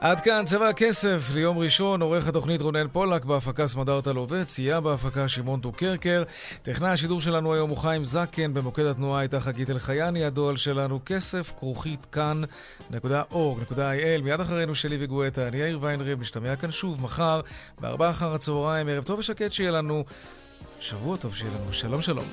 עד 0.03 0.21
כאן 0.21 0.45
צבע 0.45 0.69
הכסף 0.69 1.31
ליום 1.33 1.57
ראשון, 1.57 2.01
עורך 2.01 2.27
התוכנית 2.27 2.61
רונן 2.61 2.87
פולק, 2.91 3.25
בהפקה 3.25 3.67
סמדארטה 3.67 4.13
לובץ, 4.13 4.51
סייע 4.51 4.79
בהפקה 4.79 5.27
שמעון 5.27 5.59
טוקרקר. 5.59 6.23
טכנאי 6.63 6.89
השידור 6.89 7.21
שלנו 7.21 7.53
היום 7.53 7.69
הוא 7.69 7.77
חיים 7.77 8.03
זקן, 8.03 8.53
במוקד 8.53 8.85
התנועה 8.85 9.19
הייתה 9.19 9.39
חגית 9.39 9.69
אלחייני, 9.69 10.25
הדואל 10.25 10.57
שלנו 10.57 10.99
כסף, 11.05 11.51
כרוכית 11.57 12.07
כאן.org.il. 12.11 14.21
מיד 14.23 14.39
אחרינו 14.39 14.75
שלי 14.75 14.97
וגואטה, 14.99 15.47
אני 15.47 15.57
יאיר 15.57 15.79
ויינרב, 15.81 16.19
נשתמע 16.19 16.55
כאן 16.55 16.71
שוב 16.71 17.01
מחר, 17.01 17.41
בארבעה 17.79 18.09
אחר 18.09 18.33
הצהריים, 18.33 18.87
ערב 18.87 19.03
טוב 19.03 19.19
ושקט 19.19 19.53
שיהיה 19.53 19.71
לנו, 19.71 20.03
שבוע 20.79 21.17
טוב 21.17 21.35
שיהיה 21.35 21.53
לנו, 21.53 21.73
שלום 21.73 22.01
שלום. 22.01 22.25